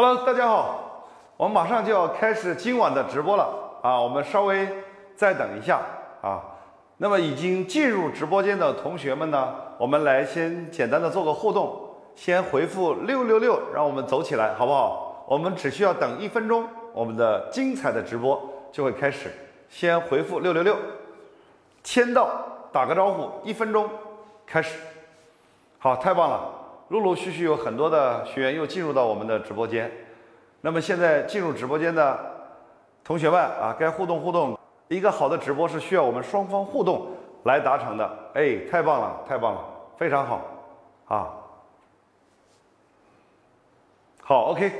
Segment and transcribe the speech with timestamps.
[0.00, 3.52] Hello，大家好，我们马上就要开始今晚的直播了
[3.82, 4.68] 啊，我们稍微
[5.16, 5.80] 再等一下
[6.22, 6.40] 啊。
[6.98, 11.76] 那么已经进入直播间的同学们呢，我们来先简单的做个互动，
[12.14, 15.24] 先回复六六六，让我们走起来，好不好？
[15.26, 18.40] 我们只需要等一分钟，我们的精彩的直播
[18.70, 19.32] 就会开始。
[19.68, 20.76] 先回复六六六，
[21.82, 22.30] 签到，
[22.70, 23.90] 打个招呼，一分钟
[24.46, 24.78] 开始。
[25.80, 26.40] 好，太棒了，
[26.88, 29.90] 陆陆续续有很多的学员又进入到我们的直播间。
[30.62, 32.18] 那么现在进入直播间的
[33.04, 34.58] 同学们啊，该互动互动。
[34.88, 37.08] 一个好的直播是需要我们双方互动
[37.44, 38.10] 来达成的。
[38.32, 39.64] 哎，太棒了，太棒了，
[39.98, 40.40] 非常好
[41.08, 41.28] 啊。
[44.22, 44.72] 好，OK。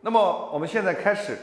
[0.00, 1.38] 那么我们现在开始。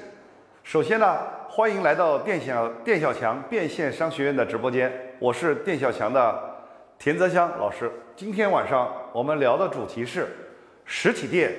[0.64, 1.18] 首先呢，
[1.48, 6.38] 欢迎来到店小店小强变现商学院的直播间，我是店小强的
[7.00, 7.90] 田泽香老师。
[8.16, 10.28] 今天晚上我们聊的主题是
[10.86, 11.52] 实体店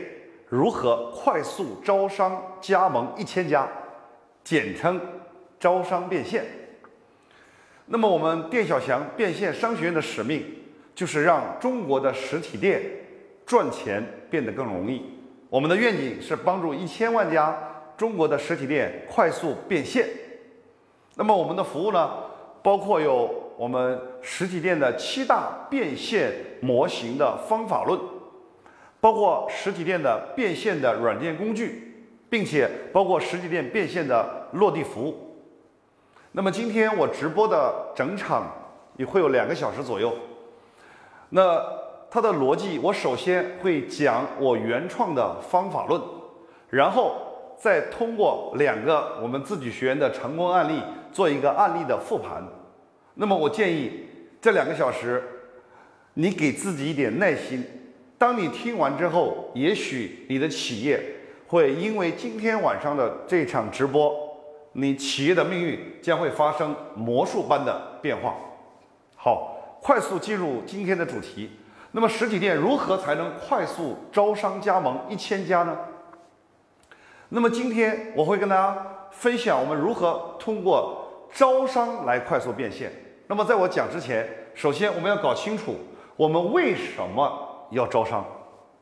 [0.48, 3.68] 如何快速招商加盟一千家，
[4.44, 5.00] 简称
[5.58, 6.44] 招商变现。
[7.86, 10.44] 那么我们店小强变现商学院的使命
[10.94, 12.80] 就是让中国的实体店
[13.44, 15.02] 赚钱变得更容易。
[15.50, 17.58] 我们的愿景是帮助一千万家。
[17.96, 20.08] 中国的实体店快速变现，
[21.14, 22.10] 那么我们的服务呢，
[22.60, 27.98] 包括有我们实体店的七大变现模型的方法论，
[29.00, 35.36] 包括实体店的变现的软件工具，并且包括实体店变现的落地服务。
[36.32, 38.50] 那么今天我直播的整场
[38.96, 40.12] 也会有两个小时左右，
[41.30, 41.62] 那
[42.10, 46.00] 它的逻辑，我首先会讲我原创的方法论，
[46.70, 47.16] 然后。
[47.56, 52.42] 再通过两个我们自己学员的成功案例做一个案例的复盘，
[53.14, 54.06] 那么我建议
[54.40, 55.22] 这两个小时，
[56.14, 57.64] 你给自己一点耐心。
[58.18, 61.00] 当你听完之后，也许你的企业
[61.46, 64.12] 会因为今天晚上的这场直播，
[64.72, 68.34] 你企业的命运将会发生魔术般的变化。
[69.14, 71.50] 好，快速进入今天的主题。
[71.92, 75.78] 那么实体店如何才能快速招商加盟一千家呢？
[77.28, 82.90] 那么今天我会跟大家分享我们如何通过招商来快速变现。
[83.26, 85.76] 那么在我讲之前，首先我们要搞清楚
[86.16, 88.24] 我们为什么要招商。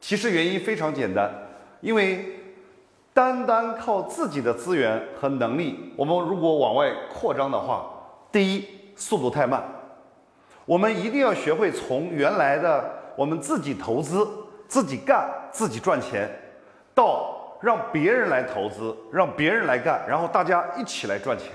[0.01, 1.31] 其实原因非常简单，
[1.81, 2.25] 因为
[3.15, 7.87] 单单靠自己的资源和能力，我们如果往外扩张的话，
[8.33, 8.67] 第一
[8.97, 9.63] 速度太慢。
[10.65, 12.85] 我们一定要学会从原来的
[13.17, 14.29] 我们自己投资、
[14.67, 16.29] 自己干、自己赚钱，
[16.95, 21.49] 到让别人来投资，让别人来干，然后大家一起来赚钱。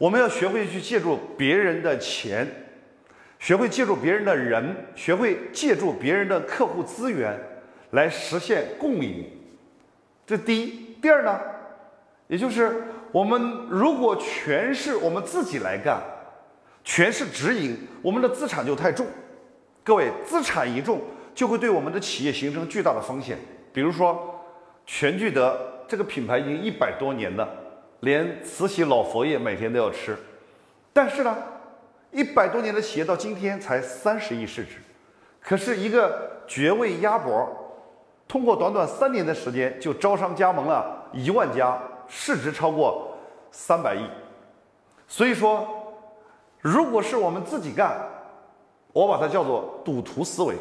[0.00, 2.48] 我们要学会去借助别人的钱，
[3.38, 7.38] 学会借助别人的人，学会借助别人的客户资源，
[7.90, 9.26] 来实现共赢。
[10.26, 10.96] 这第一。
[11.02, 11.38] 第二呢，
[12.28, 16.00] 也就是我们如果全是我们自己来干，
[16.82, 19.06] 全是直营，我们的资产就太重。
[19.84, 21.02] 各位，资产一重，
[21.34, 23.36] 就会对我们的企业形成巨大的风险。
[23.70, 24.36] 比如说。
[24.86, 25.56] 全聚德
[25.86, 27.48] 这个品牌已经一百多年了，
[28.00, 30.16] 连慈禧老佛爷每天都要吃。
[30.92, 31.36] 但是呢，
[32.10, 34.78] 一百多年的企业到今天才三十亿市值，
[35.40, 37.48] 可是一个绝味鸭脖，
[38.26, 43.16] 通过短短三年的时间就招商加盟了一万家，市值超过
[43.50, 44.04] 三百亿。
[45.06, 45.66] 所以说，
[46.60, 47.96] 如果是我们自己干，
[48.92, 50.54] 我把它叫做赌徒思维；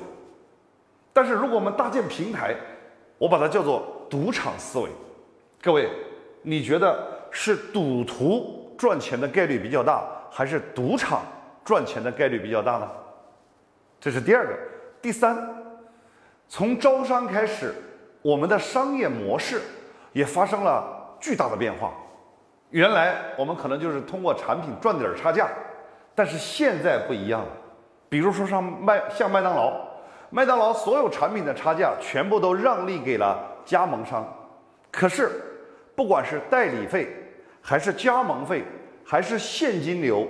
[1.13, 2.55] 但是如果我们搭建平台，
[3.17, 3.95] 我把它叫做。
[4.09, 4.89] 赌场思维，
[5.61, 5.87] 各位，
[6.41, 11.21] 你觉得是赌徒赚钱的概率比较大，还是赌场
[11.63, 12.87] 赚钱的概率比较大呢？
[13.99, 14.53] 这是第二个。
[15.01, 15.37] 第三，
[16.47, 17.73] 从招商开始，
[18.21, 19.61] 我们的商业模式
[20.13, 21.91] 也发生了巨大的变化。
[22.69, 25.47] 原来我们可能就是通过产品赚点差价，
[26.13, 27.47] 但是现在不一样了。
[28.09, 29.73] 比如说像麦像麦当劳，
[30.29, 33.45] 麦当劳所有产品的差价全部都让利给了。
[33.65, 34.25] 加盟商，
[34.91, 35.29] 可是
[35.99, 37.09] 不管是代理费，
[37.61, 38.63] 还是加盟费，
[39.03, 40.25] 还是现金流，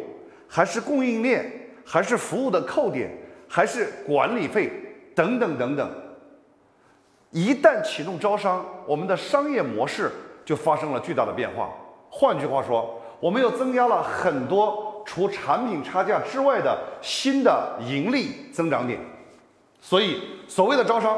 [0.47, 1.45] 还是供应链，
[1.85, 3.07] 还是服务的扣点，
[3.47, 4.71] 还是管理费
[5.13, 5.87] 等等等等，
[7.29, 10.11] 一旦启动招商，我们的商业模式
[10.43, 11.69] 就发生了巨大的变化。
[12.09, 18.99] 换句话说，我们又增加了很多除产品差价之外的新的盈利增长点。
[19.79, 21.15] 所以，所谓的招商。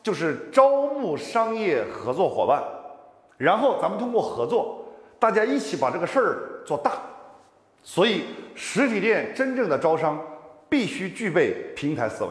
[0.00, 2.62] 就是招募商业合作伙伴，
[3.38, 4.84] 然后咱们通过合作，
[5.18, 6.92] 大家一起把这个事儿做大。
[7.82, 8.24] 所以，
[8.54, 10.20] 实体店真正的招商
[10.68, 12.30] 必须具备平台思维，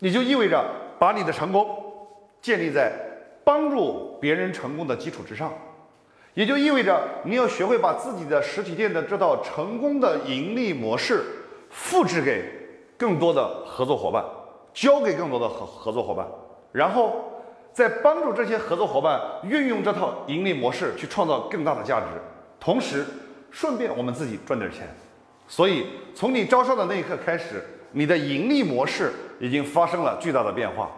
[0.00, 0.62] 也就意味着
[0.98, 1.66] 把你的成功
[2.42, 2.92] 建立在
[3.44, 5.50] 帮助别人成功的基础之上，
[6.34, 11.22] 也就意味着你要学会把自己的实体店的这套成功的盈利模式
[11.70, 12.44] 复制给
[12.98, 14.22] 更多的合作伙伴，
[14.74, 16.26] 交给更多的合合作伙伴，
[16.72, 17.24] 然后
[17.76, 22.06] 在帮助这些合作伙伴运用这套盈利模式去创造更大的价值，
[22.58, 23.04] 同时
[23.50, 24.88] 顺便我们自己赚点钱。
[25.46, 27.62] 所以从你招商的那一刻开始，
[27.92, 30.90] 你的盈利模式已经发生了巨大的变化。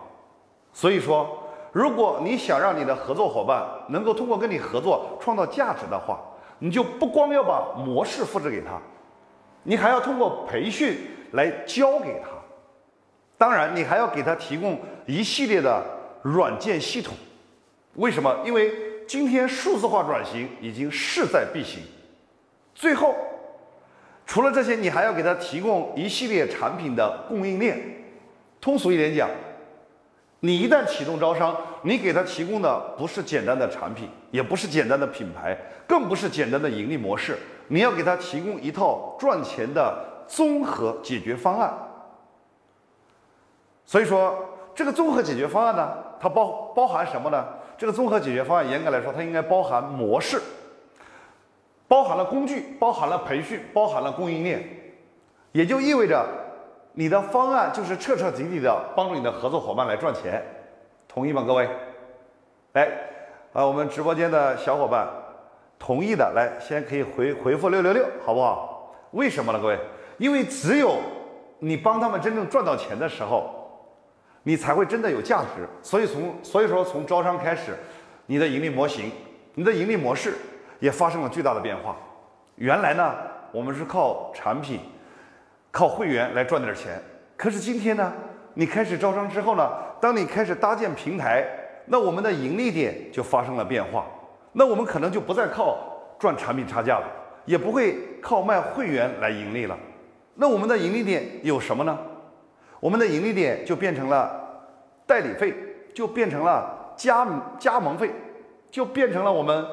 [0.73, 1.45] 所以说。
[1.71, 6.19] 如果你想让你的合作伙伴能够通过跟你合作创造价值的话，
[6.61, 8.81] 你就不光要把模式复制给他，
[9.65, 10.97] 你还要通过培训
[11.33, 12.31] 来教给他。
[13.37, 15.85] 当然，你还要给他提供一系列的
[16.23, 17.15] 软件系统。
[17.95, 18.43] 为什么？
[18.45, 18.73] 因为
[19.07, 21.83] 今天数字化转型已经势在必行。
[22.75, 23.15] 最后，
[24.27, 27.81] 除了这些，你还要给他提供一系列产品的供应链。
[28.61, 29.29] 通俗一点讲。
[30.41, 37.37] 你一旦启动招商，你给他提供的不是简单的产品，也不是简单的品牌，更不是简单的盈利模式，
[37.67, 41.77] 你要给他提供一套赚钱的综合解决方案。
[43.85, 44.39] 所以说，
[44.77, 47.47] 这个综合解决方案呢，它包包含什么呢？
[47.77, 50.41] 这个综合解决方案严格来说，它应该包含模式，
[51.87, 54.63] 包含了工具，包含了培训，包含了供应链，
[55.53, 56.27] 也就意味着。
[56.95, 60.43] 你的方案就是彻彻底底的帮助你的合作伙伴来赚钱，
[61.07, 61.69] 同意吗，各位？
[62.73, 62.89] 来，
[63.53, 65.07] 啊，我们直播间的小伙伴
[65.79, 68.93] 同意的，来，先可以回回复六六六，好不好？
[69.13, 69.79] 为什么呢，各位？
[70.17, 70.97] 因为只有
[71.61, 73.58] 你帮他们真正赚到钱的时候，
[74.43, 75.69] 你才会真的有价值。
[75.83, 77.77] 所以从所以说从招商开始，
[78.27, 79.11] 你的盈利模型、
[79.55, 80.35] 你的盈利模式
[80.81, 81.97] 也发生了巨大的变化。
[82.57, 83.15] 原来呢，
[83.53, 84.81] 我们是靠产品。
[85.71, 87.01] 靠会员来赚点钱，
[87.37, 88.11] 可是今天呢？
[88.55, 89.71] 你开始招商之后呢？
[90.01, 91.47] 当你开始搭建平台，
[91.85, 94.07] 那我们的盈利点就发生了变化。
[94.55, 95.79] 那我们可能就不再靠
[96.19, 97.07] 赚产品差价了，
[97.45, 99.79] 也不会靠卖会员来盈利了。
[100.35, 101.97] 那我们的盈利点有什么呢？
[102.81, 104.65] 我们的盈利点就变成了
[105.07, 105.55] 代理费，
[105.95, 107.27] 就变成了加
[107.59, 108.11] 加盟费，
[108.71, 109.67] 就变成了我们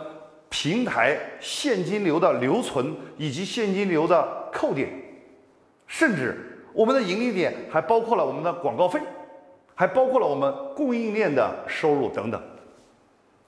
[0.49, 4.89] 平台现金流的留存以及现金流的扣点。
[5.87, 8.99] 甚至我们的盈利点还包括了我们的广告费，
[9.75, 12.41] 还包括了我们供应链的收入等等。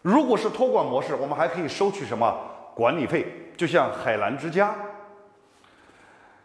[0.01, 2.37] 如果是托管模式，我们还可以收取什么
[2.75, 3.25] 管理费？
[3.57, 4.75] 就像海澜之家，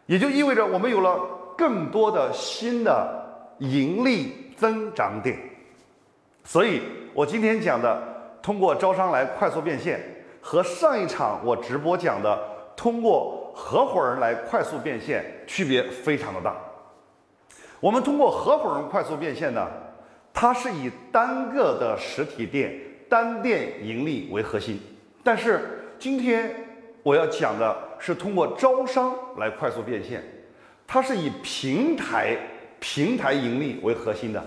[0.06, 1.20] 也就意味着我们有了
[1.56, 5.38] 更多的新的盈利增长点。
[6.44, 6.82] 所以，
[7.14, 8.02] 我今天讲的
[8.42, 10.00] 通过招商来快速变现，
[10.40, 12.38] 和上一场我直播讲的
[12.76, 13.40] 通过。
[13.54, 16.56] 合伙人来快速变现，区别非常的大。
[17.80, 19.68] 我们通过合伙人快速变现呢，
[20.32, 22.74] 它是以单个的实体店
[23.10, 24.80] 单店盈利为核心。
[25.22, 26.50] 但是今天
[27.02, 30.24] 我要讲的是通过招商来快速变现，
[30.92, 32.36] 它是以平台
[32.78, 34.44] 平台盈利为核心的。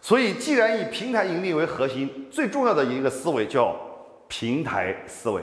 [0.00, 3.74] 所以，既然以平台盈利为核心，最重要的一个思维叫
[4.28, 5.42] 平台思维。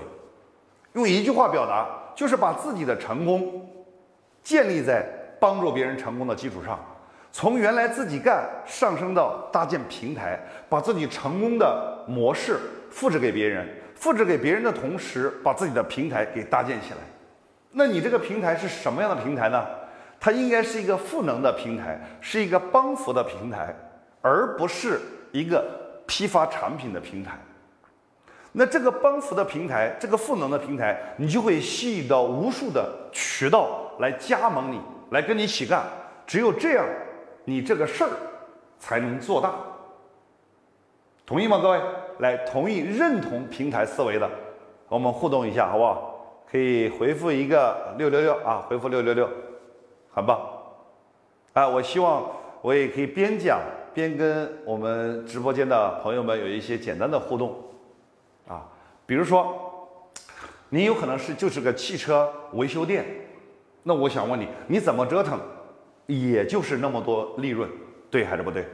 [0.94, 3.70] 用一句话表达，就是把自己的成功
[4.42, 5.06] 建立在
[5.42, 6.80] 帮助别人成功的基础上，
[7.34, 12.58] 从原来自己干上升到搭建平台，把自己成功的模式
[12.90, 16.98] 复制给别人，复制给别人的同时，把自己的平台给搭建起来。
[17.78, 19.66] 那你这个平台是什么样的平台呢？
[20.18, 23.76] 它应该是一个赋能的平台，是一个帮扶的平台，
[24.22, 25.02] 而不是
[25.34, 25.62] 一个
[26.08, 27.38] 批发产品的平台。
[28.54, 34.80] 那这个帮扶的平台，这个赋能的平台，你就会吸引到无数的渠道来加盟你，
[35.12, 35.84] 来跟你一起干。
[36.26, 36.86] 只有这样，
[37.44, 38.10] 你这个事儿
[38.80, 39.54] 才能做大。
[41.26, 41.82] 同意吗，各位？
[42.20, 44.28] 来，同意认同平台思维的，
[44.88, 46.15] 我们互动一下，好不好？
[46.56, 49.30] 可以回复一个六六六啊，回复六六六，
[50.14, 50.40] 很棒。
[51.52, 52.32] 啊，我希望
[52.62, 53.60] 我也可以边讲
[53.94, 57.62] 边跟我们直播间的朋友们有一些简单的互动。
[58.48, 58.64] 啊，
[59.06, 59.90] 比如说，
[60.70, 63.04] 你有可能是就是个汽车维修店，
[63.84, 65.38] 那我想问你，你怎么折腾，
[66.06, 67.70] 也就是那么多利润，
[68.10, 68.66] 对还是不对？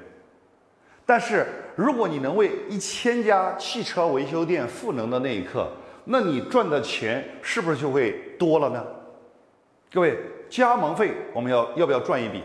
[1.04, 5.68] 但是如果你能为一千家汽车维修店赋能的那一刻，
[6.06, 8.86] 那你赚的钱是不是就会多了呢？
[9.92, 10.18] 各位，
[10.50, 12.42] 加盟费我们要要不要赚一笔，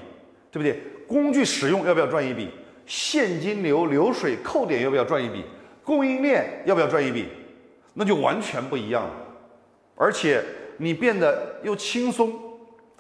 [0.51, 0.81] 对不对？
[1.07, 2.51] 工具使用要不要赚一笔？
[2.85, 5.45] 现金流流水扣点要不要赚一笔？
[5.85, 7.29] 供应链要不要赚一笔？
[7.95, 9.11] 那就完全不一样了，
[9.95, 10.43] 而且
[10.77, 12.39] 你变得又轻松，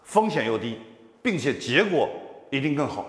[0.05, 0.79] 风险又低，
[1.21, 2.09] 并且结果
[2.51, 3.05] 一定更好。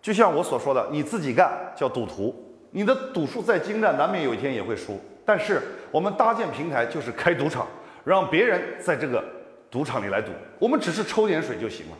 [0.00, 2.34] 就像我所说的，你自己干叫赌徒，
[2.70, 4.98] 你的赌术再精湛，难免有一天也会输。
[5.28, 7.66] 但是我们搭建平台就是开赌场，
[8.02, 9.22] 让别人在这个
[9.70, 11.92] 赌场里来赌，我们只是抽点水就行了。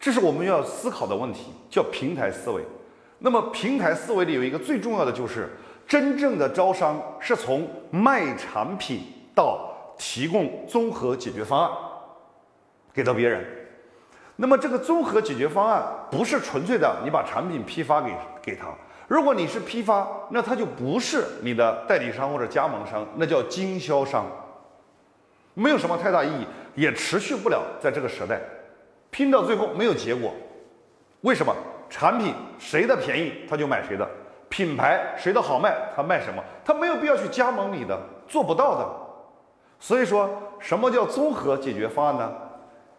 [0.00, 2.62] 这是我们要思考的问题，叫平台思维。
[3.18, 5.50] 那么平台思维里有一个最重要的就是，
[5.86, 9.02] 真正的招商是从卖产品
[9.34, 11.70] 到提供综合解决方案
[12.94, 13.44] 给到别人。
[14.36, 18.68] 那么这个综合解决方案不是纯粹的你把产品批发给给他，
[19.08, 24.26] 如果你是批发，那他就不是你的代理商或者加盟商，那叫经销商，
[25.54, 28.40] 没有什么太大意义，也持续不了在这个时代，
[29.10, 30.32] 拼到最后没有结果，
[31.20, 31.54] 为什么？
[31.88, 34.04] 产品谁的便宜他就买谁的，
[34.48, 37.96] 品牌谁的好卖他卖什么，他没有必要去加盟你的，
[38.26, 38.84] 做不到的。
[39.78, 42.32] 所以说什么叫综合解决方案呢？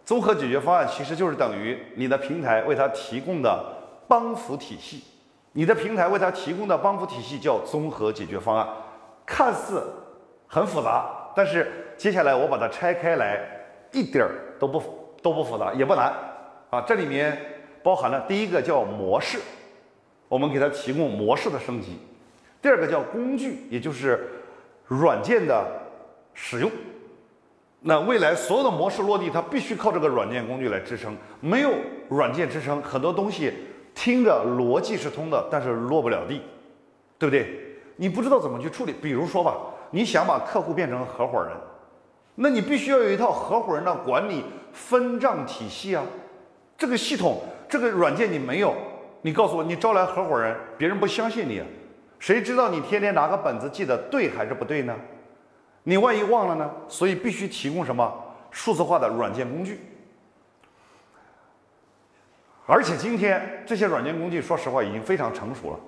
[0.06, 3.62] 综合解决方案其实就是等于你的平台为他提供的
[4.08, 5.04] 帮扶体系，
[5.58, 8.68] 你的平台为他提供的帮扶体系叫综合解决方案，
[9.26, 9.82] 看似
[10.46, 13.44] 很复杂，但是接下来我把它拆开来，
[13.92, 14.80] 一点儿都不
[15.20, 16.14] 都不复杂，也不难
[16.70, 16.82] 啊。
[16.82, 17.36] 这里面
[17.82, 19.40] 包含了第一个叫模式，
[20.28, 21.94] 我们给他提供模式的升级；
[22.62, 24.30] 第二个叫工具，也就是
[24.86, 25.66] 软件的
[26.36, 26.70] 使用。
[27.80, 31.18] 那未来所有的模式落地，它必须靠这个软件工具来支撑。
[31.42, 31.72] 没有
[32.10, 33.52] 软件支撑，很多东西
[33.98, 36.40] 听着逻辑是通的，但是落不了地，
[37.18, 37.50] 对不对？
[37.96, 38.94] 你不知道怎么去处理。
[39.02, 39.58] 比如说吧，
[39.90, 41.52] 你想把客户变成合伙人，
[42.36, 46.04] 那你必须要有一套合伙人的管理分账体系啊。
[46.78, 48.72] 这个系统，这个软件你没有，
[49.24, 51.64] 你告诉我，你招来合伙人，别人不相信你，
[52.20, 54.96] 谁知道你天天拿个本子记得对还是不对呢？
[55.82, 56.70] 你万一忘了呢？
[56.88, 58.14] 所以必须提供什么
[58.52, 59.80] 数字化的软件工具。
[62.68, 65.80] 而且今天这些软件工具，说实话已经非常成熟了。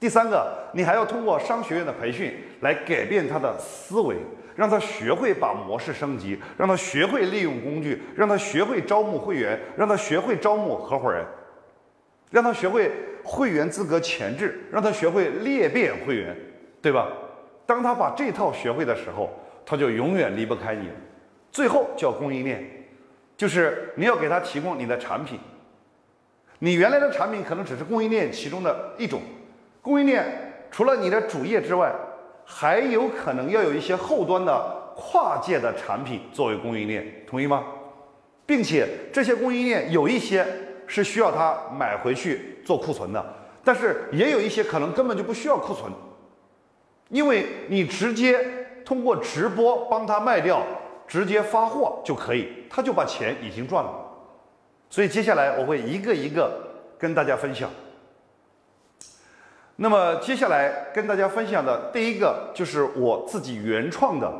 [0.00, 4.16] 第三个，你还要通过商学院的培训来改变他的思维，
[4.56, 11.24] 让他学会把模式升级，让他学会利用工具，让他学会招募会员，让他学会招募合伙人，
[12.30, 12.90] 让他学会
[13.22, 16.36] 会员资格前置，让他学会裂变会员，
[16.82, 17.08] 对吧？
[17.66, 19.30] 当他把这套学会的时候，
[19.64, 20.88] 他就永远离不开你。
[21.52, 22.64] 最后叫供应链，
[23.36, 25.38] 就是你要给他提供你的产品。
[26.60, 29.20] 你原来的产品可能只是供应链其中的一种，
[29.82, 31.90] 供应链除了你的主业之外，
[32.44, 37.64] 还有可能要有一些后端的跨界的产品作为供应链，同意吗？
[38.44, 40.46] 并且这些供应链有一些
[40.86, 43.24] 是需要他买回去做库存的，
[43.64, 45.90] 但是也有一些可能根本就不需要库存。
[47.08, 48.38] 因为你直接
[48.84, 50.62] 通过直播帮他卖掉，
[51.08, 53.90] 直接发货就可以，他就把钱已经赚了。
[54.90, 56.52] 所以接下来我会一个一个
[56.98, 57.70] 跟大家分享。
[59.76, 64.30] 那么接下来跟大家分享的第一个就是我自己原创的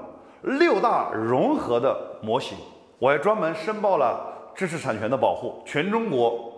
[0.42, 2.58] 六大融合的模型，
[2.98, 6.52] 我还专门申报了知识产权的保护，全中国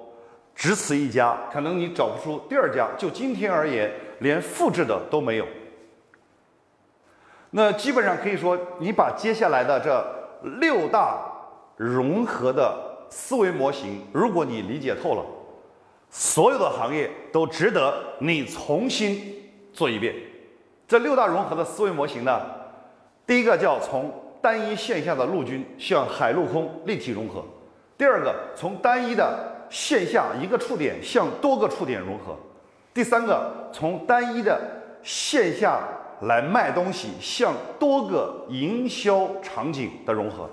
[0.55, 2.89] 只此一家，可能你找不出第二家。
[2.99, 5.47] 就今天而言，连复制的都没有。
[7.51, 10.05] 那基本上可以说，你把接下来的这
[10.59, 11.23] 六大
[11.77, 15.23] 融合的思维模型，如果你理解透了，
[16.09, 19.35] 所有的行业都值得你重新
[19.75, 20.14] 做一遍。
[20.88, 22.40] 这六大融合的思维模型呢，
[23.26, 27.42] 第一个叫从单一线下的陆军向海陆空立体融合；
[27.99, 32.35] 第二个从单一的线下一个触点向多个触点融合；
[32.95, 34.59] 第三个从单一的
[35.02, 35.78] 线下。
[36.23, 40.49] 来卖东西，向多个营销场景的融合。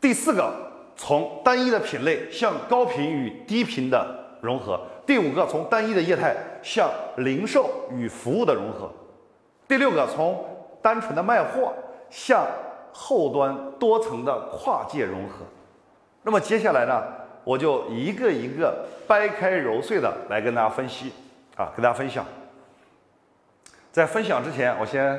[0.00, 0.65] 第四个，
[0.96, 4.80] 从单一的品类向高频与低频的融合。
[5.06, 8.90] 第五个，从单一的业态向零售与服务的融合。
[9.68, 10.44] 第六个，从
[10.82, 11.72] 单纯的卖货
[12.10, 12.44] 向
[12.92, 15.44] 后端多层的跨界融合。
[16.22, 17.02] 那么接下来呢，
[17.44, 21.12] 我就一个一个掰开揉碎的来跟大家分析
[21.56, 22.24] 啊，跟大家分享。
[23.92, 25.18] 在分享之前，我先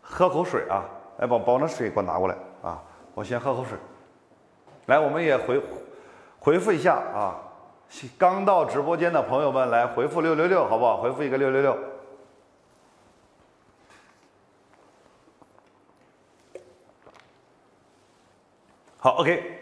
[0.00, 0.84] 喝口水啊！
[1.18, 2.82] 来，把把那水给我拿过来啊！
[3.14, 3.76] 我先喝口水。
[4.86, 5.60] 来，我们也回
[6.38, 7.36] 回复一下啊！
[8.18, 10.96] 刚到直播间的朋友们，来回复六六六，好不好？
[10.96, 11.78] 回复一个六六六。
[18.98, 19.60] 好，OK。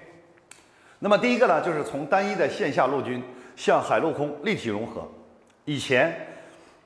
[0.98, 3.22] 那么第一个呢，就是从单一的线下陆军
[3.56, 5.06] 向海陆空立体融合。
[5.64, 6.26] 以前。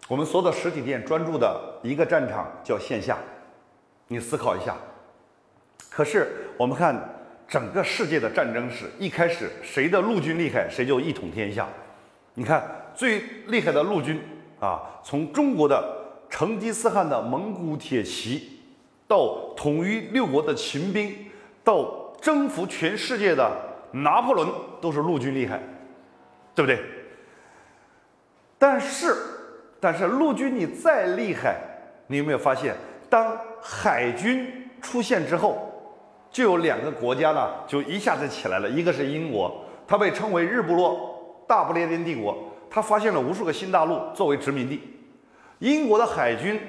[0.07, 3.17] 我们所有的实体店专注的一个战场叫线下，
[4.07, 4.77] 你思考一下。
[5.89, 6.95] 可是我们看
[7.47, 11.69] 整个世界的战争史，一开始谁的陆军厉害，谁就一统天下。
[12.35, 14.21] 你看最厉害的陆军
[14.59, 15.85] 啊，从中国的
[16.29, 18.61] 成吉思汗的蒙古铁骑，
[19.07, 21.15] 到统一六国的秦兵，
[21.63, 23.51] 到征服全世界的
[23.93, 24.49] 拿破仑，
[24.81, 25.61] 都是陆军厉害，
[26.55, 26.83] 对不对？
[28.59, 29.15] 但是，
[29.79, 31.61] 但是陆军你再厉害，
[32.07, 32.75] 你有没有发现，
[33.09, 35.64] 当海军出现之后，
[36.35, 38.69] 就有两个国家呢，就一下子起来了。
[38.69, 42.37] 一个是英国，它被称为日不落大不列颠帝国，
[42.69, 44.83] 它发现了无数个新大陆作为殖民地。
[45.61, 46.61] 英国的海军，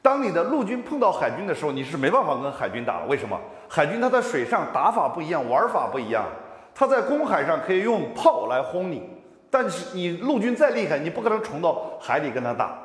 [0.00, 3.06] 当你的陆军碰到海军的时候，你是没办法跟海军打的。
[3.06, 3.36] 为什么？
[3.68, 6.24] 海军它在水上打法不一样，玩法不一样，
[6.72, 9.10] 它在公海上可以用炮来轰你。
[9.50, 12.78] 但是你陆军再厉害，你不可能冲到海里跟他打。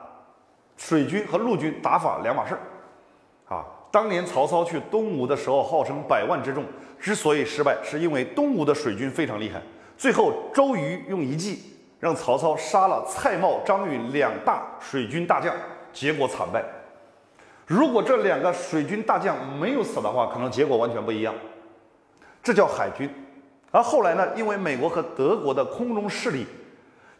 [0.75, 6.65] 水军和陆军打法两码事儿，啊，当年曹操去东吴的时候，号称百万之众，
[7.00, 9.62] 之所以失败，是因为东吴的水军非常厉害。
[9.95, 11.59] 最后周瑜用一计，
[12.00, 15.55] 让曹操杀了蔡瑁、张允两大水军大将，
[15.93, 16.65] 结果惨败。
[17.67, 21.35] 如果这两个水军大将没有死的话，可能结果完全不一样。
[22.41, 23.07] 这叫海军。
[23.69, 24.27] 而后来呢？
[24.35, 26.47] 因为美国和德国的空中势力，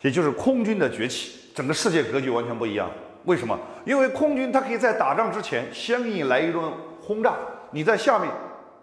[0.02, 2.90] 也就是空军的崛起，整个世界格局完全不一样。
[3.26, 3.58] 为什么？
[3.86, 7.36] 因为空军它可以在打仗之前先给你来一顿轰炸，
[7.72, 8.30] 你在下面，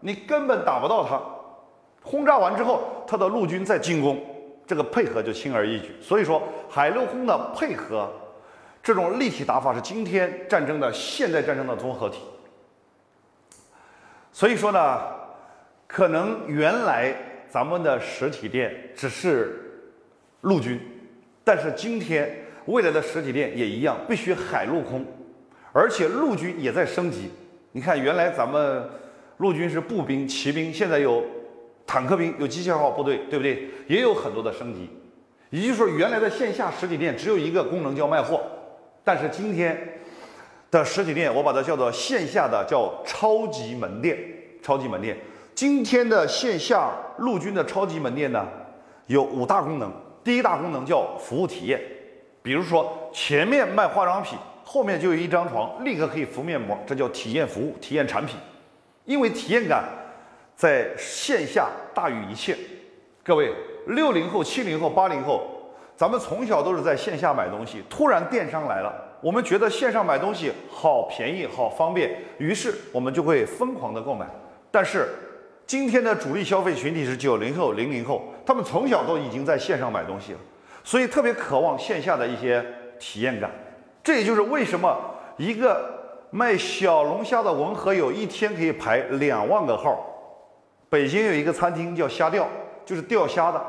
[0.00, 1.20] 你根本打不到它。
[2.02, 4.18] 轰炸完之后，它的陆军再进攻，
[4.66, 5.94] 这个配合就轻而易举。
[6.00, 8.10] 所以说，海陆空的配合，
[8.82, 12.20] 这种立体打法是今天战争的现代战争的综合体。
[14.32, 15.00] 所以说呢，
[15.86, 17.14] 可能原来。
[17.52, 19.82] 咱们的实体店只是
[20.42, 20.80] 陆军，
[21.42, 22.32] 但是今天
[22.66, 25.04] 未来的实体店也一样，必须海陆空，
[25.72, 27.30] 而且陆军也在升级。
[27.72, 28.88] 你看，原来咱们
[29.38, 31.24] 陆军是步兵、骑兵，现在有
[31.86, 33.68] 坦克兵、有机械化部队，对不对？
[33.86, 34.88] 也有很多的升级。
[35.50, 38.40] 也就是说，原来的线下实体店只有一个功能叫卖货，
[39.02, 39.98] 但是今天
[40.70, 44.16] 的实体店，我把它叫做线下的叫超级门店，
[44.62, 45.16] 超级门店。
[45.54, 48.46] 今天的线下陆军的超级门店呢，
[49.08, 49.92] 有五大功能。
[50.22, 51.80] 第一大功能叫服务体验，
[52.42, 58.36] 比如说前面卖化妆品，后面就有一张床，立刻可以敷面膜，这叫体验服务、体验产品。
[59.04, 59.84] 因为体验感
[60.54, 62.56] 在线下大于一切。
[63.22, 63.52] 各位，
[63.88, 65.42] 六零后、七零后、八零后，
[65.96, 74.26] 咱们从小都是在线下买东西，突然电商来了，我们觉得线上买东西好便宜、好方便，于是我们就会疯狂的购买。
[74.70, 75.08] 但是
[75.66, 80.38] 今天的主力消费群体是九零后、零零后，他们从小都已经在线上买东西了，
[80.82, 82.64] 所以特别渴望线下的一些
[82.98, 83.50] 体验感。
[84.02, 84.96] 这也就是为什么
[85.36, 90.06] 一个卖小龙虾的文和友一天可以排两万个号。
[90.88, 92.48] 北京有一个餐厅叫虾钓，
[92.84, 93.64] 就是钓虾的，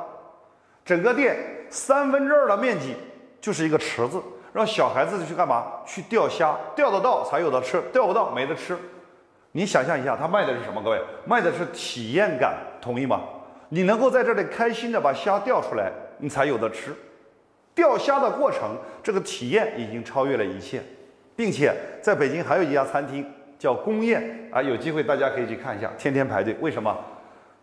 [0.84, 1.38] 整个店
[1.70, 2.96] 三分之二的面积
[3.40, 4.20] 就是一个池子，
[4.54, 5.68] 让小孩子去干嘛？
[5.86, 8.78] 去钓虾，钓得到才有的吃，钓不到没得吃。
[9.52, 10.82] 你想象一下，他卖的是什么？
[10.82, 13.22] 各位，卖的是体验感，同意吗？
[13.70, 15.92] 你能够在这里开心的把虾钓出来，
[16.22, 16.96] 你才有的吃。
[17.76, 20.82] 钓虾的过程，这个体验已经超越了一切，
[21.36, 23.30] 并且在北京还有一家餐厅
[23.60, 26.56] 叫宫宴啊，有机会大家可以去看一下，天天排队。
[26.62, 26.98] 为什么？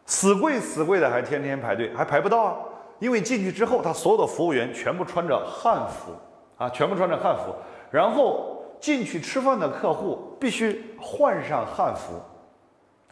[0.04, 2.56] 死贵死贵的还天天排队，还排不到啊？
[2.98, 6.12] 因为进去之后，他所有的服务员全部穿着汉服
[6.58, 7.54] 啊，全部穿着汉服，
[7.90, 8.56] 然后。
[8.80, 12.12] 进去吃饭的客户必须换上汉服，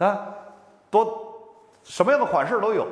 [0.01, 0.33] 啊，
[0.89, 1.35] 多
[1.83, 2.87] 什么样的款式都有。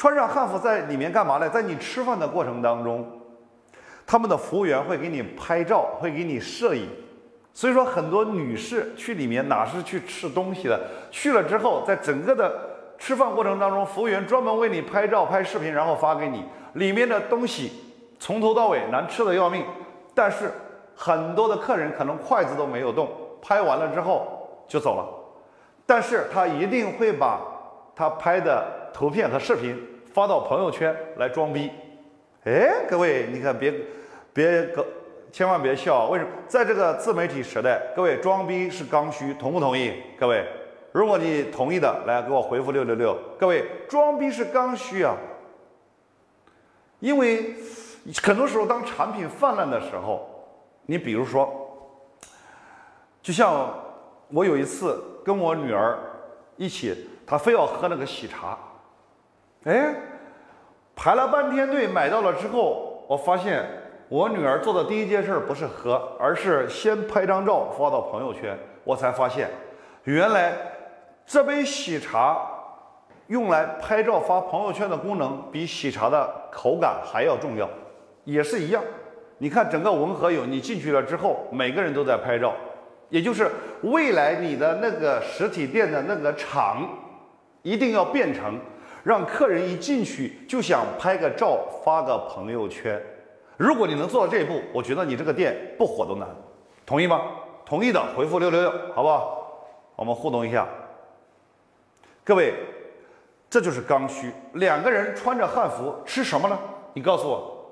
[0.00, 1.46] 穿上汉服在里面干嘛呢？
[1.50, 3.06] 在你吃饭的过程当中，
[4.06, 6.88] 他们的服务员会给你拍照，会给你摄影。
[7.52, 10.80] 所以说，很多女士去里面哪是去吃东西的？
[11.10, 12.50] 去了之后，在整个的
[12.96, 16.46] 吃饭过程当中，服务员专门为你拍照、拍视频，然后发给你。
[16.72, 17.70] 里面的东西
[18.18, 19.66] 从头到尾难吃的要命，
[20.14, 20.50] 但是。
[20.94, 23.08] 很多的客人可能筷子都没有动，
[23.40, 25.04] 拍完了之后就走了，
[25.86, 27.40] 但是他一定会把
[27.96, 29.76] 他拍的图片和视频
[30.12, 31.70] 发到朋友圈来装逼。
[32.44, 33.74] 哎，各位，你看别
[34.32, 34.86] 别个
[35.32, 36.30] 千万别笑，为什么？
[36.46, 39.94] 在这个自媒体时代，各位装逼是刚需，同不同意？
[40.18, 40.46] 各位，
[40.92, 43.16] 如果你同意的，来给我回复六六六。
[43.38, 45.16] 各位，装逼是刚需啊，
[46.98, 47.54] 因为
[48.22, 50.26] 很多时候当产品泛滥的时候。
[50.86, 51.48] 你比如说，
[53.22, 53.72] 就像
[54.30, 55.96] 我有一次跟我女儿
[56.56, 58.58] 一起，她非要喝那个喜茶，
[59.64, 59.94] 哎，
[60.96, 63.62] 排了半天队买到了之后，我发现
[64.08, 68.58] 我女儿做的第一件事不是喝，而是先拍张照发到朋友圈。
[68.84, 69.50] 我才发现，
[70.04, 70.54] 原来
[71.26, 72.40] 这杯喜茶
[73.26, 77.68] 用来拍照发朋友圈的功能比喜茶的口感还要重要，
[78.24, 78.82] 也是一样。
[79.36, 82.54] 你看整个文和友，你进去了之后，每个人都在拍照，
[83.10, 83.50] 也就是
[83.82, 86.88] 未来你的那个实体店的那个场，
[87.62, 88.58] 一定要变成
[89.02, 93.00] 让客人一进去就想拍个照发个朋友圈。
[93.56, 96.28] 如果你能做到这一步，我觉得你这个店不火都难。
[96.86, 97.22] 同意吗？
[97.64, 99.46] 同意的回复六六六，好不好？
[99.96, 100.66] 我们互动一下。
[102.24, 102.54] 各位，
[103.48, 104.32] 这就是刚需。
[104.54, 106.58] 两个人穿着汉服吃什么呢？
[106.94, 107.70] 你告诉我，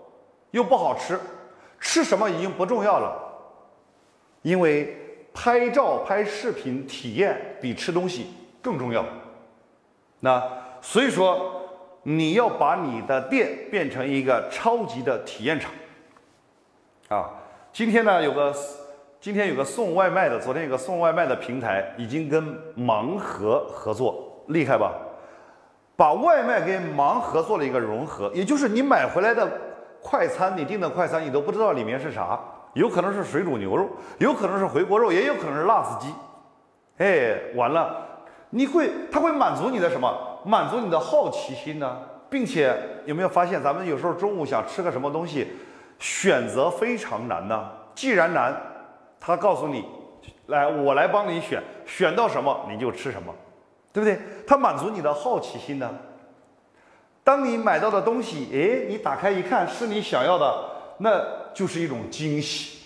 [0.53, 1.19] 又不好吃，
[1.81, 3.19] 吃什么已经不重要了，
[4.43, 4.97] 因为
[5.33, 9.05] 拍照、拍视频体验比吃东西更重要。
[10.21, 10.43] 那
[10.81, 11.63] 所以说，
[12.03, 15.71] 你要把你的店变成一个超级的体验场。
[17.09, 17.31] 啊，
[17.73, 18.55] 今天呢有个。
[19.21, 24.93] 今天有个送外卖的，昨天有个送外卖的平台已经跟盲盒合作，厉害吧？
[25.97, 29.51] 把外卖跟盲盒做了一个融合，也就是你买回来的
[30.01, 32.39] 快餐，你订的快餐，你都不知道里面是啥，
[32.75, 33.89] 有可能是水煮牛肉，
[34.19, 36.15] 有可能是回锅肉，也有可能是辣子鸡。
[36.99, 38.07] 哎，完了，
[38.51, 40.17] 你会，它会满足你的什么？
[40.49, 41.99] 满足你的好奇心呢？
[42.31, 45.47] 并且有没有发现，咱们有时候中午想吃个什么东西，
[45.99, 47.71] 选择非常难呢？
[47.95, 48.59] 既然难。
[49.21, 49.85] 他告诉你，
[50.47, 53.35] 来，我来帮你选，选到什么你就吃什么，
[53.93, 54.19] 对不对？
[54.47, 55.91] 他满足你的好奇心呢。
[57.25, 61.21] 当你买到的东西，哎，你打开一看是你想要的，那
[61.53, 62.79] 就是一种惊喜。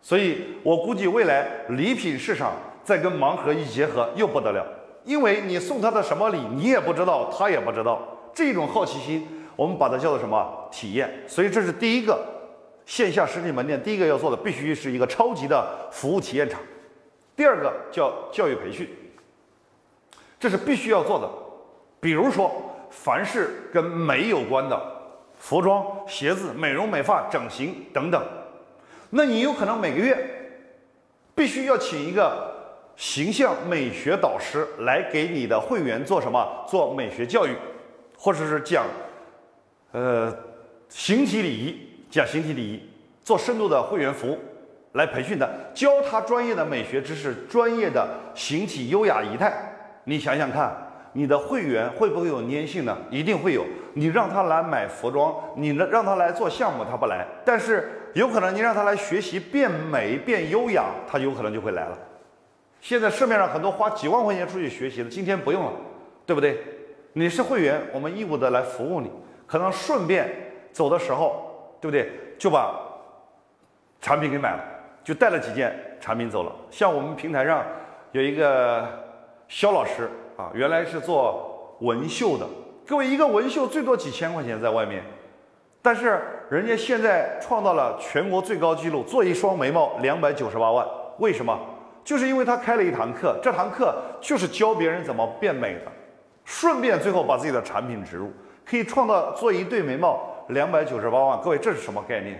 [0.00, 2.52] 所以我估计未来礼品市场
[2.84, 4.64] 再跟盲盒一结合又不得了，
[5.04, 8.00] 因为你送他的什么礼你也不知道，他也不知道。
[8.34, 10.68] 这种好奇心，我们把它叫做什么？
[10.70, 11.24] 体验。
[11.26, 12.28] 所以这是第一个。
[12.84, 16.60] 线下实体门店第一个要做的必须是一个超级的服务体验场，
[17.36, 18.88] 第二个叫教育培训，
[20.40, 21.30] 这是必须要做的。
[22.00, 22.50] 比如说，
[22.90, 24.76] 凡是跟美有关的，
[25.38, 28.20] 服装、鞋子、美容美发、整形等等，
[29.10, 30.58] 那你有可能每个月
[31.36, 32.51] 必须要请一个
[33.02, 36.64] 形象美学导师来给你的会员做什么？
[36.68, 37.52] 做美学教育，
[38.16, 38.84] 或者是讲，
[39.90, 40.32] 呃，
[40.88, 41.88] 形体礼仪。
[42.08, 42.80] 讲形体礼仪，
[43.24, 44.38] 做深度的会员服务，
[44.92, 49.52] 来培训的，教他专业的美学知识，专业的形体优雅仪态。
[50.04, 50.72] 你想想看，
[51.12, 52.96] 你的会员会不会有粘性呢？
[53.10, 53.66] 一定会有。
[53.94, 57.26] 你让他来买服装，你让他来做项目，他不来。
[57.44, 61.98] 但是有可能你让他来学习变美变优雅，他有可能就会来了。
[62.82, 65.72] 现在市面上很多花几万块钱出去学习的，今天不用了，
[66.26, 66.62] 对不对？
[67.14, 69.10] 你是会员，我们义务的来服务你，
[69.46, 70.30] 可能顺便
[70.70, 71.48] 走的时候。
[71.82, 72.12] 对不对？
[72.38, 72.78] 就把
[74.00, 74.62] 产品给买了，
[75.02, 76.52] 就带了几件产品走了。
[76.70, 77.66] 像我们平台上
[78.12, 78.86] 有一个
[79.48, 82.46] 肖老师啊，原来是做纹绣的。
[82.86, 85.02] 各位，一个纹绣最多几千块钱在外面，
[85.82, 90.86] 但是人家现在创造了全国最高纪录，做一双眉毛两百九十八万。
[91.18, 91.58] 为什么？
[92.04, 95.92] 就是因为他开了一堂课，这堂课就是教别人怎么变美的，
[96.44, 98.32] 顺便最后把自己的产品植入，
[98.64, 100.28] 可以创造做一对眉毛。
[100.48, 102.36] 两百九十八万，各位，这是什么概念？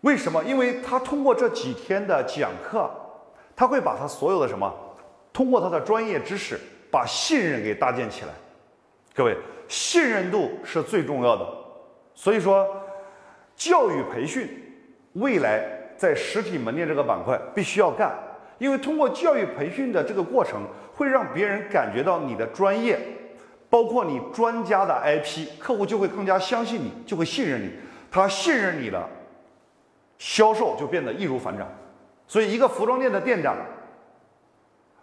[0.00, 0.42] 为什么？
[0.42, 2.90] 因为他通过这几天的讲课，
[3.54, 4.74] 他会把他所有的什么，
[5.32, 6.58] 通过他的专业知识，
[6.90, 8.32] 把信任给搭建起来。
[9.14, 9.36] 各位，
[9.68, 11.46] 信任度是最重要的。
[12.12, 12.66] 所以说，
[13.54, 14.48] 教育培训
[15.12, 18.10] 未来在实体门店这个板块必须要干，
[18.56, 20.62] 因为通过教育培训的这个过程，
[20.94, 22.98] 会让别人感觉到你的专业。
[23.68, 27.70] 包括你专家的 IP，客户就会更加相信你，就会信任你。
[28.10, 29.06] 他信任你了，
[30.16, 31.68] 销售就变得易如反掌。
[32.26, 33.54] 所以，一个服装店的店长，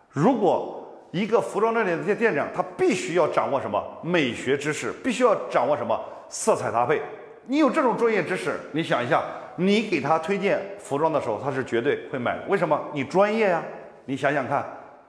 [0.09, 7.01] 如果一个服装店的店店长，他必须要掌握什么美学知识，必须要掌握什么色彩搭配。
[7.45, 9.23] 你有这种专业知识，你想一下，
[9.57, 12.43] 你给他推荐服装的时候，他是绝对会买的。
[12.47, 12.79] 为什么？
[12.93, 13.61] 你专业呀。
[14.05, 14.65] 你想想看，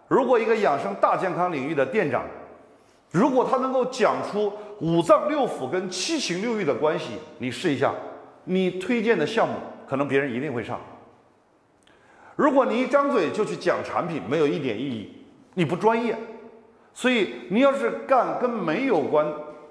[0.09, 2.25] 如果一个养生大健康领域的店长，
[3.13, 7.95] 如果他能够讲出五脏六腑跟七情六欲的关系，你试一下，
[8.43, 9.55] 你推荐的项目
[9.89, 10.81] 可能别人一定会上。
[12.35, 15.13] 如果你一张嘴就去讲产品，没有一点意义，
[15.55, 16.17] 你不专业。
[16.93, 19.25] 所以你要是干跟美有关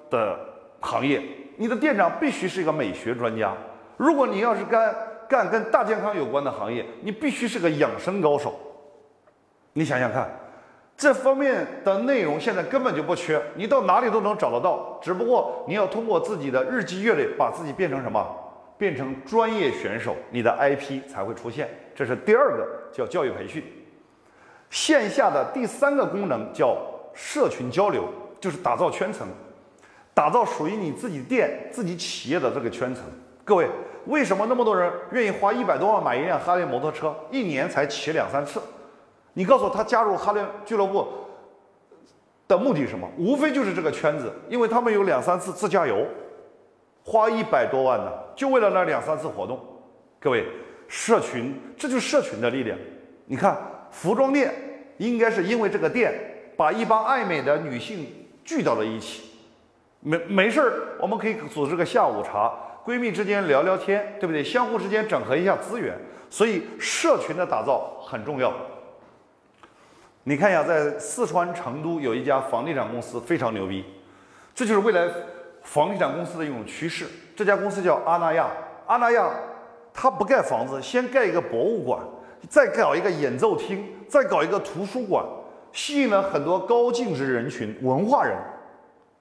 [0.08, 0.38] 的
[0.80, 1.22] 行业，
[1.58, 3.54] 你的店长必须是一个美学专家。
[3.98, 4.96] 如果你要是干
[5.28, 8.58] 干跟大健康有关的行业，你必须是个养生高手。
[9.74, 10.26] 你想想看。
[10.96, 14.98] 这方面的内容现在根本就不缺，你到哪里都能找得到。
[15.00, 18.26] 只不过你要通过自己的日积月累，把自己变成什么？
[18.76, 21.68] 变成专业选手，你的 IP 才会出现。
[21.94, 23.62] 这是第二个叫教育培训。
[24.70, 26.76] 线下的第三个功能叫
[27.14, 28.08] 社群交流，
[28.40, 29.24] 就是打造圈层，
[30.12, 33.04] 打造属于你自己店、自己企业的这个圈层。
[33.44, 33.68] 各位，
[34.08, 38.60] 为什么那么多人愿意花一百多万买一辆哈雷摩托车，一年才骑两三次？
[39.34, 41.06] 你告诉我，他加入哈雷俱乐部
[42.48, 43.06] 的目的是什么？
[43.18, 46.06] 无非就是这个圈子，因为他们有两三次自驾游，
[47.04, 49.60] 花一百多万呢，就为了那两三次活动。
[50.18, 50.46] 各位，
[50.88, 52.76] 社群，这就是社群的力量。
[53.26, 53.56] 你看，
[53.90, 54.54] 服装店
[54.96, 56.18] 应该是因为这个店
[56.56, 58.06] 把一帮爱美的女性
[58.42, 59.30] 聚到了一起，
[60.00, 62.50] 没没事儿，我们可以组织个下午茶，
[62.88, 64.42] 闺蜜之间聊聊天，对不对？
[64.42, 65.94] 相互之间整合一下资源，
[66.30, 68.50] 所以社群的打造很重要。
[70.24, 73.84] 你看一下，在四川成都有一家房地产公司非常牛逼，
[74.54, 75.06] 这就是未来
[75.62, 77.04] 房地产公司的一种趋势。
[77.36, 78.46] 这家公司叫阿那亚，
[78.86, 79.30] 阿那亚，
[79.92, 82.00] 它不盖房子，先盖一个博物馆，
[82.48, 85.22] 再搞一个演奏厅，再搞一个图书馆，
[85.74, 88.34] 吸引了很多高净值人群、文化人，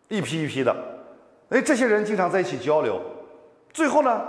[0.08, 0.74] 一批一批的。
[1.50, 3.02] 哎，这些人经常在一起交流，
[3.78, 4.24] 最后呢，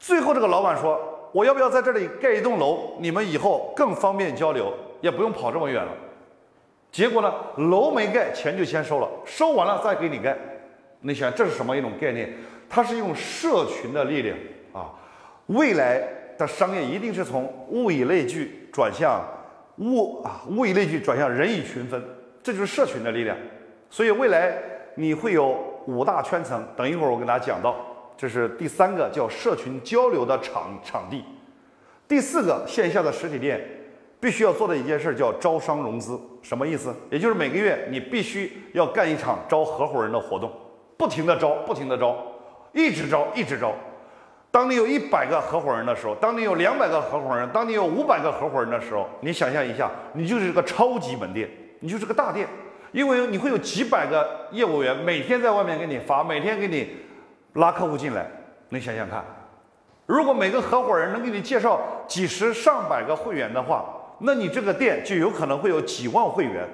[0.00, 0.98] 最后这个老板说
[1.30, 2.96] ：“我要不要在这里盖一栋楼？
[3.00, 5.92] 你们以后更方便交流。”也不用跑这么远了，
[6.90, 10.34] 结果呢，楼没盖，钱就先收了，收完了再给你盖。
[11.00, 12.32] 你想这是什么一种概念？
[12.66, 14.34] 它是用社群的力量
[14.72, 14.90] 啊！
[15.48, 16.02] 未来
[16.38, 19.22] 的商业一定是从物以类聚转向
[19.76, 22.02] 物啊，物以类聚转向人以群分，
[22.42, 23.36] 这就是社群的力量。
[23.90, 24.56] 所以未来
[24.94, 27.74] 你会有五大圈层，等一会儿我跟大家讲到，
[28.16, 31.24] 这是第三个叫社群交流的场场地，
[32.06, 33.60] 第四个线下的实体店。
[34.18, 36.92] 必须要做的一件事叫招商融资，什么意思？
[37.10, 40.50] 也就是每个月你必须要干一场招合伙人的活动，
[40.96, 42.16] 不停的招，不停的招，
[42.72, 43.74] 一直招，一直招。
[44.50, 51.48] 当你有一百个合伙人的时候，当你有两百个合伙人，当你有五百个合伙人的时候，你想象一下，你就是个超级门店，
[51.80, 52.48] 你就是个大店，
[52.96, 56.96] 因为你会有几百个业务员每天在外面给你发，每天给你
[57.52, 58.26] 拉客户进来。
[58.70, 59.22] 你想想看，
[60.06, 61.78] 如果每个合伙人能给你介绍
[62.08, 63.84] 几十上百个会员的话，
[64.20, 66.66] 那你这个店就有可能会有几万会员，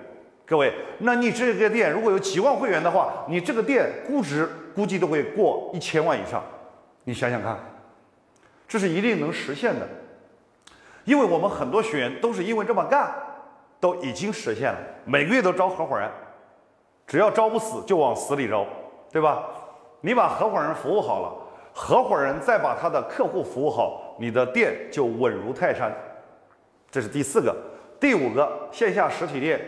[0.46, 6.40] 各位，那你这个店如果有几万会员的话，你这个店估值估计都会过一千万以上，
[7.02, 7.58] 你想想看，
[8.68, 9.88] 这是一定能实现的，
[11.02, 13.12] 因为我们很多学员都是因为这么干，
[13.82, 16.08] 都已经实现了，每个月都招合伙人，
[17.04, 18.64] 只要招不死就往死里招，
[19.10, 19.42] 对吧？
[20.00, 21.34] 你把合伙人服务好了，
[21.74, 25.92] 合伙人再把他的客户服务好，你的店就稳如泰山。
[26.92, 27.52] 这是第四个，
[27.98, 29.60] 第五个线下实体店，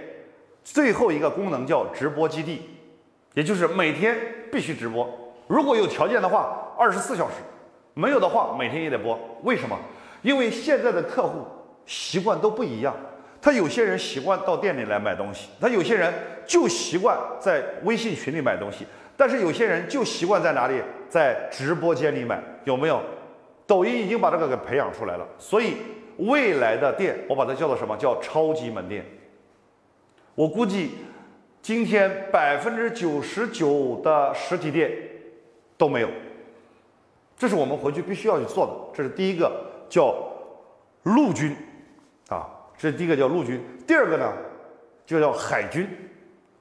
[0.63, 2.71] 最后一个功能叫直播基地，
[3.33, 4.17] 也就是每天
[4.53, 5.09] 必须直播。
[5.49, 7.35] 如果有条件的话，二十四小时；
[7.95, 9.19] 没有的话，每天也得播。
[9.43, 9.77] 为什么？
[10.23, 11.45] 因为现在的客户
[11.85, 12.95] 习惯都不一样，
[13.45, 16.11] 他有些人习惯到店里来买东西，他有些人
[16.47, 18.87] 就习惯在微信群里买东西，
[19.19, 20.81] 但是有些人就习惯在哪里，
[21.11, 23.03] 在直播间里买，有没有？
[23.67, 25.75] 抖音已经把这个给培养出来了，所以。
[26.17, 27.97] 未来的店，我把它叫做什么？
[27.97, 29.05] 叫超级门店。
[30.37, 30.93] 我估计
[31.61, 34.93] 今天百分之九十九的实体店
[35.77, 36.09] 都没有，
[37.37, 38.73] 这是我们回去必须要去做的。
[38.97, 39.51] 这是第一个，
[39.89, 40.15] 叫
[41.03, 41.57] 陆军，
[42.77, 43.61] 这第一个叫陆军。
[43.87, 44.33] 第二个呢，
[45.07, 45.89] 就叫海军。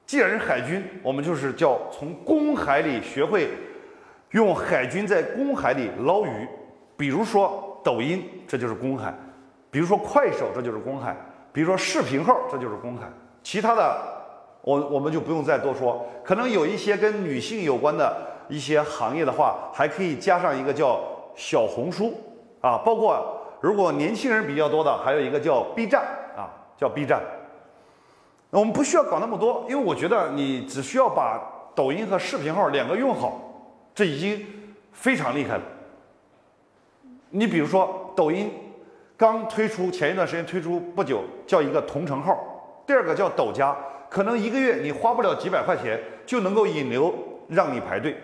[0.06, 3.48] 既然是海军，我们就是叫从公海里学会
[4.32, 6.48] 用海军在公海里捞鱼。
[6.96, 9.12] 比如说抖音，这就是公海。
[9.70, 11.12] 比如说快手，这就是公海；
[11.52, 13.08] 比如说视频号，这就是公海。
[13.42, 14.00] 其他的，
[14.62, 16.06] 我我们就不用再多说。
[16.22, 18.14] 可能有一些跟女性有关的
[18.48, 21.00] 一些行业的话，还可以加上一个叫
[21.34, 22.14] 小红书
[22.60, 22.78] 啊。
[22.84, 26.02] 包括如果年轻人比较多的，还有一个叫 B 站
[26.36, 27.22] 啊，叫 B 站。
[28.50, 31.40] 我们不需要搞那么多，因为我觉得你只需要把
[31.74, 33.40] 抖音和视频号两个用好，
[33.94, 34.46] 这已经
[34.92, 35.62] 非常厉害了。
[37.30, 38.52] 你比如说抖音。
[39.16, 42.36] 刚推出前一段时间推出不久，叫一个同城号，
[42.84, 43.74] 第二个叫抖加，
[44.10, 47.14] 可能一个月你花不了几百块钱就能够引流
[47.46, 48.16] 让你排队，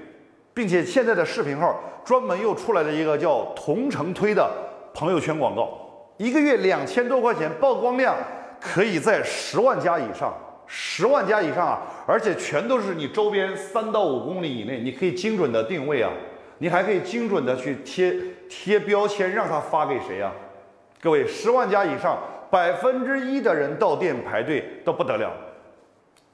[0.53, 4.50] 并且现在的视频号专门又出来了一个叫同城推的
[4.92, 5.79] 朋友圈广告，
[6.16, 8.16] 一个月两千多块钱，曝光量
[8.61, 10.35] 可以在十万加以上，
[10.66, 16.11] 十万加以上啊，而且全都是你周边三到五公里以内，你可以精准的定位啊，
[16.59, 18.14] 你还可以精准的去贴
[18.48, 20.33] 贴标签，让他发给谁啊？
[21.00, 22.18] 各位，十万加以上，
[22.50, 25.33] 百分之一的人到店排队都不得了，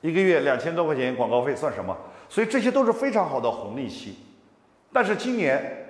[0.01, 1.97] 一个月两千多块钱广告费算什么？
[2.29, 4.16] 所以这些都是非常好的红利期。
[4.92, 5.86] 但是今年，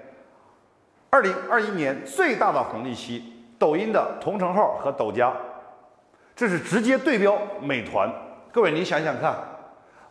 [1.10, 3.22] 二零二一年最大的红利期，
[3.58, 5.32] 抖音的同城号和抖加，
[6.34, 8.10] 这是直接对标美团。
[8.52, 9.36] 各位，你想想看，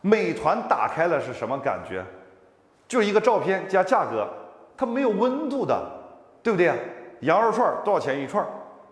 [0.01, 2.03] 美团打开了是什么感觉？
[2.87, 4.27] 就是一个照片加价格，
[4.77, 5.83] 它没有温度的，
[6.43, 6.75] 对不对啊？
[7.21, 8.45] 羊肉串多少钱一串？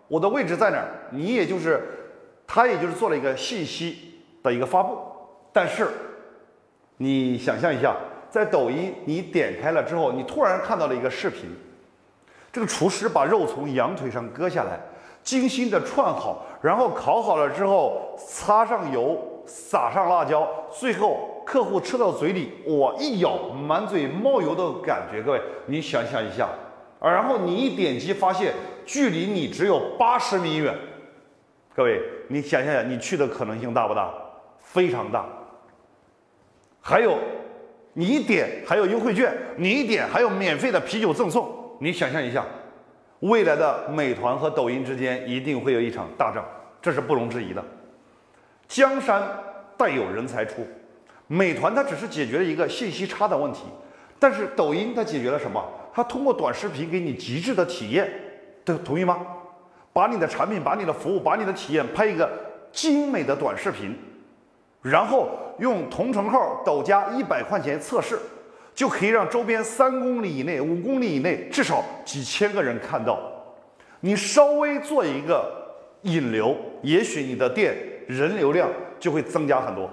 [0.07, 0.87] 我的位置在哪儿？
[1.11, 1.81] 你也就是，
[2.45, 4.97] 他也就是做了一个信息的一个发布。
[5.51, 5.87] 但是，
[6.97, 7.95] 你想象一下，
[8.29, 11.55] 在抖音你点开了之后，你突然看到了一个视频，
[12.53, 14.79] 这个厨师把肉从羊腿上割下来，
[15.23, 26.47] 精心的串好，然后烤好了之后，擦上油，撒上辣椒，最后客户吃到嘴里，哇，一咬，满嘴冒油的感觉，各位，你想象一下，
[27.01, 28.53] 然后你一点击，发现
[28.85, 30.77] 距离你只有八十米远，
[31.75, 34.13] 各位，你想象一下，你去的可能性大不大？
[34.59, 35.25] 非常大。
[36.79, 37.17] 还有，
[37.93, 41.62] 你一点还有优惠券，你一点还有免费的啤酒赠送。
[41.83, 42.45] 你想象一下，
[43.19, 46.41] 未来的美团和抖音之间一定会有一场大战，
[46.81, 47.61] 这是不容置疑的。
[48.69, 49.21] 江山
[49.75, 50.65] 代有人才出，
[51.27, 53.63] 美团它只是解决了一个信息差的问题，
[54.17, 55.61] 但是抖音它解决了什么？
[55.93, 58.09] 它通过短视频给你极致的体验，
[58.63, 59.19] 都同意吗？
[59.91, 62.31] 把你的产品、把你的服务、把你的体验拍一个
[62.71, 63.93] 精美的短视频。
[64.81, 68.17] 然后用同城号抖加一百块钱测试，
[68.73, 73.19] 就可以让周边三公里以内、五公里以内至少几千个人看到。
[73.99, 75.49] 你稍微做一个
[76.01, 77.75] 引流，也许你的店
[78.07, 79.89] 人流量就会增加很多。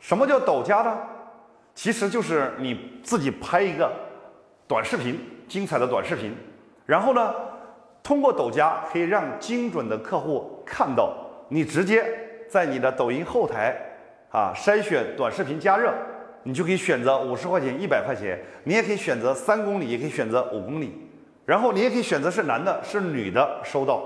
[0.00, 0.98] 什么叫抖加呢？
[1.74, 3.90] 其实就是你自己拍一个
[4.66, 6.34] 短视频，精彩的短视频，
[6.86, 7.34] 然后呢，
[8.02, 11.14] 通过抖加可以让精准的客户看到
[11.48, 12.04] 你直接。
[12.46, 13.74] 在你的抖音后台
[14.30, 15.92] 啊，筛选短视频加热，
[16.44, 20.92] 你就可以选择五十块钱、一百块钱，你也可以选择三公里，也可以选择五公里，
[21.44, 24.02] 然后你也可以选择是男的、是女的收到，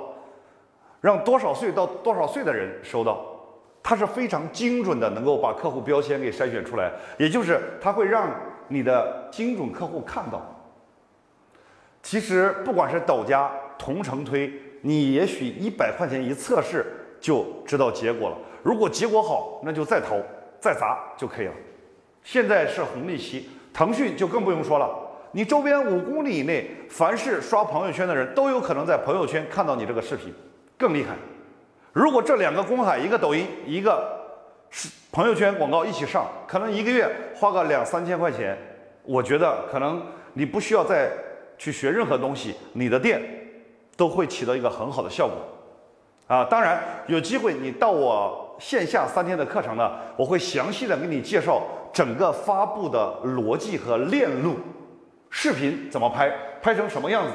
[1.01, 3.25] 让多少岁到多少岁的人收到，
[3.83, 8.31] 它是非常精准的，能够把客户标签给筛选出来，也就是它会让
[8.69, 10.41] 你的精准客户看到。
[12.03, 16.85] 其实不管是抖加、同城推，你也许一百块钱一测试。
[17.21, 18.39] 就知道结果了。
[18.63, 20.23] 如果结果好，那就再投
[20.61, 21.53] 再砸就可以了。
[22.23, 24.89] 现在是红利期，腾讯就更不用说了。
[25.33, 30.33] 你周边五公里以内，凡是刷朋友圈的人都有可能在朋友圈看到你这个视频，
[30.77, 31.11] 更厉害。
[31.93, 34.09] 如果这两个公海，一个抖音，一个
[34.71, 38.57] 是朋友圈广告一起上，可能一个月花个两三千块钱，
[39.05, 40.03] 我觉得可能
[40.33, 41.11] 你不需要再
[41.59, 43.21] 去学任何东西，你的店
[43.97, 45.37] 都会起到一个很好的效果。
[46.27, 54.57] 啊，当然有机会你到我线下三天的课程呢，我会详细的给你介绍整个发布的逻辑和链路，
[55.31, 57.33] 视频怎么拍，拍成什么样子，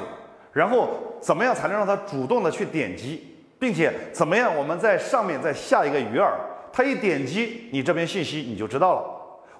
[0.52, 0.88] 然后
[1.20, 6.30] 怎么样才能让他主动的去点击，并且怎么样我们在上面再下一个鱼饵，
[6.72, 9.04] 他一点击你这边信息你就知道了，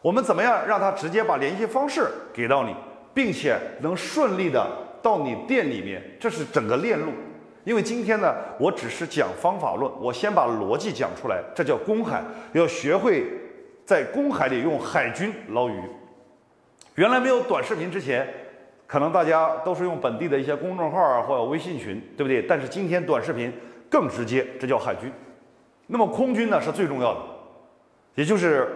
[0.03, 2.75] 我们怎么样让他直接把联系方式给到你，
[3.13, 4.67] 并且能顺利的
[5.03, 7.13] 到你店里面，这是整个链路。
[7.65, 13.25] 因为今天呢，我只是讲方法论，我先把逻辑讲出来，这叫公海，要学会
[13.85, 15.81] 在公海里用海军捞鱼。
[16.95, 18.29] 原来没有短视频之前，
[18.87, 22.43] 可能大家都是用本地的一些公众号啊或者微信群，对不对？
[22.43, 23.53] 但是今天短视频
[23.91, 25.13] 更直接，这叫海军。
[25.87, 27.21] 那么空军呢是最重要的，
[28.15, 28.69] 也就是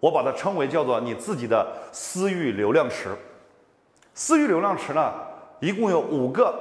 [0.00, 3.08] 我把它称为叫做你自己的私域流量池。
[4.14, 5.12] 私域流量池呢，
[5.60, 6.54] 一共有五个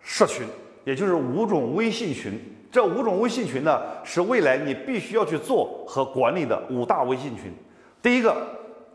[0.00, 0.46] 社群。
[0.84, 7.50] 也就是五种微信群，这五种微信群呢，是未来你必须要去做和管理的五大微信群。
[8.02, 8.36] 第一个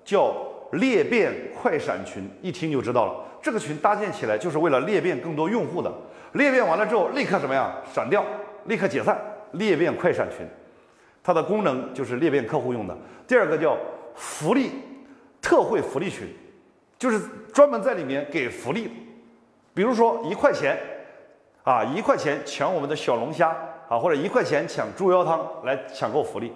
[0.06, 0.32] 叫
[0.74, 5.92] 裂变快闪群，一听就知道了，这个群搭建起来就是为了裂变更多用户的。
[6.34, 7.74] 裂变完了之后，立刻什么呀？
[7.92, 8.24] 闪掉，
[8.66, 9.20] 立刻解散。
[9.54, 10.48] 裂变快闪群，
[11.24, 12.96] 它的功能就是裂变客户用的。
[13.28, 13.76] 第二个叫
[14.16, 14.72] 福利
[15.42, 16.28] 特惠福利群，
[17.00, 17.20] 就是
[17.52, 18.90] 专门在里面给福利，
[19.74, 20.78] 比如说一块钱。
[21.64, 23.56] 啊，一块钱抢我们的小龙虾
[23.88, 26.52] 啊，或者一块钱抢猪腰汤来抢购福利，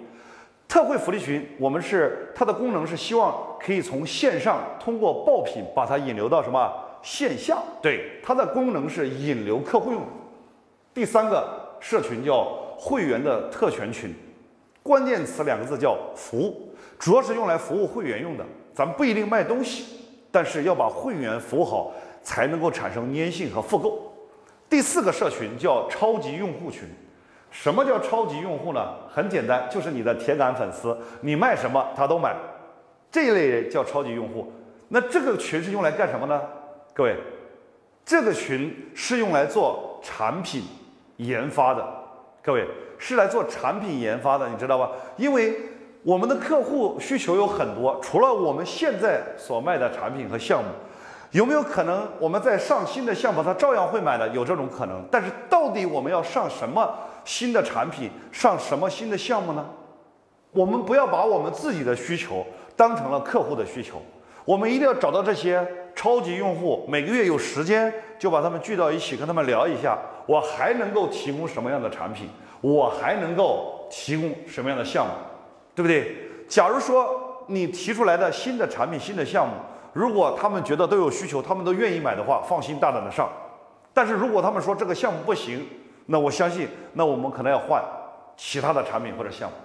[0.68, 6.70] 特惠福利群，我们是它的功能是希望可以从线上通过爆品把它引流到什么
[7.02, 7.56] 线下？
[7.80, 10.02] 对，它的功能是引流客户用。
[10.92, 12.44] 第三个社群叫
[12.76, 14.14] 会员的特权群，
[14.82, 16.68] 关键词两个字叫服务，
[16.98, 18.44] 主要是用来服务会员用的。
[18.74, 24.07] 咱们不一定卖东西，但是要把会员服务好，才能够产生粘性和复购。
[24.68, 26.82] 第四个社群叫超级用户群，
[27.50, 28.94] 什么叫超级用户呢？
[29.08, 32.36] 很简单，就是你的铁杆粉丝，你卖什么他都买，
[33.10, 34.52] 这一类人叫超级用户。
[34.88, 36.40] 那这个群是用来干什么呢？
[36.94, 37.16] 各位，
[38.04, 40.62] 这个群是用来做产品
[41.16, 41.86] 研发的，
[42.42, 42.66] 各位
[42.98, 44.90] 是来做产品研发的，你知道吧？
[45.16, 45.56] 因为
[46.02, 50.68] 我们的客户需求有很多，除了我们现在所卖的产品和项目，
[51.32, 54.26] 有没有可能我们在上新的项目，他照样会买的？
[54.28, 55.04] 有这种可能。
[55.10, 59.66] 但是到底我们要上什么新的产品，上什么新的项目呢？
[60.52, 64.00] 我们不要把我们自己的需求当成了客户的需求，
[64.44, 72.28] 我们一定要找到这些超级用户，每个月有时间就把他们聚到一起，跟他们聊一下，我还能够提供什么样的产品，
[72.60, 75.12] 我还能够提供什么样的项目。
[75.74, 76.16] 对不对？
[76.48, 79.54] 假如说你提出来的新的产品、新的项目，
[79.92, 83.28] 如果他们觉得都有需求，他们都愿意买的话，放心大胆的上。
[83.92, 85.66] 但是如果他们说这个项目不行，
[86.06, 87.82] 那我相信，那我们可能要换
[88.36, 89.56] 其他的产品或者项目，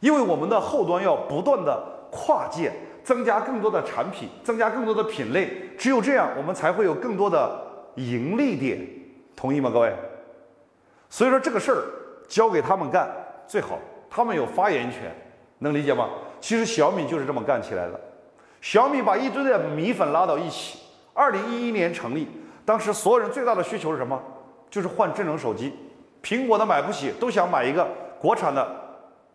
[0.00, 2.70] 因为我们的后端要不断的跨界，
[3.02, 7.50] 增加更多的产品，增加更多的品类，只有这样，我们才会有更多的
[7.94, 8.86] 盈利点，
[9.34, 9.92] 同意吗，各位？
[11.08, 11.82] 所以说这个事儿
[12.28, 13.08] 交给他们干
[13.46, 13.78] 最好。
[14.10, 15.12] 他们有发言权，
[15.58, 16.08] 能理解吗？
[16.40, 18.00] 其实小米就是这么干起来的。
[18.64, 20.78] 小米把一堆的米粉拉到一起，
[21.12, 22.26] 二零一一年成立，
[22.64, 24.18] 当时所有人最大的需求是什么？
[24.70, 25.70] 就是换智能手机。
[26.22, 27.86] 苹果的买不起，都想买一个
[28.18, 28.66] 国产的，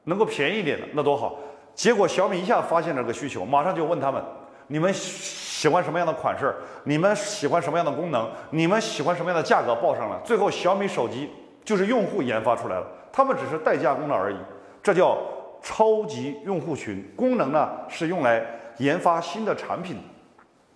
[0.06, 1.38] 能够便宜一点的，那多好。
[1.76, 4.20] 结果小米一下发现这个需求，马上就问他们：
[4.66, 6.52] 你们喜欢什么样的款式？
[6.86, 8.28] 你们喜欢什么样的功能？
[8.50, 9.76] 你们喜欢什么样的价格？
[9.76, 10.18] 报上来。
[10.26, 11.30] 最后小米手机
[11.64, 14.38] 就是用户研发出来了，他们只是代加工了而已。
[14.82, 15.16] 这叫
[15.62, 18.44] 超级用户群，功能呢是用来
[18.80, 19.96] 研发新的产品。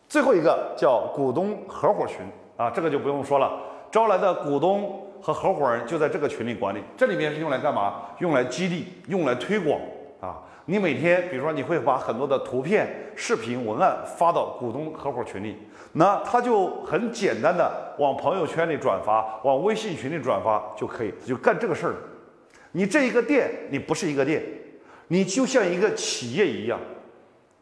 [0.07, 2.19] 最后一个叫股东合伙群
[2.55, 3.59] 啊，这个就不用说了，
[3.91, 6.79] 招来的股东和合伙人就在这个群里管理。
[6.95, 8.03] 这里面是用来干嘛？
[8.19, 9.79] 用来激励，用来推广
[10.21, 10.37] 啊。
[10.65, 15.57] 你每天，比如说你会把很多的图片、视频、文案发到股东合伙群里，
[15.93, 21.95] 那他就很简单的往朋友圈里转发，往微信群里转发就可以，就干这个事儿。
[22.71, 24.41] 你这一个店，你不是一个店，
[25.07, 26.79] 你就像一个企业一样。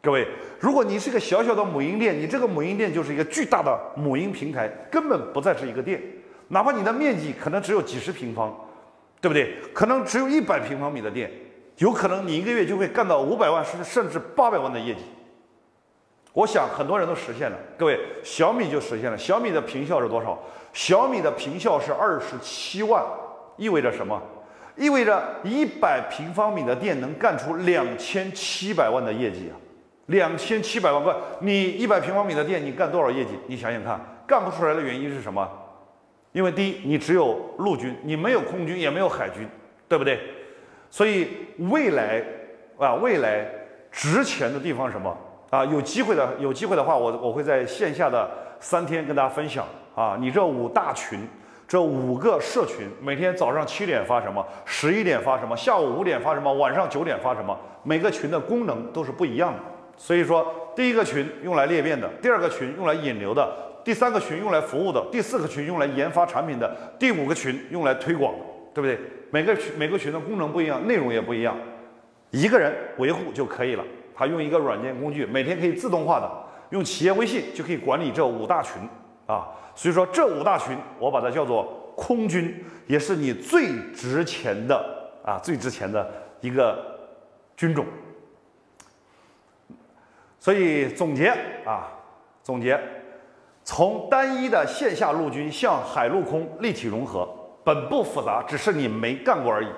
[0.04, 0.26] 各位，
[0.58, 6.02] 如果你是个小小的母婴店，你这个母婴店就是一个巨大的母婴平台，根本不再是一个店。
[6.48, 8.52] 哪怕你的面积可能只有几十平方，
[9.20, 9.54] 对不对？
[9.72, 11.30] 可能只有一百平方米的店，
[11.78, 15.02] 有可能你一个月就会干到五百万甚至甚至八百万的业绩。
[16.32, 17.56] 我想很多人都实现了。
[17.78, 19.16] 各位，小米就实现了。
[19.16, 20.36] 小米的平效是多少？
[20.72, 23.00] 小米的平效是二十七万，
[23.56, 24.20] 意味着什么？
[24.74, 29.54] 意味着一百平方米的店能干出两千七百万的业绩啊！
[30.06, 33.38] 两千七百万块，你一百平方米的店，你干多少业绩？
[33.46, 35.48] 你想想看，干不出来的原因是什么？
[36.32, 39.48] 因为第一，你只有陆军，你没有空军，也没有海军，
[39.88, 40.18] 对不对？
[40.90, 41.28] 所以
[41.58, 42.22] 未来
[42.78, 43.46] 啊，未来
[43.90, 45.16] 值钱的地方什么
[45.50, 45.64] 啊？
[45.64, 48.30] 有机会的，有机会的话，我我会在线下的
[48.60, 51.20] 三天跟大家分享啊，你这五大群。
[51.68, 59.58] 这五个社群每天早上七点发什么，十一点发什么，下午五点发什么，晚上九点发什么，每个群的功能都是不一样的。
[60.02, 63.48] 所以说，第一个群用来裂变的，第二个群用来引流的，
[63.84, 68.34] 第三个群用来服务的，第四个群用来研发产品的，第五个群用来推广，
[68.74, 68.98] 对不对？
[69.30, 71.56] 每个群每个群的功能不一样，内容也不一样，
[72.32, 73.84] 一个人维护就可以了。
[74.12, 76.28] 他用一个软件工具，每天可以自动化的
[76.70, 78.82] 用企业微信就可以管理这五大群
[79.26, 79.46] 啊。
[79.76, 82.52] 所以说，这五大群我把它叫做空军，
[82.88, 84.84] 也是你最值钱的
[85.24, 86.76] 啊，最值钱的一个
[87.56, 87.86] 军种。
[90.42, 91.28] 所以总结
[91.64, 91.86] 啊，
[92.42, 92.76] 总结，
[93.62, 97.28] 从单一的线下陆军向海陆空立体融合，
[97.62, 99.68] 本不复杂，只是你没干过而已。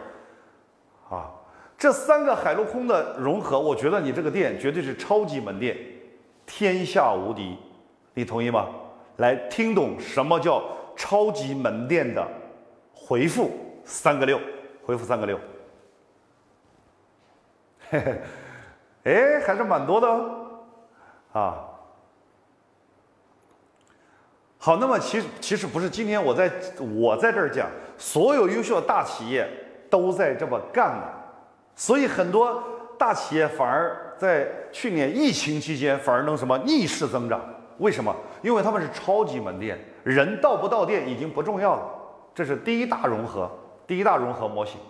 [1.10, 1.30] 啊，
[1.76, 5.76] 这三个海陆空的融合，我觉得你这个店绝对是超级门店，
[6.46, 7.58] 天下无敌，
[8.14, 8.66] 你同意吗？
[9.18, 10.64] 来听懂什么叫
[10.96, 12.26] 超级门店的，
[12.94, 13.50] 回复
[13.84, 14.40] 三个六，
[14.82, 15.38] 回复三个六。
[17.90, 18.00] 嘿
[19.04, 20.43] 嘿，哎，还是蛮多的哦，
[21.35, 21.59] 啊。
[24.59, 26.51] 好，那么其实其实不是今天我在
[26.97, 27.68] 我在这儿讲，
[27.99, 29.47] 所有优秀的大企业
[29.91, 31.03] 都在这么干呢，
[31.76, 32.62] 所以很多
[32.99, 37.41] 大企业反而在去年疫情期间反而能什么逆势增长。
[37.78, 38.14] 为什么？
[38.41, 41.82] 因为他们是超级门店，人到不到店已经不重要了。
[42.35, 43.51] 这是第一大融合，
[43.87, 44.80] 第一大融合模型。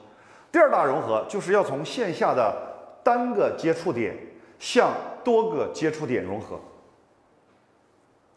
[0.53, 2.55] 第二大融合就是要从线下的
[3.03, 4.17] 单个接触点
[4.59, 4.93] 向
[5.25, 6.61] 多个接触点融合。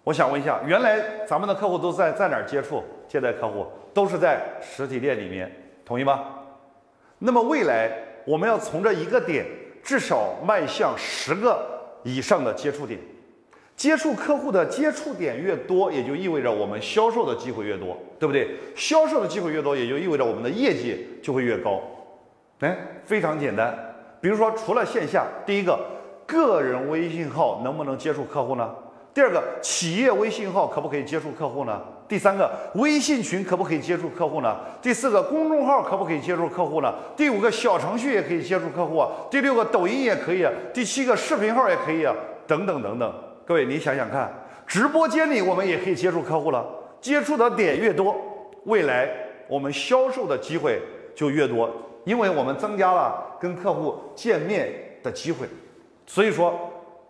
[0.04, 2.82] 我想问一下，原来咱们的客户都在在哪儿接触？
[3.08, 5.52] 接待客户都是在实体店里面，
[5.86, 6.26] 同意吗？
[7.20, 7.92] 那么未来
[8.26, 9.46] 我们要从这一个点
[9.84, 11.66] 至少迈向十个
[12.04, 13.00] 以上的接触点。
[13.76, 18.56] 接触客户的接触点越多，也就意味着我们销售的机会越多，对不对？
[18.76, 21.80] 销售的机会越多，也就意味着我们的业绩就会越高。
[22.62, 23.78] 哎，非常简单。
[24.20, 25.80] 比如说，除了线下，第一个，
[26.28, 28.70] 个人微信号能不能接触客户呢？
[29.14, 31.82] 第二个，企业微信号可不可以接触客户呢？
[32.08, 34.56] 第三个，微信群可不可以接触客户呢？
[34.82, 36.94] 第四个，公众号可不可以接触客户呢？
[37.16, 39.10] 第五个，小程序也可以接触客户啊。
[39.32, 40.52] 第六个，抖音也可以啊。
[40.74, 42.14] 第七个，视频号也可以啊。
[42.46, 43.14] 等等等等，
[43.46, 44.32] 各位你想想看，
[44.68, 46.64] 直播间里我们也可以接触客户了。
[47.02, 48.16] 接触的点越多，
[48.66, 49.10] 未来
[49.48, 50.80] 我们销售的机会
[51.16, 51.70] 就越多，
[52.06, 54.72] 因为我们增加了跟客户见面
[55.02, 55.48] 的机会。
[56.08, 56.58] 所以说，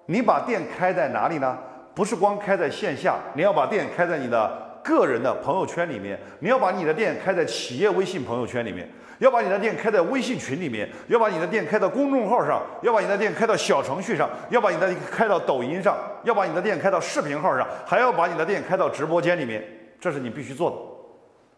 [0.07, 1.57] 你把店开在哪里呢？
[1.93, 8.87] 不是光开在线下，你要把店开在你的个人的朋友圈里面，你要把你的店开在企业微信朋友圈里面，
[9.17, 19.63] 要把你的店开在微信群里面，要把你的店开到公众号上，要把你的店开到小程序上，要把你的开到抖音上，要把你的店开到视频号上，还要把你的店开到直播间里面，
[19.99, 20.77] 这是你必须做的，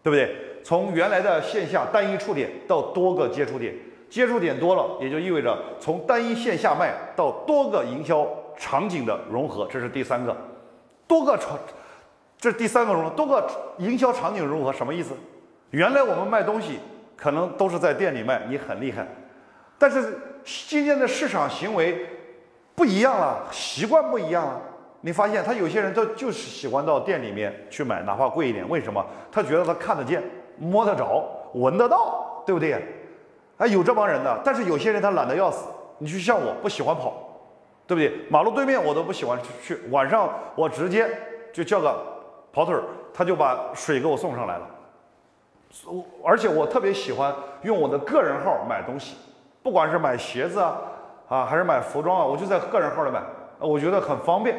[0.03, 0.35] 对不对？
[0.63, 3.73] 从原来的线下单一触点到多个接触点，
[4.09, 8.27] 接触点多了，也就意味着从单一线下卖到多个营销。
[8.61, 10.35] 场景的融合，这是第三个，
[11.07, 11.57] 多个场，
[12.37, 15.13] 这是第三个融合，多个营销场景融合什么意思？
[15.69, 16.77] 原来我们卖东西
[17.15, 19.07] 可能都是在店里卖，你很厉害，
[19.77, 22.05] 但是今天的市场行为
[22.75, 24.61] 不一样了，习惯不一样了。
[24.99, 29.01] 你发现他有些人他就是喜欢到店里面去买，哪怕贵一点，为什么？
[29.31, 30.21] 他觉得他看得见、
[30.57, 32.85] 摸得着、闻得到，对不对？
[33.59, 35.67] 啊，有这帮人的，但是有些人他懒得要死，
[35.99, 37.25] 你就像我不喜欢跑。
[37.89, 38.29] 对不对？
[38.29, 41.09] 马路对面我都不喜欢去，晚上我直接
[41.51, 41.99] 就叫个
[42.53, 44.69] 跑腿儿，他就把水给我送上来了。
[45.87, 47.33] 我而且我特别喜欢
[47.63, 49.17] 用我的个人号买东西，
[49.63, 50.77] 不管是买鞋子啊
[51.29, 53.23] 啊，还是买服装啊，我就在个人号里买，
[53.57, 54.55] 我觉得很方便。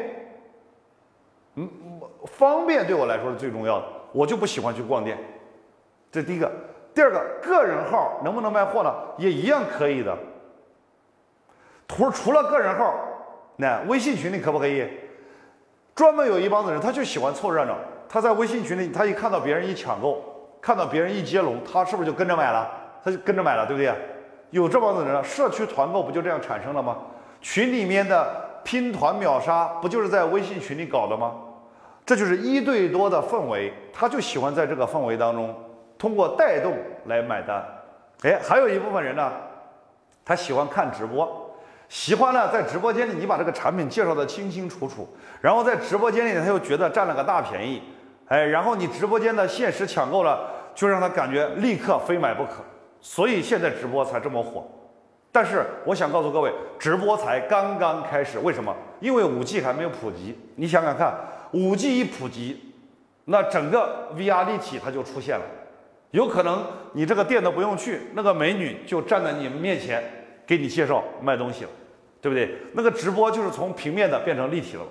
[1.55, 1.71] 嗯，
[2.27, 5.17] 方便对我来说是最重要的，我就不喜欢去逛店。
[6.11, 6.51] 这第一个，
[6.95, 8.93] 第二个，个人号能不能卖货呢？
[9.17, 10.17] 也一样可以的。
[11.87, 12.95] 图除了个人号。
[13.57, 14.89] 那微信群里可不可以？
[15.95, 17.77] 专门有一帮子人，他就喜欢凑热闹。
[18.09, 20.25] 他在微信群里，他一看到别人一抢购，
[20.63, 22.71] 看到别人一接龙，他是不是就跟着买了？
[23.05, 23.95] 他就跟着买了，对不对？
[24.51, 26.97] 有这帮子人，社区团购不就这样产生了吗？
[27.43, 31.35] 群里面的拼团秒杀不就是在微信群里搞的吗？
[32.07, 35.55] 这就是一对多的氛围，他就喜欢在这个氛围当中
[36.01, 36.75] 通过带动
[37.05, 37.63] 来买单。
[38.23, 39.31] 哎，还有一部分人呢，
[40.25, 41.55] 他喜欢看直播。
[41.91, 45.07] 喜欢呢，在直播间里你把这个产品介绍的清清楚楚，
[45.41, 47.83] 然后在直播间里他又觉得占了个大便宜，
[48.29, 52.63] 哎，然后你直播间的限时抢购了，就让他感觉立刻非买不可，
[53.01, 54.67] 所以现在直播才这么火。
[55.33, 58.75] 但是我想告诉各位，直播才刚刚开始，为什么？
[59.01, 60.39] 因为五 G 还没有普及。
[60.57, 61.13] 你想想看，
[61.53, 62.73] 五 G 一普及，
[63.27, 65.45] 那整个 VR 立体它就出现了，
[66.11, 70.03] 有可能你这个店都不用去，那个美女就站在你们面前
[70.47, 71.71] 给你介绍卖东西了。
[72.23, 72.55] 对不对？
[72.75, 74.83] 那个直播就是从平面的变成立体了。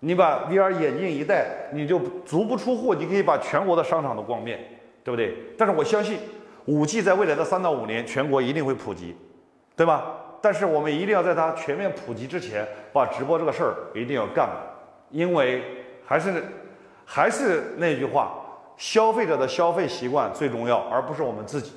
[0.00, 4.58] 你把 VR 眼镜一戴，你就足不出户，你可以把全国的商场都逛遍，
[5.04, 5.32] 对不对？
[5.56, 6.18] 但是我相信
[6.66, 9.14] ，5G 在未来的三到五年，全国一定会普及，
[9.76, 10.16] 对吧？
[10.42, 14.66] 但是我们一定要在它全面普及之前，把直播这个事儿一定要干了，
[15.12, 15.62] 因为
[16.04, 16.42] 还是
[17.04, 18.34] 还是那句话，
[18.76, 21.72] 消费者的消费习惯最重要，而不是我们自己。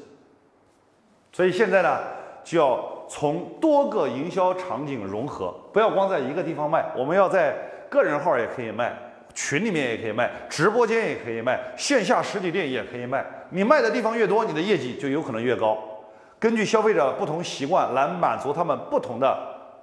[1.32, 2.00] 所以现在呢，
[2.44, 2.98] 就要。
[3.12, 7.56] 从多个营销场景融合，不要光在一个地方卖，我们要在
[7.90, 8.96] 个人号也可以卖，
[9.34, 13.26] 群里面也可以卖，直播间也可以卖，线下实体店也可以卖。
[13.50, 15.76] 你卖的地方越多，你的业绩就有可能越高。
[16.38, 19.36] 根据消费者不同习惯来满足他们不同的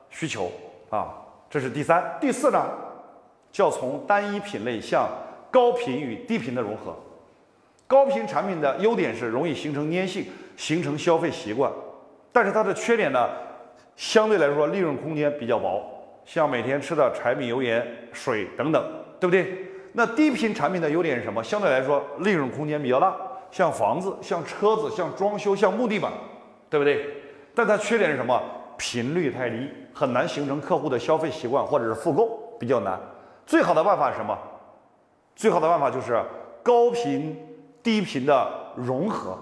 [0.08, 0.48] 需求
[0.88, 1.12] 啊，
[1.50, 2.64] 这是第三、第四呢，
[3.50, 5.08] 叫从单一品类向
[5.50, 6.94] 高频与低频的融合。
[7.86, 10.26] 高频产品的优点是容易形成粘性，
[10.56, 11.70] 形成消费习惯。
[12.32, 13.28] 但是它的缺点呢，
[13.94, 15.82] 相对来说利润空间比较薄，
[16.24, 18.84] 像每天吃的柴米油盐水等等，
[19.20, 19.66] 对不对？
[19.92, 21.42] 那低频产品的优点是什么？
[21.42, 23.16] 相对来说利润空间比较大，
[23.50, 26.12] 像房子、像车子、像装修、像木地板，
[26.68, 27.06] 对不对？
[27.54, 28.42] 但它缺点是什么？
[28.76, 33.00] 频率太低，很难形成客户的消费习惯或者是复购，比较难。
[33.46, 34.36] 最好的办法是什么？
[35.34, 36.20] 最好的办法就是
[36.62, 37.34] 高频
[37.86, 39.38] 低频的融合，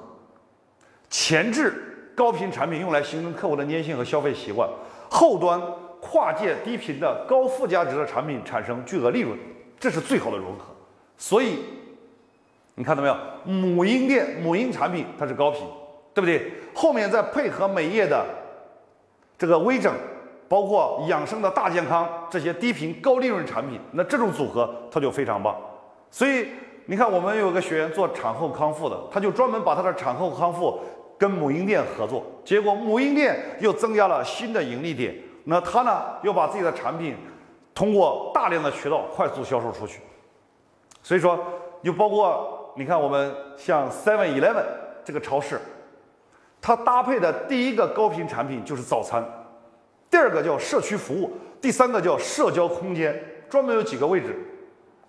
[1.09, 2.13] 前置。
[2.15, 4.69] 高频产品用来形成客户的粘性和消费习惯，
[5.11, 5.61] 后端
[6.01, 9.37] 跨界低频的高附加值的产品产生巨额利润，
[9.81, 10.67] 这是最好的融合。
[11.17, 11.59] 所以
[12.75, 13.17] 你看到没有？
[13.45, 15.67] 母婴店、母婴产品它是高频，
[16.13, 16.53] 对不对？
[16.75, 18.25] 后面再配合美业的
[19.39, 19.93] 这个微整，
[20.49, 25.57] 包括养生的大健康这些低频高利润产品，那这种组合它就非常棒。
[26.13, 26.47] 所以
[26.87, 30.81] 你看，我们有个学员做产后康复的，他就专门把他的产后康复。
[31.17, 35.15] 跟母婴店合作，结果母婴店又增加了新的盈利点，
[35.45, 37.17] 那他呢又把自己的产品
[37.73, 40.01] 通过大量的渠道快速销售出去。
[41.05, 41.39] 所以说，
[41.85, 44.65] 就包括你看我们像 Seven Eleven
[45.05, 45.59] 这个超市，
[46.61, 49.25] 它搭配的第一个高频产品就是早餐，
[50.11, 51.31] 第二个叫社区服务，
[51.61, 53.19] 第三个叫社交空间，
[53.49, 54.37] 专门有几个位置，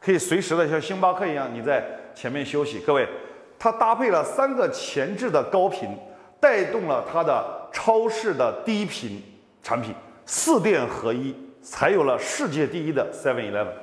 [0.06, 1.84] 可以随时的像星巴克一样你在
[2.14, 2.80] 前面休息。
[2.82, 3.08] 各位，
[3.58, 5.98] 它搭配了三个前置的高频，
[6.40, 9.20] 带动了它的超市的低频
[9.64, 13.74] 产品，四店合一，才有了世界第一的 Seven Eleven。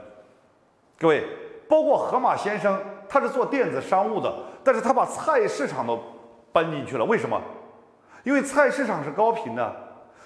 [0.97, 1.25] 各位。
[1.69, 4.31] 包括盒马先生，他是做电子商务的，
[4.63, 5.99] 但是他把菜市场都
[6.53, 7.05] 搬进去了。
[7.07, 7.41] 为什么？
[8.25, 9.75] 因为菜市场是高频的。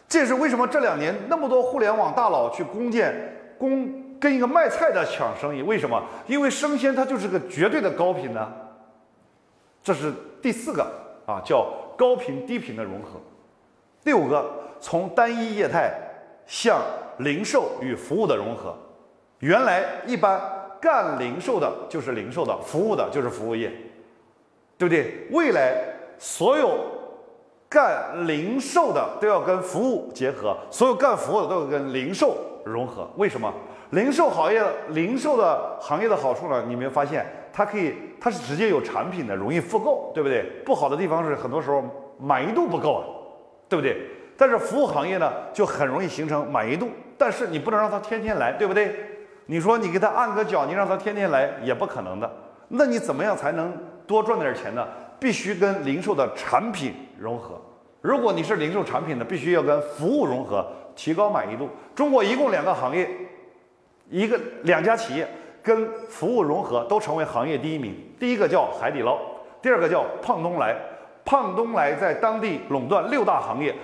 [0.08, 5.62] 这也是为什么这两年那么多互联网大佬去攻建、攻跟一个卖菜的抢生意。
[5.62, 6.02] 为什么？
[6.26, 8.52] 因为生鲜它就是个绝对的高频呢。
[9.82, 10.12] 这是
[10.42, 10.82] 第四个
[11.26, 13.20] 啊，叫高频低频的融合。
[14.04, 14.50] 第五个，
[14.80, 15.92] 从单一业态
[16.46, 16.80] 向
[17.18, 18.74] 零售与服务的融合。
[19.40, 20.40] 原来一般。
[20.78, 23.72] 干零售的就是零售的，服务的就是服务业，
[24.76, 25.26] 对不对？
[25.32, 25.74] 未来
[26.18, 26.78] 所有
[27.66, 33.08] 干零售的都要跟服务结合，所有干服务的都要跟零售融合。
[33.16, 33.52] 为什么？
[33.90, 36.64] 零售行业零售的行业的好处呢？
[36.66, 40.42] 你没发现它可以，它是直接有产品的，容易复购，对不对？
[40.64, 41.84] 不好的地方是很多时候
[42.18, 43.04] 满意度不够啊，
[43.68, 43.96] 对不对？
[44.36, 48.94] 但是服务行业呢，就很容易形成满意度，但是你不能让他天天来，对不对？
[49.46, 52.30] 你说你给他按个脚，你让他天天来也不可能的。
[52.68, 53.72] 那你怎么样才能
[54.06, 54.86] 多赚点钱呢？
[55.20, 57.58] 必须跟零售的产品融合。
[58.02, 61.70] 如果你是零售产品的，必须要跟服务融合，提高满意度。
[61.94, 63.08] 中国一共两个行业，
[64.08, 65.28] 一个两家企业
[65.62, 67.94] 跟服务融合都成为行业第一名。
[68.18, 69.18] 第一个叫海底捞，
[69.60, 70.76] 第二个叫胖东来。
[71.24, 73.74] 胖东来在当地垄断六大行业，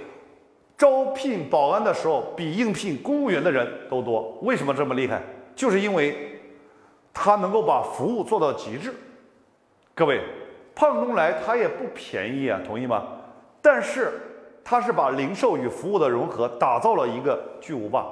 [0.79, 4.39] 招聘保安的时候比应聘公务员的人都多。
[4.43, 5.21] 为什么这么厉害？
[5.57, 6.41] 就是因为
[7.13, 8.95] 他能够把服务做到极致，
[9.93, 10.21] 各位，
[10.73, 13.03] 胖东来他也不便宜啊，同意吗？
[13.61, 14.13] 但是
[14.63, 18.07] 他是把零售与服务的融合打造了一个巨无霸。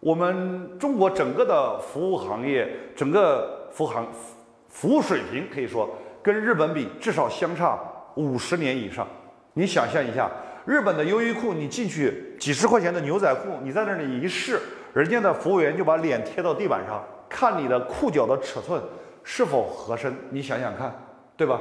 [0.00, 4.06] 我们中国整个的服务行业，整个服行
[4.68, 5.88] 服务水平可以说
[6.22, 7.78] 跟日本比至少相差
[8.14, 9.06] 五十年以上。
[9.54, 10.30] 你想象一下，
[10.66, 14.60] 日本的优衣库，你进去几十块钱的牛仔裤，你在那里一试。
[14.92, 18.80] 人家的服务员就把脸贴到地板上，看你的裤脚的尺寸
[19.24, 20.14] 是否合身。
[20.30, 20.94] 你想想看，
[21.36, 21.60] 对吧？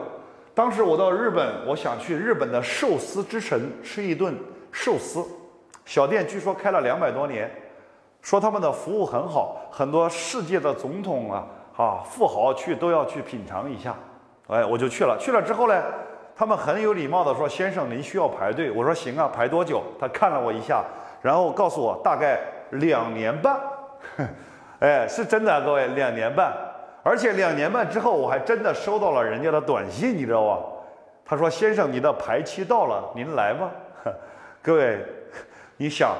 [0.54, 4.34] 当时我到日本，我想去日本的寿司之神吃一顿
[4.72, 5.26] 寿司，
[5.84, 7.50] 小店据说开了两百多年，
[8.26, 11.46] 说他们的服务很好，很多世界的总统啊
[11.78, 13.94] 啊富豪去都要去品尝一下。
[14.48, 15.16] 哎，我就去了。
[15.20, 15.84] 去了之后呢，
[16.36, 20.84] 他们很有礼貌的说：“先生，您需要排队。”我说：“行啊，排多久？”他看了我一下，
[21.22, 22.40] 然后告诉我大概。
[22.72, 23.56] 两年半，
[24.82, 26.52] 哎，是真的，各位，两年半，
[27.04, 30.60] 而且两年半之后，我还真的收到了人家的短信，你知道吧？
[31.24, 33.70] 他说：“先生，你的排期到了，您来吧。
[34.64, 35.06] ”各位，
[35.78, 36.16] 你想，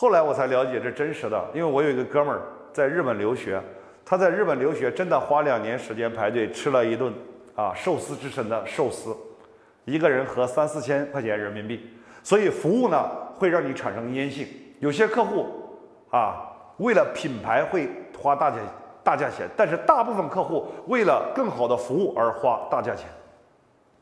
[0.00, 2.40] 后来我才了解这真实的，因为我有一个哥们儿
[2.72, 3.60] 在日本留学，
[4.04, 7.12] 他在日本留学真的花两年时间排队吃了一顿
[7.56, 9.12] 啊寿司之神的寿司，
[9.86, 11.90] 一个人合三四千块钱人民币，
[12.22, 14.46] 所以服务呢会让你产生粘性，
[14.78, 15.48] 有些客户。
[16.10, 16.46] 啊，
[16.76, 18.58] 为了品牌会花大价
[19.02, 23.08] 大价钱，但是大部分客户为了更好的服务而花大价钱。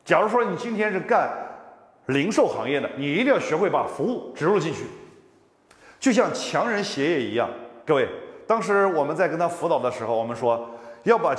[0.05, 1.27] 假如说你今天是干
[2.05, 4.85] 零售行业的，你一定要学会把服务植入进去，
[5.99, 7.49] 就像强人鞋业一样。
[7.85, 8.07] 各位，
[8.45, 10.69] 当时我们在跟他辅导的时候，我们说
[11.03, 11.35] 要把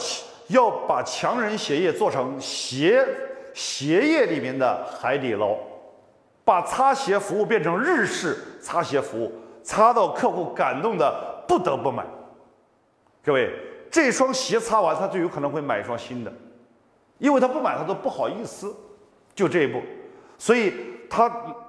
[0.48, 3.06] 要把强人鞋业做成鞋
[3.54, 5.56] 鞋业里面的海底捞，
[6.44, 9.32] 把擦鞋服务变成日式擦鞋服务。
[9.60, 12.02] 擦到客户感动的不得不买，
[13.22, 13.52] 各位，
[13.90, 16.32] 这双鞋擦完他就有可能会买一双新的，
[17.18, 18.74] 因为他不买他都不好意思，
[19.34, 19.82] 就这一步，
[20.38, 20.72] 所以
[21.10, 21.28] 他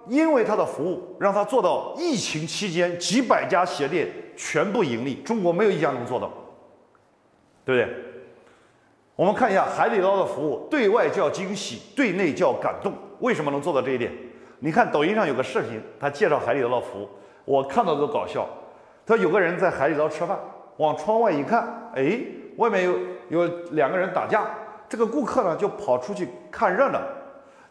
[0.09, 6.29] 因为他的服务让他做到疫情期间几百家鞋店全部盈利，中国没有一家能做到，
[7.63, 7.95] 对不对？
[9.15, 14.11] 我们看一下海底捞的服务，对外叫惊喜，对内叫感动，为什么能做到这一点？
[14.59, 17.09] 你看抖音上有个视频，他介绍海底捞的服务。
[17.45, 18.47] 我看到都搞笑，
[19.05, 20.39] 他有个人在海底捞吃饭，
[20.77, 22.19] 往窗外一看，哎，
[22.57, 22.97] 外面有
[23.29, 24.45] 有两个人打架，
[24.87, 26.99] 这个顾客呢就跑出去看热闹，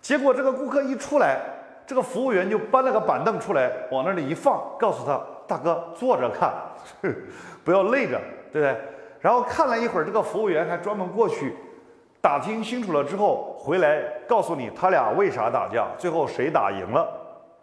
[0.01, 1.41] 结果这个顾客一出来，
[1.89, 6.53] 这个服务员就搬了个板凳出来，往那里一放，告诉他大哥坐着看，
[7.65, 8.21] 不要累着，
[8.53, 8.77] 对不对？
[9.21, 11.57] 然后看了一会儿，这个服务员还专门过去
[12.21, 17.09] 打听清楚了之后回来告诉你他俩为啥打架，最后谁打赢了，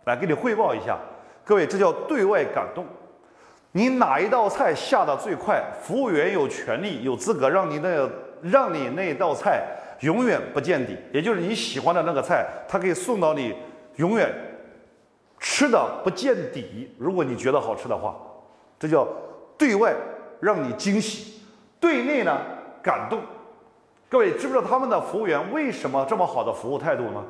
[0.06, 0.98] 来给你汇报一下。
[1.44, 2.84] 各位，这叫对外感动。
[3.74, 8.10] 你哪一道菜下的最快，服务员有权利、有资格让你那
[8.42, 9.64] 让你那道菜
[10.00, 13.56] 永远不见底，也就是你喜欢的那个菜，他可以送到你
[13.98, 14.34] 永远
[15.40, 16.94] 吃的不见底。
[16.98, 18.16] 如果你觉得好吃的话，
[18.80, 19.08] 这叫
[19.58, 19.96] 对外
[20.40, 21.42] 让你惊喜，
[21.80, 22.38] 对内呢
[22.82, 23.22] 感动。
[24.08, 27.24] 各位知不知道他们的服务员为什么这么好的服务态度呢？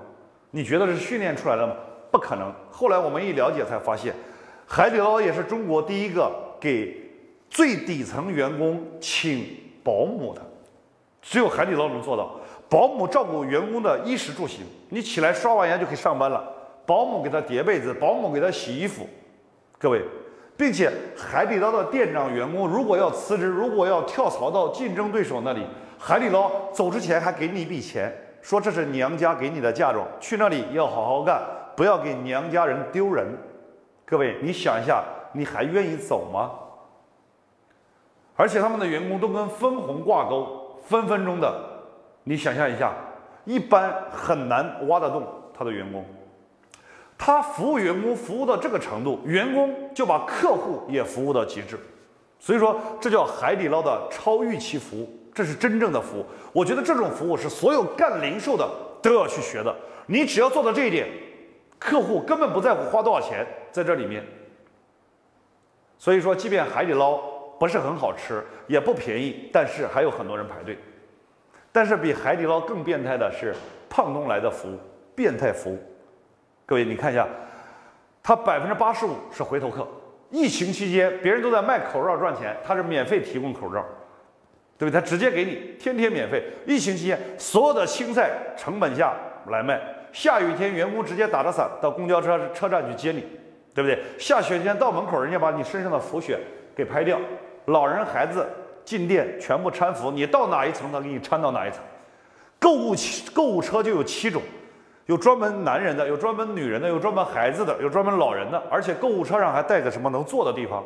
[0.51, 1.73] 你觉得是训练出来的吗？
[2.11, 2.53] 不可能。
[2.69, 4.13] 后来我们一了解才发现，
[4.65, 6.95] 海底捞也是中国第一个给
[7.49, 9.45] 最底层员工请
[9.83, 10.41] 保姆的，
[11.21, 12.35] 只有海底捞能做到。
[12.69, 16.43] 保姆照顾员工的衣食住行，你起来刷完牙就可以上班了，
[16.85, 19.07] 保姆给他叠被子，保姆给他洗衣服。
[19.77, 20.01] 各位，
[20.55, 25.65] 并且海底捞的店长员工如果要辞职，如果要跳槽到竞争对手那里。
[25.97, 31.41] 海底捞走之前还给你一笔钱，说这是娘家给你的嫁妆，去那里要好好干，
[31.75, 33.25] 不要给娘家人丢人。
[34.05, 36.51] 各位，你想一下，你还愿意走吗？
[38.35, 41.51] 而且他们的员工都跟分红挂钩，分分钟的，
[42.25, 42.93] 你想象一下，
[43.45, 45.25] 一般很难挖得动
[45.57, 46.05] 他的员工。
[47.17, 51.79] 他服务员工服务到这个程度，员工就把客户也服务到极致，
[52.39, 55.09] 所以说这叫海底捞的超预期服务。
[55.33, 58.65] 这是真正的服务，我觉得这种服务是所有干零售的
[59.01, 59.75] 都要去学的。
[60.07, 61.09] 你只要做到这一点，
[61.77, 64.23] 客户根本不在乎花多少钱在这里面。
[65.97, 67.17] 所以说，即便海底捞
[67.59, 70.77] 不是很好吃，也不便宜，但是还有很多人排队。
[71.73, 73.53] 但是比海底捞更变态的是
[73.89, 74.79] 胖东来的服务，
[75.13, 75.77] 变态服务。
[76.65, 77.27] 各位，你看一下，
[78.23, 79.87] 他百分之八十五是回头客。
[80.31, 83.85] 疫情期间，别人都在卖口罩赚钱，他是免费提供口罩。
[84.77, 84.99] 对不对？
[84.99, 86.43] 他直接给你，天天免费。
[86.65, 89.13] 疫情期间，所有的青菜成本价
[89.47, 89.79] 来卖。
[90.11, 93.25] 下雨天，员工直接打着伞到公交车车站去接你，
[93.73, 93.97] 对不对？
[94.19, 96.37] 下雪天到门口，人家把你身上的浮雪
[96.75, 97.17] 给拍掉。
[97.67, 98.45] 老人孩子
[98.83, 101.79] 进店全部搀扶，你到哪一层，他给你搀到哪一层。
[102.59, 102.93] 购物
[103.33, 104.41] 购物车就有七种，
[105.05, 108.61] 有专门男人的，有专门女人的，有专门孩子的，有专门老人的。
[108.69, 110.83] 而且购物车上还带个什么能坐的地方，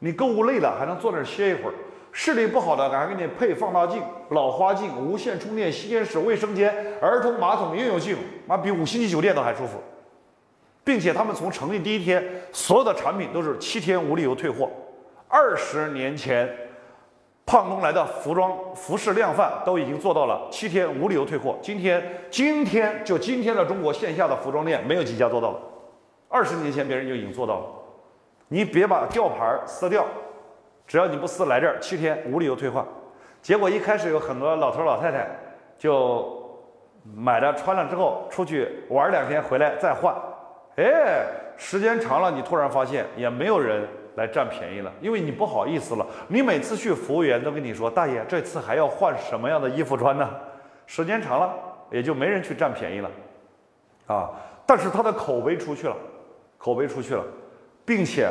[0.00, 1.74] 你购物累了还能坐那儿歇一会儿。
[2.14, 9.80] 视力不好的，还给你配放大镜、老花镜、无线充电、吸烟室、卫生间、儿童马桶、应用镜，妈比五星级酒店都还舒服，
[10.84, 14.68] 并且他们从成立第一天，所有的产品都是七天无理由退货。
[15.26, 16.46] 二十年前，
[17.44, 21.56] 胖东来的服装服饰量贩都已经做到了七天无理由退货。
[21.60, 25.58] 今天，今天就今天的中国线下的服装店没有几家做到了。
[26.28, 27.66] 二十年前别人就已经做到了，
[28.48, 30.06] 你别把吊牌撕掉。
[30.86, 32.84] 只要你不撕，来这儿七天无理由退换。
[33.40, 35.28] 结果一开始有很多老头老太太
[35.76, 36.40] 就
[37.14, 40.14] 买了穿了之后出去玩两天回来再换，
[40.76, 41.24] 哎，
[41.56, 43.86] 时间长了你突然发现也没有人
[44.16, 46.06] 来占便宜了，因为你不好意思了。
[46.28, 50.28] 你每次去服务员都跟你说：“大爷，这次还要换什么样的衣服穿呢？”
[50.86, 51.54] 时间长了
[51.90, 53.10] 也就没人去占便宜了，
[54.06, 54.30] 啊！
[54.66, 55.96] 但是他的口碑出去了，
[56.58, 57.24] 口碑出去了，
[57.84, 58.30] 并且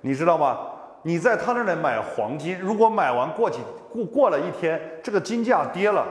[0.00, 0.58] 你知道吗？
[1.02, 3.58] 你在他那里买黄金，如果买完过几
[3.90, 6.06] 过过了一天，这个金价跌了，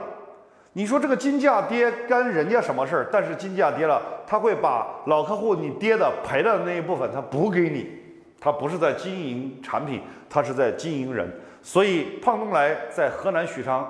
[0.72, 3.08] 你说这个金价跌干人家什么事儿？
[3.10, 8.01] 但是金价跌了，他会把老客户你跌的赔的那一部分他补给你，
[8.42, 11.32] 他不是在经营产品，他是在经营人。
[11.62, 13.88] 所以胖东来在河南许昌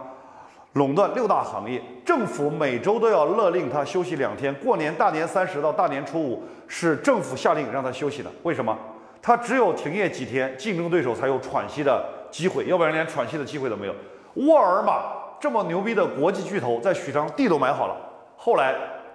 [0.75, 8.77] 垄断六大行业，政府每周都要勒令他休息两天，过年大年三十到大年初五是政府下令让他休息的，为什么？
[9.23, 13.95] 他只有停业几天，竞争对手才有喘息的机会，要不然连喘息的机会都没有。
[14.35, 15.01] 沃尔玛
[15.41, 17.97] 这么牛逼的国际巨头，在许昌地都买好了。
[18.37, 18.75] 后来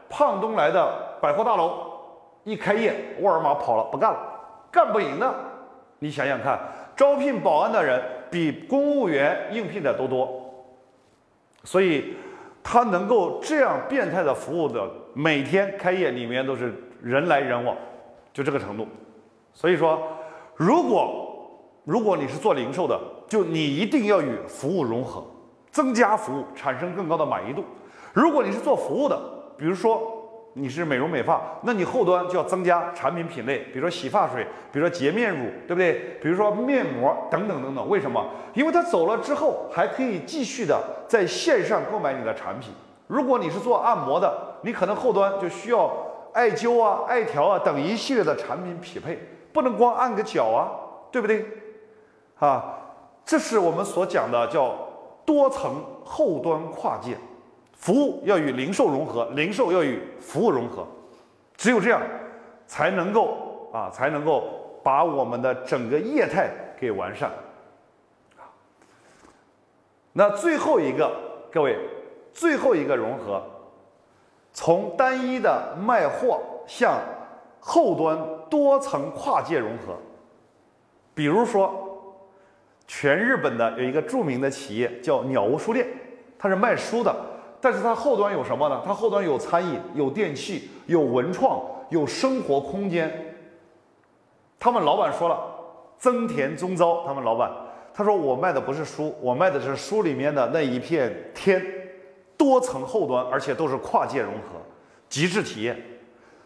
[0.10, 1.74] 胖东来的百货大楼
[2.44, 4.18] 一开业，沃尔玛跑了，不干了，
[4.78, 5.34] 干不赢的。
[5.98, 6.60] 你想想看，
[6.96, 8.00] 招聘保安的人
[8.30, 10.54] 比公务员应聘的都多，
[11.64, 12.14] 所以
[12.62, 16.72] 他能够这样变态的服务的，每天开业里面都是
[17.02, 17.76] 人来人往，
[18.32, 18.88] 就这个程度。
[19.52, 20.00] 所以说，
[20.56, 21.50] 如果
[21.84, 25.26] 如果你是做零售的，就你一定要与服务融合，
[25.72, 27.64] 增加服务，产生更高的满意度。
[28.14, 29.20] 如果你是做服务的，
[29.58, 30.17] 比如说
[30.60, 36.18] 你是美容美发，那你后端就要增加产品品类，比如说洗发水，比如说洁面乳，对不对？
[36.20, 37.88] 比如说面膜等等等等。
[37.88, 38.26] 为什么？
[38.56, 42.74] 因为他走了之后，还可以继续的在线上购买你的产品。
[43.06, 45.92] 如果你是做按摩的，你可能后端就需要
[46.34, 49.20] 艾灸啊、艾条啊等一系列的产品匹配。
[49.54, 50.72] 不能光按个脚啊，
[51.12, 51.46] 对不对？
[52.40, 52.74] 啊，
[53.24, 54.74] 这是我们所讲的叫
[55.24, 57.16] 多层后端跨界。
[57.78, 60.86] 服务要与零售融合，零售要与服务融合，
[61.56, 62.02] 只有这样，
[62.66, 67.32] 才能够啊，才能够把我们的整个业态给完善。
[70.12, 71.16] 那最后一个，
[71.52, 71.78] 各位，
[72.34, 73.44] 最后一个融合，
[74.52, 77.00] 从单一的卖货向
[77.60, 78.18] 后端
[78.50, 79.96] 多层跨界融合。
[81.14, 81.72] 比如说，
[82.88, 85.88] 全日本的有一个著名的企业叫鸟屋书店，
[86.40, 87.16] 它是卖书的，
[87.60, 88.82] 但是它后端有什么呢？
[88.86, 93.36] 它后端有餐饮、有电器、有文创、有生活空间。
[94.60, 95.40] 他们老板说了，
[95.98, 97.52] 增田宗昭，他们老板。
[97.94, 101.66] 他说：“我卖的不是书，我卖的是书里面的那一片天，
[102.38, 104.62] 多层后端，而且都是跨界融合，
[105.10, 105.76] 极致体验。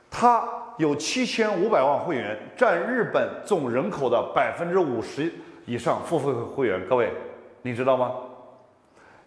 [0.09, 0.47] 他
[0.77, 5.29] 有七千五百万会员，占日本总人口的百分之五十
[5.65, 6.87] 以上付费会员。
[6.87, 7.11] 各位，
[7.63, 8.13] 你知道吗？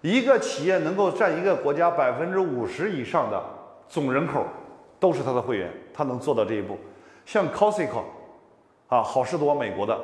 [0.05, 3.43] 一个企业能够占一个国家百分之五十以上的
[3.89, 4.45] 总人口，
[5.01, 6.77] 都是他的会员，他能做到这一步。
[7.25, 8.03] 像 Costco，
[8.89, 9.99] 啊，好事多，美国的。”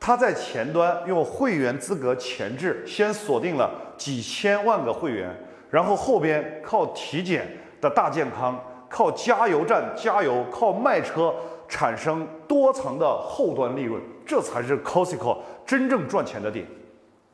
[0.00, 5.32] 他在前端用会员资格前置，先锁定了几千万个会员，
[5.70, 7.46] 然后后边靠体检
[7.80, 11.32] 的大健康，靠加油站加油，靠卖车
[11.68, 16.66] 产生多层的后端利润，这才是 Costco 真正赚钱的点。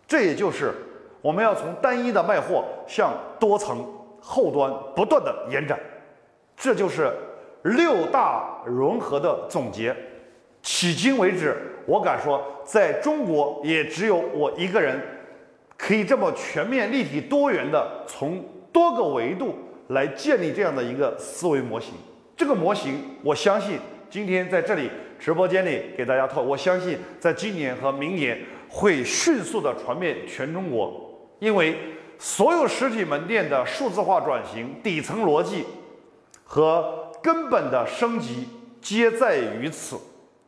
[0.07, 0.75] 这也就是
[1.23, 3.85] 我们要从单一的卖货向多层
[4.21, 5.79] 后端不断的延展，
[6.57, 7.13] 这就是
[7.63, 9.95] 六大融合的总结。
[10.63, 11.57] 迄今为止，
[11.87, 15.01] 我敢说，在中国也只有我一个人，
[15.77, 19.55] 可以这么全面、立体、多元的从多个维度
[19.89, 21.95] 来建立这样的一个思维模型。
[22.37, 31.10] 这个模型，我相信今天在这里直播间里给大家透，我相信在今年和明年会迅速的传遍全中国，
[31.41, 31.77] 因为
[32.19, 35.67] 所有实体门店的数字化转型底层逻辑
[36.45, 38.49] 和根本的升级
[38.81, 39.99] 皆在于此。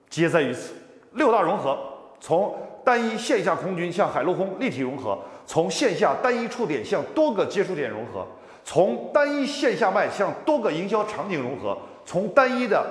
[0.09, 0.75] 皆在于此，
[1.13, 1.79] 六大融合，
[2.21, 8.27] 从单一线下空军向海陆空立体融合，从线下单一触点向多个接触点融合，
[8.63, 12.87] 从单一线下卖向多个营销场景融合，从单一的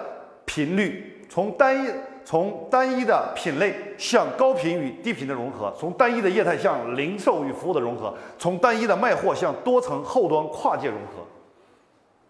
[0.46, 1.88] 频率，从单一
[2.24, 11.26] 从单一的品类向高频与低频的融合，从单一的业态向零售与服务的融合，从单一的卖货向多层后端跨界融合。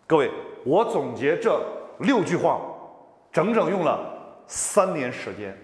[0.07, 0.31] 各位，
[0.65, 1.61] 我总结这
[1.99, 2.59] 六句话，
[3.31, 3.99] 整整用了。
[4.53, 5.57] 三年时间，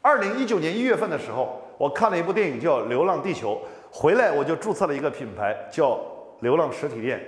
[0.00, 3.54] 二零一九年一月份的时候，我看了一部电影叫《流浪地球》，
[3.90, 5.98] 回来我就注册了一个品牌叫
[6.38, 7.20] “流浪实体店”。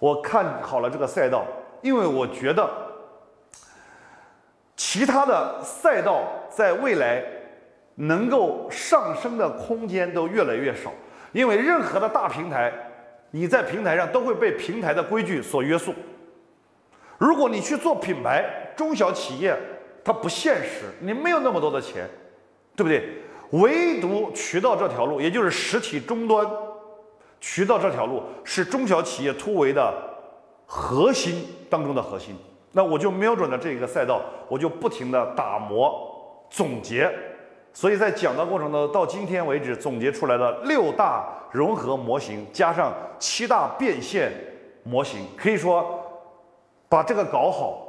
[0.00, 1.44] 我看好了这个赛道，
[1.82, 2.68] 因为我觉得
[4.84, 7.22] 其他的赛道在未来
[7.94, 10.92] 能够上升的空间都越来越少，
[11.30, 12.72] 因为任何的大平台，
[13.30, 15.94] 你在平台上都会被平台的规矩所约束。
[17.16, 18.44] 如果你去做品牌，
[18.76, 19.56] 中小企业。
[20.04, 22.10] 它不现实，你没有那么多的钱，
[22.74, 23.22] 对不对？
[23.50, 26.44] 唯独渠道这条路，也就是实体终端
[27.40, 29.94] 渠道这条路，是中小企业突围的
[30.66, 32.36] 核心当中的核心。
[32.72, 37.10] 那我就瞄准了这个赛道，我就不停的打磨总结。
[37.72, 44.32] 所以在讲的过程中，到今天为止总结出来的六大融合模型，加上七大变现
[44.82, 46.00] 模型，可以说
[46.88, 47.86] 把这个搞好，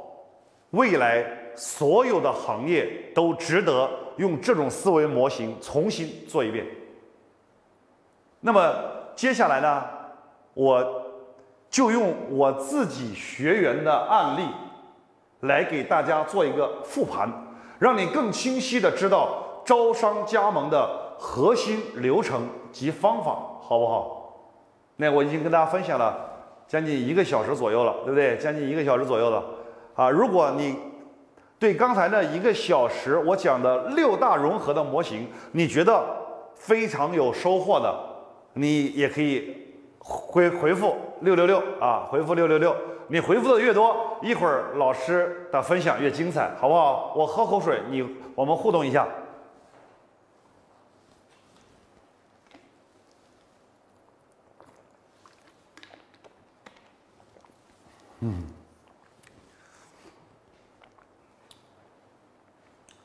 [0.70, 1.24] 未来。
[1.56, 6.66] 所有的行业都值得用这种思维模型重新做一遍。
[8.40, 8.74] 那么
[9.14, 9.84] 接下来呢，
[10.52, 11.04] 我
[11.70, 14.48] 就用我自己学员的案例
[15.44, 17.28] 来给大家做一个复盘，
[17.78, 24.34] 让你更清晰的知道招商加盟的核心流程及方法，好不好？
[24.96, 26.16] 那我已经跟大家分享了
[26.66, 28.36] 将近一个小时左右了，对不对？
[28.36, 29.42] 将近一个小时左右了
[29.94, 30.08] 啊！
[30.08, 30.76] 如果你
[31.58, 36.02] 对刚才那一个小时我讲的六大融合的模型，你觉得
[36.54, 37.94] 非常有收获的，
[38.54, 39.56] 你也可以
[39.98, 42.74] 回回复六六六啊，回复六六六。
[43.08, 47.12] 你回复的越多，一会儿老师的分享越精彩，好不好？
[47.14, 49.06] 我喝口水，你我们互动一下。
[58.20, 58.44] 嗯。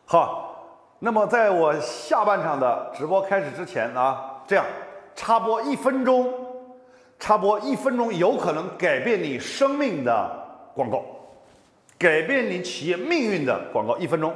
[0.05, 0.65] 好，
[0.97, 4.65] 那么在我下半场的直播开始之前啊，这样
[5.13, 6.48] 插播一分钟，
[7.19, 11.03] 插播一分钟有可能改变你生命的广告，
[11.97, 14.33] 改变你企业命运的广告，一分钟。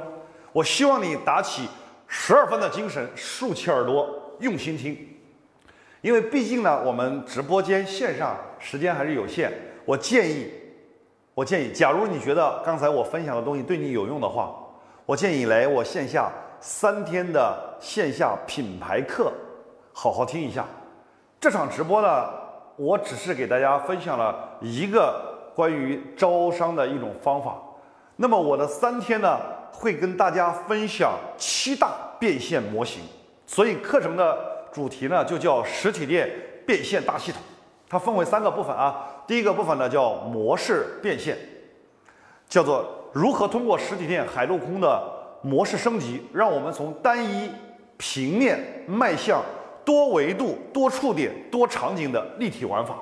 [0.52, 1.66] 我希望你打起
[2.06, 4.08] 十二分的精神，竖起耳朵，
[4.40, 4.96] 用心听，
[6.02, 9.50] 因为毕竟呢，我们直播间线上时间还是有限，
[9.86, 10.50] 我建议，
[11.34, 14.54] 我建议，假如你觉得刚才我分享的东西对你有用的话，
[15.06, 16.30] 我建议来我线下
[16.60, 19.32] 三天的线下品牌课，
[19.92, 20.66] 好好听一下。
[21.40, 22.30] 这场直播呢，
[22.76, 27.56] 我只是给大家分享了一个关于招商的一种方法。
[28.16, 29.38] 那么我的三天呢，
[29.72, 33.02] 会跟大家分享七大变现模型。
[33.46, 34.36] 所以课程的
[34.72, 36.30] 主题呢，就叫实体店
[36.66, 37.40] 变现大系统。
[37.88, 39.10] 它分为三个部分啊。
[39.26, 41.36] 第一个部分呢叫模式变现，
[42.48, 45.02] 叫做如何通过实体店海陆空的
[45.42, 47.50] 模式升级，让我们从单一
[47.96, 49.42] 平面迈向
[49.84, 52.96] 多维度、多触点、多场景的立体玩法。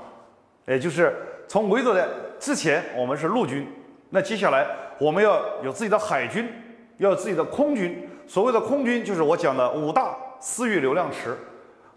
[0.67, 1.15] 也就是
[1.49, 2.09] 从维度的
[2.39, 3.67] 之前我们是陆军，
[4.11, 4.67] 那接下来
[4.99, 6.49] 我们要有自己的海军，
[6.99, 8.09] 要有自己的空军。
[8.27, 10.17] 所谓的空军就是我讲的五大。
[10.45, 11.39] 私域流量池，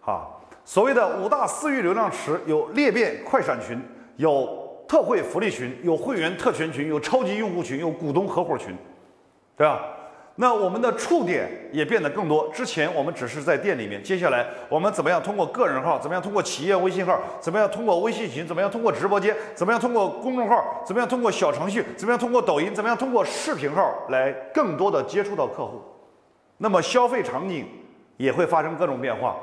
[0.02, 0.28] 啊，
[0.64, 3.82] 所谓的五大私域流量池有裂变快闪群，
[4.18, 8.68] 有特惠福利群，有会员特权群，有超级用户群，有股东合伙群，
[9.58, 9.84] 对吧？
[10.36, 12.50] 那我们的触点也变得更多。
[12.54, 25.82] 之前我们只是在店里面，接下来我们怎么样通过个人号，怎么样通过企业微信号，怎么样通过微信群，怎么样通过直播间，怎么样通过公众号，怎么样通过小程序，怎么样通过抖音，怎么样通过视频号来更多的接触到客户。
[26.58, 27.68] 那么消费场景。
[28.18, 29.36] 也会发生各种变化，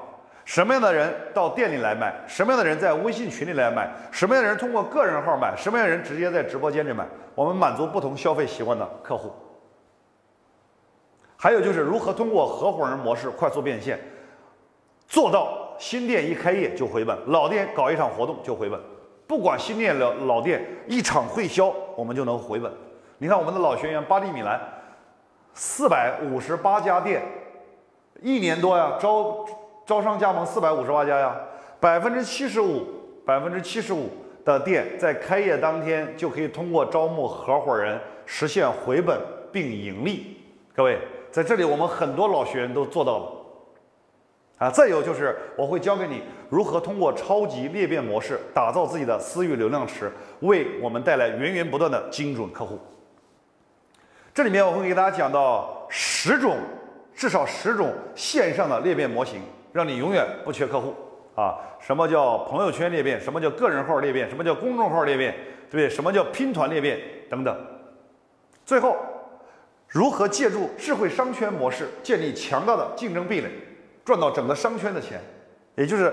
[0.46, 9.30] 什么样的人到店里来买，什么样的人在微信群里来买，什么样的人通过个人号买，什么样的人直接在直播间里买，我们满足不同消费习惯的客户。
[11.42, 13.98] 还有就是如何通过合伙人模式快速变现，
[15.08, 18.78] 做到新店一开业就回本，老店搞一场活动就回本，
[19.26, 22.72] 不管新店老老店一场会销我们就能回本。
[23.18, 24.60] 你看我们的老学员巴蒂米兰，
[25.52, 27.20] 四百五十八家店。
[28.20, 29.44] 一年多呀，招
[29.84, 31.34] 招商加盟四百五十八家呀，
[31.80, 32.86] 百分之七十五，
[33.26, 34.08] 百分之七十五
[34.44, 39.20] 的店在开业当天就可以通过招募合伙人实现回本
[39.50, 40.36] 并盈利。
[40.72, 41.00] 各位，
[41.32, 43.32] 在这里我们很多老学员都做到了
[44.58, 44.70] 啊。
[44.70, 50.12] 再有就是我会教给你如何通过超级裂变模式打造自己的私域流量池，
[50.42, 52.78] 为我们带来源源不断的精准客户。
[54.32, 56.56] 这里面我会给大家讲到十种。
[57.14, 60.94] 至少十种线上的裂变模型，让你永远不缺客户
[61.36, 61.60] 啊！
[61.78, 63.20] 什么叫朋友圈裂变？
[63.20, 64.26] 什么叫个人号裂变？
[64.30, 65.34] 什么叫公众号裂变？
[65.70, 65.90] 对不对？
[65.90, 66.98] 什么叫拼团裂变？
[67.28, 67.54] 等等。
[68.64, 68.96] 最后，
[69.92, 73.48] 如何借助智慧商圈模式建立强大的竞争壁垒，
[74.04, 75.20] 赚到整个商圈的钱？
[75.76, 76.12] 也就是。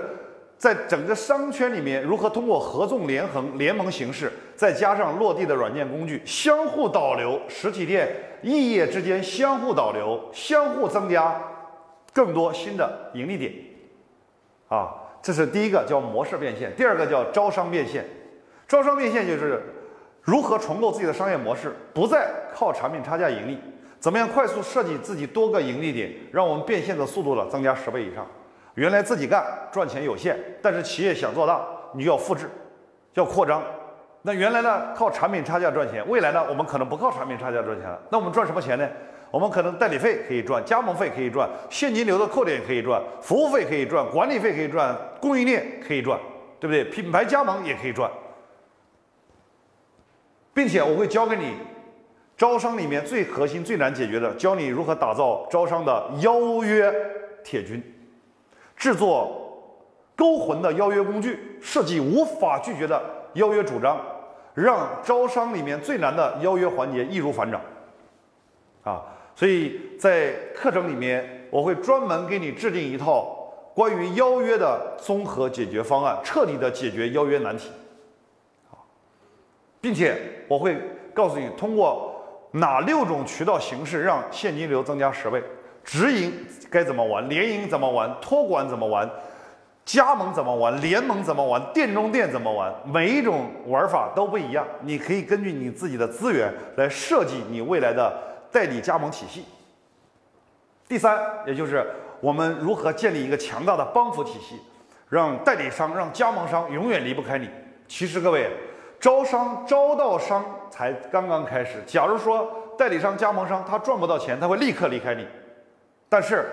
[0.60, 11.40] 在整个商圈里面，如何通过合纵连横、联盟形式，再加上落地的软件工具，相互导流，实体店异业之间相互导流，相互增加
[12.12, 13.54] 更多新的盈利点。
[14.68, 18.04] 啊，这是第一个叫模式变现，第二个叫招商变现。
[18.68, 19.62] 招商变现就是
[20.20, 23.58] 如何重构自己的商业模式，不再靠产品差价盈利，
[24.00, 28.26] 怎么样快速设计自己多个盈利点，让我们变现的速度呢增加十倍以上。
[28.74, 32.50] 原来自己干赚钱有限，但是企业想做大，你就要复制，
[33.14, 33.62] 要扩张。
[34.22, 38.00] 那原来呢靠产品差价赚钱，未来呢我们可能不靠产品差价赚钱了。
[38.10, 38.88] 那我们赚什么钱呢？
[39.30, 46.18] 我们可能代理费可以赚，加盟费可以赚，现金流的扣点可以赚，服务费可以赚，管理费可以赚，供应链可以赚，
[46.58, 46.84] 对不对？
[46.86, 48.10] 品牌加盟也可以赚，
[50.52, 51.54] 并且我会教给你
[52.40, 56.90] 招商里面最核心、最难解决的，教你如何打造招商的邀约
[57.44, 57.82] 铁军。
[58.78, 59.76] 制作
[60.16, 62.98] 勾魂的邀约工具，设计无法拒绝的
[63.34, 64.00] 邀约主张，
[64.54, 67.60] 让招商里面最难的邀约环节易如反掌。
[68.84, 77.68] 啊，所以在课程里面，我会专门给你制定一套关于邀约的综合解决方案，彻底的解决邀约难题。
[78.70, 78.80] 啊，
[79.78, 80.16] 并且
[80.48, 80.80] 我会
[81.12, 82.06] 告诉你，通过
[82.52, 85.42] 哪六种渠道形式让现金流增加十倍。
[85.82, 86.32] 直营
[86.70, 87.26] 该怎么玩？
[87.28, 88.14] 联营怎么玩？
[88.20, 89.08] 托管怎么玩？
[89.84, 90.78] 加盟怎么玩？
[90.80, 91.60] 联盟怎么玩？
[91.72, 92.72] 店中店怎么玩？
[92.84, 98.12] 每一种玩法都不一样，你可以根据你自己的资源来设计你未来的
[98.52, 99.44] 代理加盟体系。
[100.86, 101.84] 第三，也就是
[102.20, 104.60] 我们如何建立一个强大的帮扶体系，
[105.08, 107.48] 让代理商、让加盟商永远离不开你。
[107.88, 108.50] 其实各位，
[109.00, 111.82] 招商招到商才刚刚开始。
[111.86, 112.46] 假如说
[112.76, 115.26] 代理商、加盟商他赚不到钱，他会立刻离开你。
[116.08, 116.44] 但是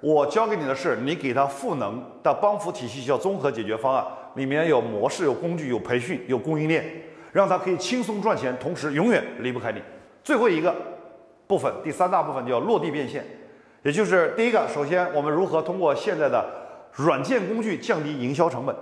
[0.00, 4.04] 我教给你的是，你给他赋能的帮扶体系叫综合解决方案，
[4.34, 6.84] 里面有模式、有工具、有培训、有供应链，
[7.32, 9.82] 让他可以轻松赚钱，同时永远离不开你。
[10.22, 10.74] 最后一个
[11.46, 13.24] 部分，第三大部分叫落地变现，
[13.82, 16.44] 也就是第一个，首先我们如何通过现在的
[16.92, 18.76] 软件工具降低营销成本，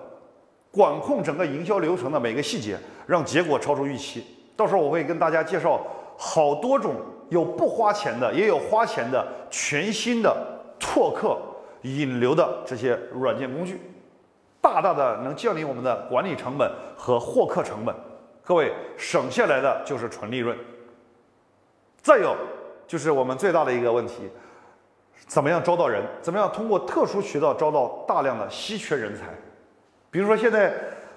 [0.75, 4.25] 管控整个营销流程的每个细节，让结果超出预期。
[4.57, 5.81] 到时候我会跟大家介绍
[6.18, 6.97] 好多种
[7.29, 10.37] 有不花钱的，也有花钱的全新的
[10.81, 11.39] 拓客
[11.83, 13.81] 引流的这些软件工具，
[14.61, 17.95] 大大的能降低我们的管理成本和获客成本。
[18.43, 20.59] 各位省下来的就是纯利润。
[22.03, 22.37] 再有
[22.87, 24.29] 就是我们最大的一个问题，
[25.27, 26.03] 怎么样招到人？
[26.20, 29.27] 怎么样通过特殊渠道招到大量的稀缺人才？
[30.15, 30.73] 比如说现在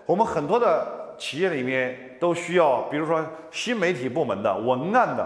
[0.08, 5.24] 我们很多的企业里面都需要，比如说新媒体部门的文案的、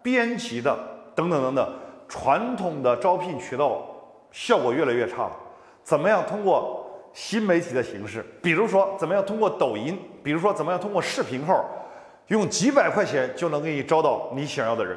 [0.00, 0.74] 编辑的
[1.14, 1.72] 等等等等，
[2.08, 3.82] 传统的招聘渠道
[4.32, 5.32] 效果越来越差了。
[5.84, 8.24] 怎么样通过新媒体的形式？
[8.42, 9.98] 比如说怎么样通过抖音？
[10.22, 11.62] 比如说怎么样通过视频号？
[12.28, 14.96] 用几百块钱就能给你招到你想要的人，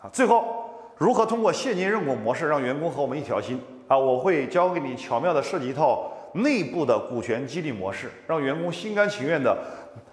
[0.00, 3.98] 啊，最后如何通过现金认股模式让员工和我们一条心啊？
[3.98, 9.56] 我会教给你巧妙的设计一套内部的股权激励模式，让员工心甘情愿的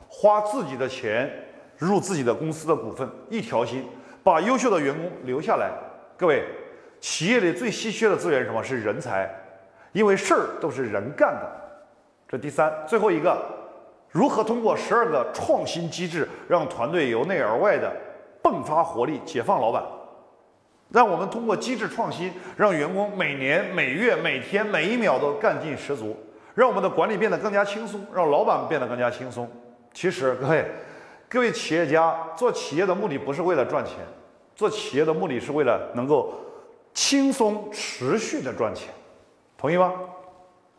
[0.08, 1.30] 花自己的钱
[1.78, 3.86] 入自己的公司的股份，一条心
[4.24, 5.72] 把优秀的员工留下来。
[6.18, 6.44] 各位，
[7.00, 8.64] 企业里最稀缺的资源是什么？
[8.64, 9.30] 是人才，
[9.92, 11.52] 因为事儿都是人干的。
[12.28, 13.38] 这第三，最后一个。
[14.10, 17.92] 如何通过十二个创新机制，让团队由内而外的
[18.44, 19.84] 迸发活力，解放老板？
[20.94, 26.16] 让我们通过机制创新，让员工每年、每月、每天、每一秒都干劲十足，
[26.54, 29.50] 让我们的管理变得更加轻松，让老板变得更加轻松。
[29.92, 30.64] 其实，各位，
[31.28, 33.96] 各位企业家做企业的目的不是为了赚钱，
[34.56, 36.36] 做企业的目的是为了能够
[36.94, 38.94] 轻松持续的赚钱。
[39.58, 39.92] 同意吗？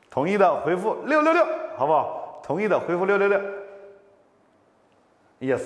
[0.09, 1.45] 同意的回复六六六，
[1.77, 2.41] 好不好？
[2.45, 3.41] 同意的回复六六六
[5.41, 5.63] ，yes，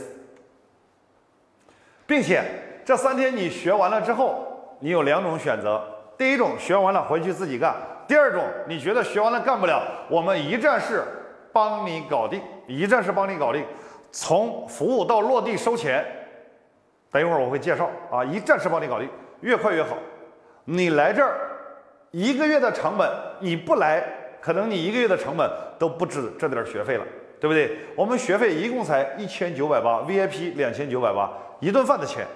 [2.06, 2.42] 并且
[2.88, 4.46] 这三天你学完了之后，
[4.80, 5.78] 你有两种选择：
[6.16, 7.74] 第一种学完了回去自己干；
[8.08, 11.04] 第二种你觉得学完了干不了，我们一站式
[11.52, 13.62] 帮你搞定，一站式帮你搞定，
[14.10, 16.02] 从服务到落地收钱。
[17.10, 19.06] 等一会儿我会介绍啊，一站式帮你搞定，
[19.42, 19.94] 越快越好。
[20.64, 21.34] 你来这儿
[22.10, 23.06] 一个月的成本，
[23.40, 24.02] 你不来。
[24.40, 25.46] 可能你一个月的成本
[25.78, 27.04] 都不止这点学费了，
[27.38, 27.80] 对不对？
[27.94, 31.30] 我们学费一共才一千九百八，VIP 两千九百八，
[31.60, 32.26] 一顿饭的钱。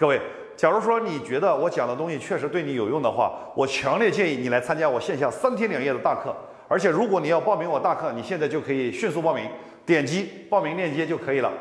[0.00, 0.18] 各位，
[0.56, 6.34] 假如说你觉得我讲的东西确实对你有用的话，我强烈建议你来参加我线下三天两夜的大课。
[6.68, 9.46] 而且如果你要报名我大课，你现在就可以迅速报名，
[9.84, 11.52] 点击报名链接就可以了。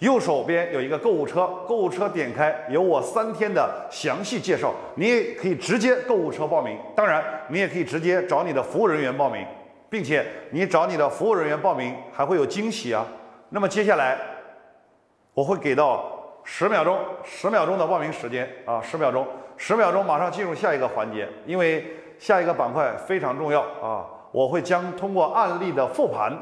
[0.00, 6.76] 右手边有一个购物车，购物车点开有我三天的详细介绍，你也可以直接购物车报名。
[6.94, 9.42] 当然，你也可以直接找你的服务人员报名，
[9.88, 13.06] 并且你找你的服务人员报名还会有惊喜啊。
[13.48, 14.18] 那么接下来
[15.32, 16.17] 我会给到
[16.50, 19.26] 十秒钟，十秒钟的报名时间啊，十秒钟，
[19.58, 21.84] 十秒钟马上进入下一个环节，因为
[22.18, 26.32] 下一个板块非常重要啊，我会将通过案例的复盘。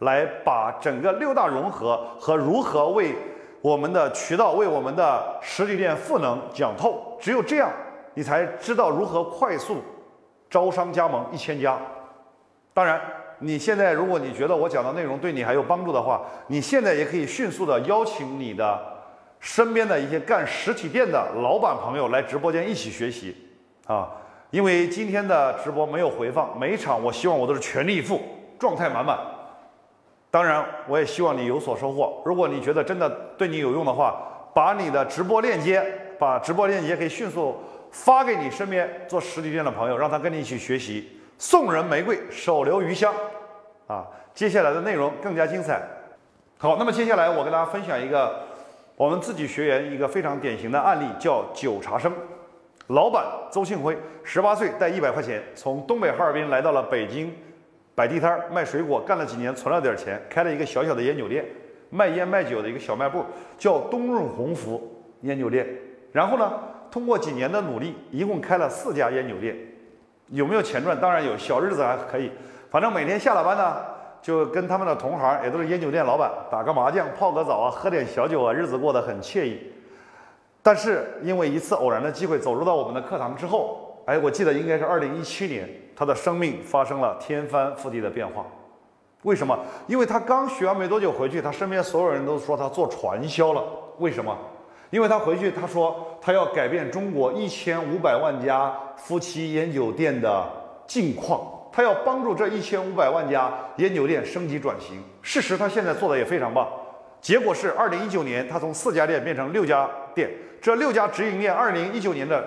[0.00, 3.14] 来把整个六大融合和如何为
[3.60, 7.70] 我们的渠道、为我们的实体店赋能讲透，只有这样，
[8.14, 9.76] 你才知道如何快速
[10.50, 11.78] 招商加盟一千家。
[12.74, 13.00] 当然，
[13.38, 18.76] 你现在如果你觉得我讲的内容对你还有帮助的话，你现在也可以迅速的邀请你的
[19.42, 23.36] 身边的一些干实体店的老板朋友来直播间一起学习
[23.88, 24.08] 啊！
[24.50, 28.20] 因为今天的直播没有回放，每一场我希望我都是全力以赴，
[28.56, 29.18] 状态满满。
[30.30, 32.22] 当然，我也希望你有所收获。
[32.24, 34.22] 如果你觉得真的对你有用的话，
[34.54, 35.84] 把你的直播链接，
[36.20, 37.56] 把直播链接可以迅速
[37.90, 41.18] 发给你身边做实体店的朋友，让他跟你一起学习。
[41.36, 43.12] 送人玫瑰，手留余香。
[43.88, 45.82] 啊，接下来的内容更加精彩。
[46.58, 48.46] 好，那么接下来我跟大家分享一个
[49.02, 52.12] 我们自己学员一个非常典型的案例，叫酒茶生。
[52.86, 57.34] 老板周庆辉，十八岁带一百块钱从东北哈尔滨来到了北京。
[57.96, 61.44] 摆地摊卖水果，干了几年，存了点钱，开了一个小小的烟酒店，
[61.90, 63.24] 卖烟卖酒的一个小卖部，
[63.58, 65.66] 叫东润鸿福烟酒店。
[66.12, 66.52] 然后呢，
[66.88, 69.56] 通过几年的努力，一共开了四家烟酒店。
[70.28, 70.96] 有没有钱赚？
[71.00, 72.30] 当然有，小日子还可以。
[72.70, 73.78] 反正每天下了班呢，
[74.22, 79.58] 就跟他们的同行，也都是烟酒店老板，打个麻将，泡个澡啊，喝点小酒啊，日子过得很惬意。
[80.62, 85.68] 但是因为一次偶然的机会，走入到我们的课堂之后，哎，我记得应该是二零一七年。
[85.94, 88.46] 他的生命发生了天翻覆地的变化，
[89.24, 89.56] 为什么？
[89.86, 93.62] 因为他刚学完没多久回去，他身边所有人都说他做传销了。
[93.98, 94.36] 为什么？
[94.88, 100.44] 因为他回去他说他要改变中国一千五百万家夫妻烟酒店的
[100.86, 105.02] 境况，他要帮助这一千五百万家烟酒店升级转型。
[105.22, 106.68] 事实他现在做的也非常棒，
[107.20, 110.30] 结果是二零一九年他从四家店变成六家店，
[110.60, 112.44] 这六家直营店二零一九年的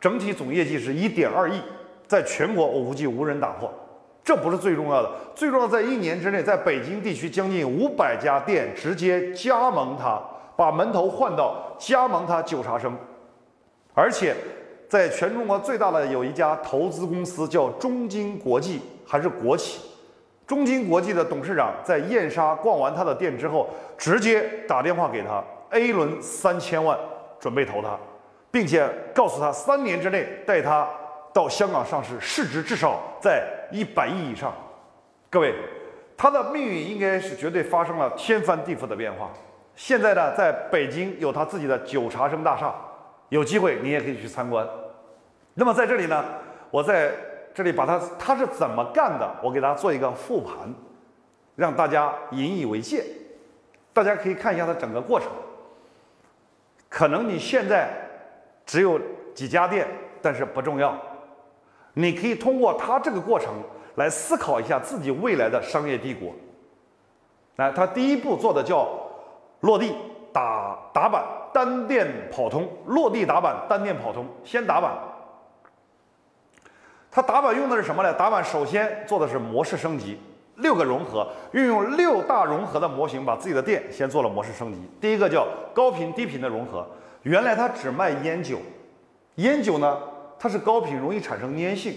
[0.00, 1.60] 整体总业绩是一点二亿。
[2.06, 3.72] 在全国我估计无人打破。
[4.22, 10.20] 这不是最重要的，最重要在一年之内，在北京地区将近五百家店直接加盟他，
[10.56, 12.96] 把门头换到加盟他九茶生，
[13.94, 14.34] 而且
[14.88, 19.80] 在全中国最大的有一家投资公司叫中金国际，还是国企。
[20.46, 23.68] 中金国际的董事长在燕莎逛完他的店之后，
[23.98, 26.96] 直接打电话给他，A 轮三千万
[27.40, 27.98] 准备投他，
[28.52, 30.88] 并且告诉他三年之内带他
[31.32, 33.42] 到香港上市，市值至少在
[33.72, 34.54] 一百亿以上。
[35.28, 35.52] 各位，
[36.16, 39.28] 他的命运应该是绝对发生了天翻地覆的变化。
[39.74, 42.72] 现在呢，在北京有他自己的九茶生大厦，
[43.28, 44.66] 有机会你也可以去参观。
[45.54, 46.24] 那么在这里呢，
[46.70, 47.12] 我在。
[47.56, 49.34] 这里把它它是怎么干的？
[49.42, 50.70] 我给大家做一个复盘，
[51.54, 53.02] 让大家引以为戒。
[53.94, 55.26] 大家可以看一下它整个过程。
[56.90, 57.88] 可能你现在
[58.66, 59.00] 只有
[59.34, 59.88] 几家店，
[60.20, 60.94] 但是不重要。
[61.94, 63.54] 你可以通过它这个过程
[63.94, 66.34] 来思考一下自己未来的商业帝国。
[67.56, 68.86] 来，他第一步做的叫
[69.60, 69.96] 落地
[70.36, 74.92] 打打板，单店跑通，落地打板，单店跑通，先打板。
[77.10, 78.12] 它打板用的是什么呢？
[78.12, 80.20] 打板首先做的是模式升级，
[80.56, 84.78] 六个融合，运用六大融合的模型，把自己的店先做了模式升级。
[85.00, 86.86] 第一个叫高频低频的融合，
[87.22, 88.58] 原来它只卖烟酒，
[89.36, 89.98] 烟酒呢
[90.38, 91.96] 它是高频，容易产生粘性。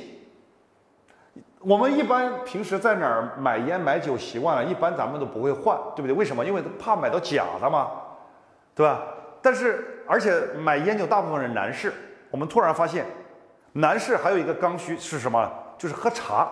[1.59, 6.13] 我们一般平时在哪儿买烟买酒习惯了，一般咱们都不会换，对不对？
[6.13, 6.45] 为什么？
[6.45, 7.89] 因为怕买到假的嘛，
[8.79, 9.01] 对吧？
[9.41, 11.91] 但是而且买烟酒大部分是男士，
[12.31, 13.05] 我们突然发现。
[13.73, 15.51] 男士还有一个刚需是什么？
[15.77, 16.47] 就是喝茶。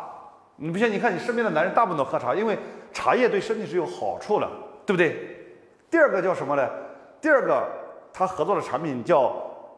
[0.57, 0.91] 你不信？
[0.91, 2.59] 你看你身边的男人大部分都喝茶，因为
[2.91, 4.49] 茶叶对身体是有好处的，
[4.85, 5.37] 对不对？
[5.89, 6.69] 第二个叫什么呢？
[7.21, 7.65] 第二个
[8.11, 9.33] 他合作的产品叫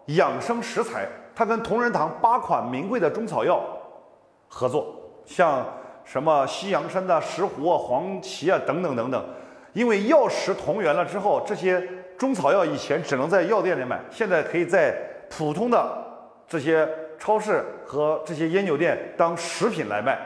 [0.08, 3.62] 养生食材，他跟同仁堂八款名贵的中草药
[4.48, 5.64] 合作，像
[6.04, 9.24] 什么西洋参的石斛啊、黄芪啊等等等等。
[9.74, 11.88] 因为药食同源了之后，这些
[12.20, 14.96] 中草药以前只能在药店里买，现在可以在
[15.28, 16.06] 普通的
[16.48, 16.88] 这些。
[17.22, 20.18] 超市和这些烟酒店当食品来卖，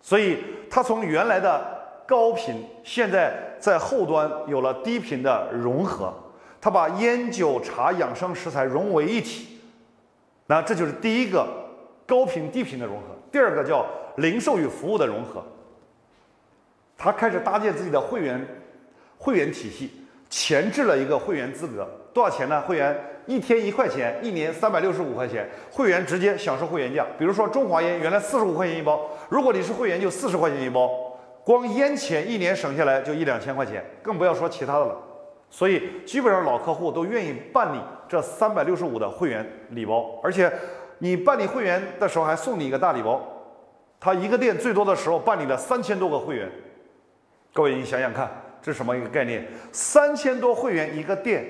[0.00, 1.62] 所以它从原来的
[2.06, 6.14] 高频，现在在后端有了低频的融合，
[6.62, 9.60] 它把烟酒茶养生食材融为一体，
[10.46, 11.46] 那这就是第一个
[12.06, 13.08] 高频低频的融合。
[13.30, 13.84] 第二个叫
[14.16, 15.44] 零售与服务的融合，
[16.96, 18.42] 它开始搭建自己的会员
[19.18, 22.60] 会员体系，前置了一个会员资格，多少钱呢？
[22.62, 22.96] 会员。
[23.26, 27.04] 一天一块钱，一年三百六十五块钱，会员直接享受会员价。
[27.18, 30.88] 比如说中华烟原来四十五块钱一包，如果你是会员就四十块钱一包，
[31.42, 34.96] 光烟钱一年省下来就一两千块钱，更不要说其他的了。
[35.50, 40.48] 所以基本上老客户都愿意办理这三百六十五的会员礼包，而且
[40.98, 43.20] 你办理会员的时候还送你一个大礼包。
[43.98, 46.48] 他一个店最多的时候办理了三千多个会员，
[47.52, 48.30] 各位你想想看，
[48.60, 49.46] 这是什么一个概念？
[49.72, 51.44] 三千多会员一个店。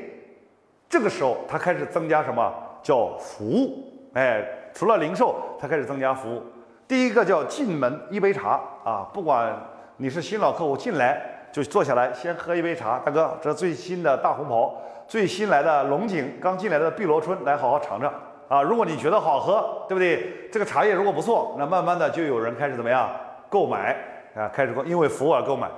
[0.89, 2.53] 这个时候，他开始增加什么
[2.83, 3.85] 叫服务？
[4.15, 6.43] 哎，除了零售，他开始增加服务。
[6.87, 9.53] 第一个叫进门一杯茶啊，不管
[9.97, 11.21] 你是新老客户进来
[11.51, 18.13] 就坐下来先喝一杯茶，大哥，这最新的大红袍，最新来的龙井，刚进来的碧螺春，来好好尝尝
[18.49, 18.63] 啊。
[18.63, 20.49] 如果你觉得好喝，对不对？
[20.53, 23.11] 这个茶叶如果不错，那慢慢的就有人开始怎么样
[23.49, 23.97] 购买
[24.37, 25.69] 啊，开始购，因为服务而购买，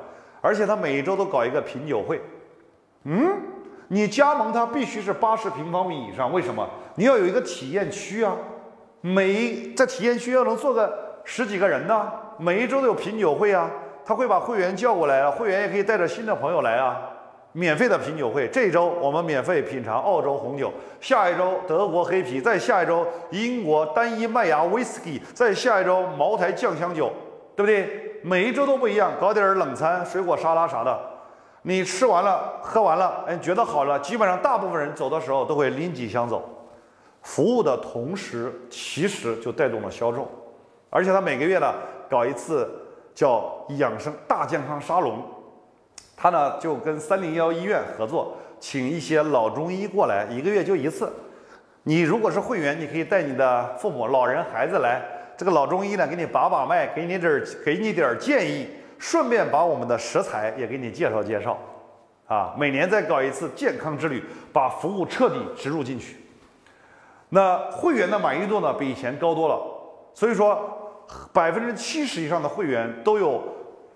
[0.41, 2.21] 而且他每一周都搞一个品酒会，
[3.05, 3.37] 嗯。
[3.91, 6.69] 你加盟他必须是八十平方米以上，为什么？
[6.97, 8.37] 你要有一个体验区啊，
[9.01, 10.95] 每在体验区要能坐个
[11.25, 13.71] 十几个人呢，每一周都有品酒会啊，
[14.05, 17.01] 他会把会员叫过来啊，会员也可以带着新的朋友来啊，
[17.53, 20.71] 免费的品酒会，这周我们免费品尝澳洲红酒，
[21.01, 27.11] 下一周德国黑啤，再下一周英国单一麦芽威士忌，再下一周茅台酱香酒，
[27.57, 28.08] 对不对？
[28.23, 30.99] 每一周都不一样，搞点冷餐、水果沙拉啥的。
[31.63, 36.49] 你吃完了，喝完了，哎，觉得好了，基本上大部分人走的时候都会拎几箱走。
[37.23, 40.31] 服务的同时，其实就带动了销售，
[40.89, 41.75] 而且他每个月呢
[42.09, 42.71] 搞一次
[43.15, 45.23] 叫养生大健康沙龙，
[46.17, 51.13] 他呢就跟三零幺医院合作，请一些老中医过来，一个月就一次。
[51.83, 55.03] 你如果是会员，你可以带你的父母、老人、孩子来，
[55.39, 58.69] 这个老中医呢给你把把脉，给你点给你点建议。
[58.99, 61.57] 顺便把我们的食材也给你介绍介绍，
[62.27, 64.21] 啊，每年再搞一次健康之旅，
[64.53, 66.17] 把服务彻底植入进去。
[67.29, 69.63] 那会员的满意度呢，比以前高多了。
[70.13, 70.59] 所以说，
[71.33, 73.41] 百分之七十以上的会员都有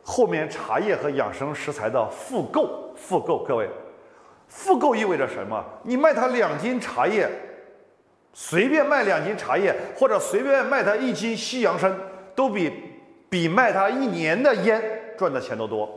[0.04, 2.94] 后面茶叶和养生食材的复购。
[2.94, 3.68] 复购，各位，
[4.46, 5.60] 复购意味着什么？
[5.82, 7.28] 你卖他两斤茶叶，
[8.32, 11.94] 随便卖两斤茶叶，或者随便卖他一斤西洋参，
[12.34, 12.72] 都比
[13.28, 14.82] 比卖他一年的烟
[15.18, 15.88] 赚的钱都多。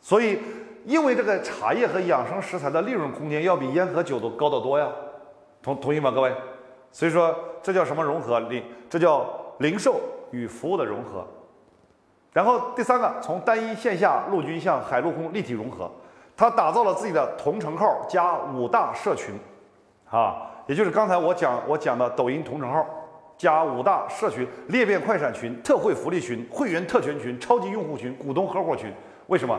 [0.00, 0.38] 所以，
[0.84, 4.88] 因为这个茶叶和养生食材的利润空间要比烟和酒都高得多呀。
[5.62, 6.32] 同同意吗，各位？
[6.92, 8.38] 所以说，这叫什么融合？
[8.40, 9.26] 零，这叫
[9.58, 10.00] 零售
[10.30, 11.26] 与服务的融合。
[12.32, 15.90] 然后第三个，从单一线下陆军向海陆空立体融合，
[16.36, 19.34] 他打造了自己的同城号加五大社群，
[20.10, 22.86] 啊，也就是刚才我讲我讲的抖音同城号
[23.36, 28.92] 加五大社群：裂变快闪群、特惠福利群、会员特权群、超级用户群、股东合伙群。
[29.26, 29.58] 为什么？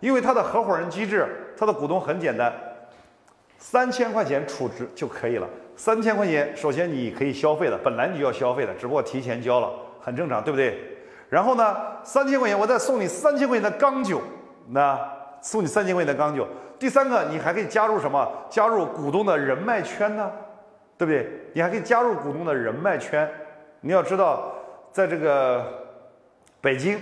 [0.00, 2.52] 因为他的合伙人机制，他的股东很简单，
[3.56, 5.48] 三千块钱储值就可以了。
[5.76, 9.70] 三千块钱，首先你可以消费的，本来你就要消费的，只不过提前交了，
[10.00, 10.76] 很正常，对不对？
[11.28, 14.20] 然后呢，三千块钱我再送你三千块钱的钢酒，
[14.68, 14.98] 那
[15.40, 16.46] 送你三千块钱的钢酒。
[16.82, 18.28] 第三个，你还可以加入什么？
[18.50, 20.32] 加入股东的人脉圈呢，
[20.98, 21.30] 对不对？
[21.52, 23.30] 你还可以加入股东的人脉圈。
[23.82, 24.52] 你要知道，
[24.90, 25.64] 在这个
[26.60, 26.98] 北京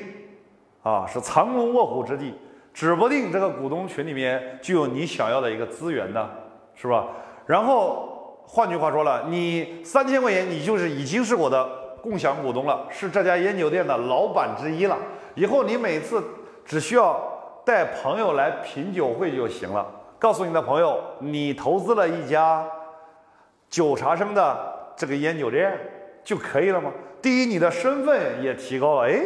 [0.82, 2.34] 啊，是藏龙卧虎之地，
[2.74, 6.28] 指不定这个股东群里面就有你想要的一个资源呢，
[6.74, 7.06] 是吧？
[7.46, 11.66] 然后换句话说了，你三千块钱，你就是已经是我的。
[12.02, 14.98] 共享股东了，是这家烟酒店的老板之一了。
[15.34, 16.22] 以后你每次
[16.66, 17.29] 只需要
[17.70, 19.86] 带朋友来品酒会就行了。
[20.18, 22.66] 告诉你的朋友，你投资了一家
[23.68, 25.78] 酒茶生的这个烟酒店
[26.24, 26.90] 就可以了吗？
[27.22, 29.20] 第一，你的身份也提高了，哎，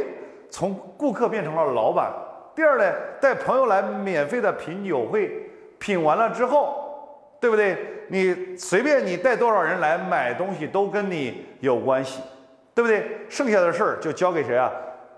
[0.51, 2.13] 从顾客变成了老板。
[2.55, 2.85] 第二呢，
[3.19, 5.49] 带朋友来免费的品酒会，
[5.79, 7.79] 品完了之后，对不对？
[8.09, 12.21] 你随便你带多少人来买东西都跟你有关系。
[12.75, 13.07] 对不对？
[13.31, 14.71] 剩下的事儿就交给谁啊？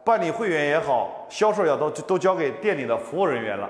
[0.06, 3.68] 办理会员也好，销售也好都都交给店里的服务人员了。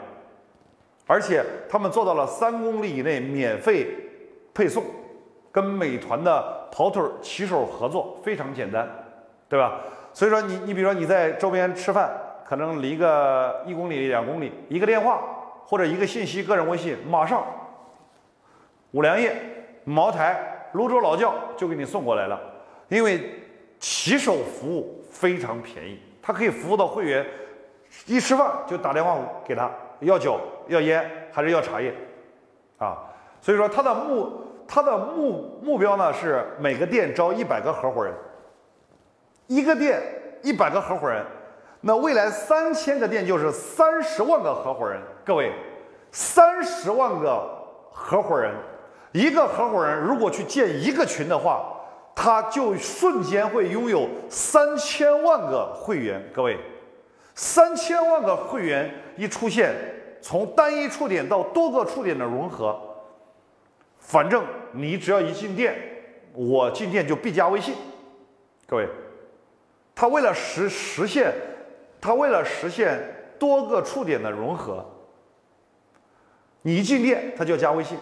[1.07, 3.87] 而且他们做到了三公里以内免费
[4.53, 4.85] 配送，
[5.51, 8.87] 跟美团的跑腿骑手合作非常简单，
[9.49, 9.81] 对吧？
[10.13, 12.11] 所以说你你比如说你在周边吃饭，
[12.45, 15.23] 可能离个一公里两公里，一个电话
[15.65, 17.43] 或者一个信息，个人微信，马上
[18.91, 19.35] 五粮液、
[19.85, 22.39] 茅台、泸州老窖就给你送过来了，
[22.91, 23.43] 因为。
[23.79, 27.25] 骑手服务非常便宜，他可以服务到会员，
[28.07, 29.71] 一吃饭就打电话给他
[30.01, 31.95] 要酒、要烟还是要茶叶，
[32.79, 32.99] 啊，
[33.41, 38.13] 所以说他的目他的目目标呢是每个店招一百个合伙人，
[39.47, 40.03] 一个店
[40.43, 41.25] 一百个合伙人，
[41.81, 45.53] 那未来三千个店就是三十万个合伙人，各位，
[46.11, 47.49] 三十万个
[47.93, 48.53] 合伙人，
[49.13, 51.73] 一个合伙人如果去建一个群的话。
[52.19, 56.59] 他就瞬间会拥有三千万个会员，各位，
[57.35, 59.75] 三千万个会员一出现，
[60.23, 62.81] 从单一触点到多个触点的融合，
[63.99, 65.77] 反正你只要一进店，
[66.33, 67.75] 我进店就必加微信，
[68.67, 68.89] 各位，
[69.95, 71.35] 他为了实实现，
[72.01, 72.99] 他为了实现
[73.39, 74.83] 多个触点的融合，
[76.63, 77.99] 你一进店他就要加微信，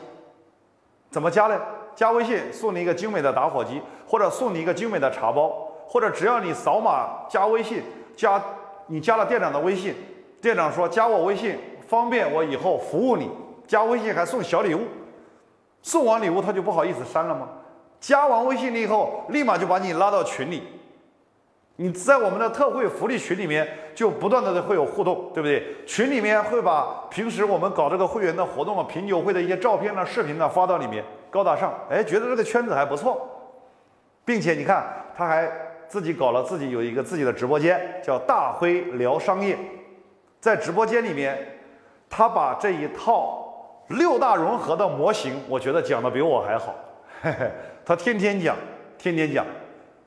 [1.10, 1.60] 怎么加呢？
[1.94, 5.48] 加微信送你一个精美的打火机，或者送你一个精美的茶包，
[5.86, 7.82] 或者只要你扫码加微信，
[8.16, 8.42] 加
[8.86, 9.94] 你加了店长的微信，
[10.40, 13.30] 店长说加我微信方便我以后服务你，
[13.66, 14.80] 加微信还送小礼物，
[15.82, 17.48] 送完礼物他就不好意思删了吗？
[18.00, 20.62] 加完微信了以后，立马就把你拉到群里。
[21.76, 25.74] 你在我们的特惠福利群里面，就不断的会有互动，对不对？
[25.86, 31.02] 群里面会把平时我们搞这个会员的活动啊、品酒会的一些照片呢、视频呢发到里面，
[31.34, 31.74] 高大上。
[31.90, 33.28] 哎，觉得这个圈子还不错，
[34.24, 34.86] 并且你看，
[35.16, 35.50] 他还
[35.88, 39.58] 自己搞了自己有一个自己的直播间，叫大辉聊商业。
[40.38, 41.58] 在直播间里面，
[42.08, 46.72] 他把这一套六大融合的模型，我觉得讲的比我还好。
[47.20, 47.50] 嘿嘿，
[47.84, 48.56] 他天天讲，
[48.96, 49.44] 天天讲，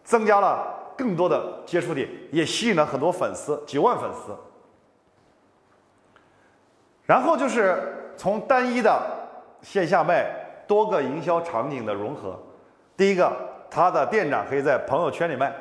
[0.06, 0.76] 增加了。
[0.98, 4.36] 更多的接触点，也吸引了很多粉丝，几万粉丝。
[7.06, 9.00] 然后就是从单一的
[9.62, 10.26] 线下卖，
[10.68, 12.38] 多个营销场景的融合。
[12.96, 13.32] 第一个，
[13.70, 15.54] 他的店长可以在朋友圈里卖，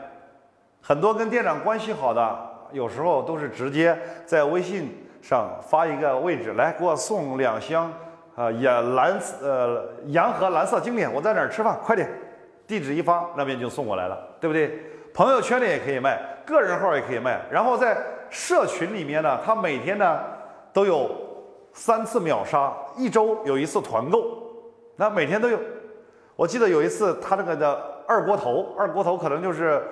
[0.83, 2.39] 很多跟店长关系好的，
[2.73, 7.93] 有时候都是直接在微信上发一个位置，来给我送两箱
[8.35, 12.09] 啊，也蓝呃洋河蓝色经典，我在哪儿吃饭，快点，
[12.67, 14.79] 地址一发，那边就送过来了，对不对？
[15.15, 17.97] 朋友圈里也可以卖，个人号也可以卖，然后在
[18.29, 20.21] 社群里面呢，他每天呢
[20.73, 21.11] 都有
[21.73, 24.36] 三次秒杀，一周有一次团购，
[24.97, 25.59] 那每天都有。
[26.35, 29.83] 我记得有一次他这个的二锅头，二锅头可能就是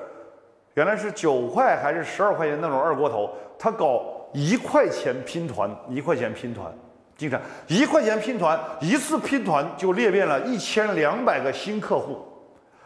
[0.75, 4.03] 原来是九块还是十二块钱那种二锅头，他搞
[4.33, 6.73] 一块钱拼团，一块钱拼团，
[7.17, 12.19] 经常一块钱拼团，一次拼团就裂变了一千两百个新客户。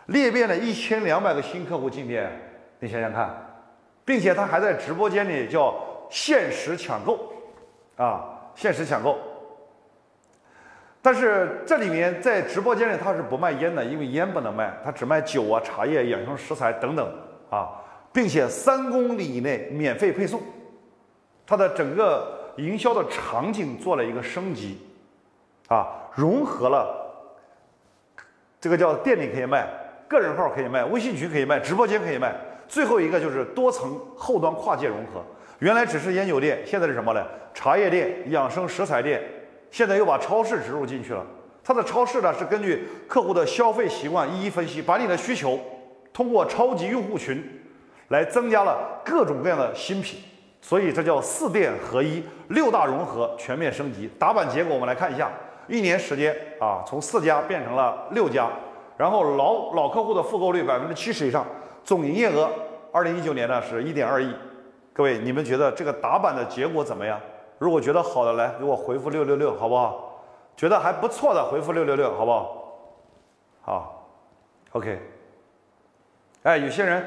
[0.06, 2.30] 裂变了一千两百个新客户进店，
[2.78, 3.28] 你想想看，
[4.06, 5.74] 并且他还在直播间里叫
[6.08, 7.30] 限时抢购，
[7.96, 8.24] 啊，
[8.54, 9.18] 限时抢购。
[11.10, 17.10] 但是这里面在直播间里他是不卖烟的，因为烟不能卖，他只卖酒啊、茶叶、养生食材等等
[17.48, 17.70] 啊，
[18.12, 20.38] 并且三公里以内免费配送，
[21.46, 24.86] 他的整个营销的场景做了一个升级，
[25.68, 26.94] 啊，融合了
[28.60, 29.66] 这个叫店里可以卖。
[30.08, 32.36] 个人号可以卖，微信群可以卖，直播间可以卖。
[32.68, 35.24] 最后一个就是多层后端跨界融合。
[35.60, 37.26] 原来只是烟酒店，现在是什么呢？
[37.54, 39.22] 茶叶店、养生食材店，
[39.70, 41.24] 现在又把超市植入进去了。
[41.62, 45.58] 它的超市呢是根据客户的消费习惯一一分析，把你的需求
[46.12, 47.44] 通过超级用户群
[48.08, 50.20] 来增加了各种各样的新品。
[50.60, 54.10] 所以这叫四店合一，六大融合，全面升级。
[54.18, 55.30] 打板结果我们来看一下，
[55.68, 58.48] 一年时间啊，从四家变成了六家。
[58.96, 61.46] 然后老老客户的复购率百分之七十以上，
[61.84, 62.50] 总营业额
[62.90, 64.34] 二零一九年呢是一点二亿。
[64.92, 67.20] 各位，你们觉得这个打板的结果怎么样？
[67.58, 70.22] 如果觉得好的，来给我回复六六六，好不好？
[70.56, 72.64] 觉得还不错的，回复六六六，好不好？
[73.62, 74.08] 好
[74.72, 75.00] ，OK。
[76.44, 77.04] 哎，有些人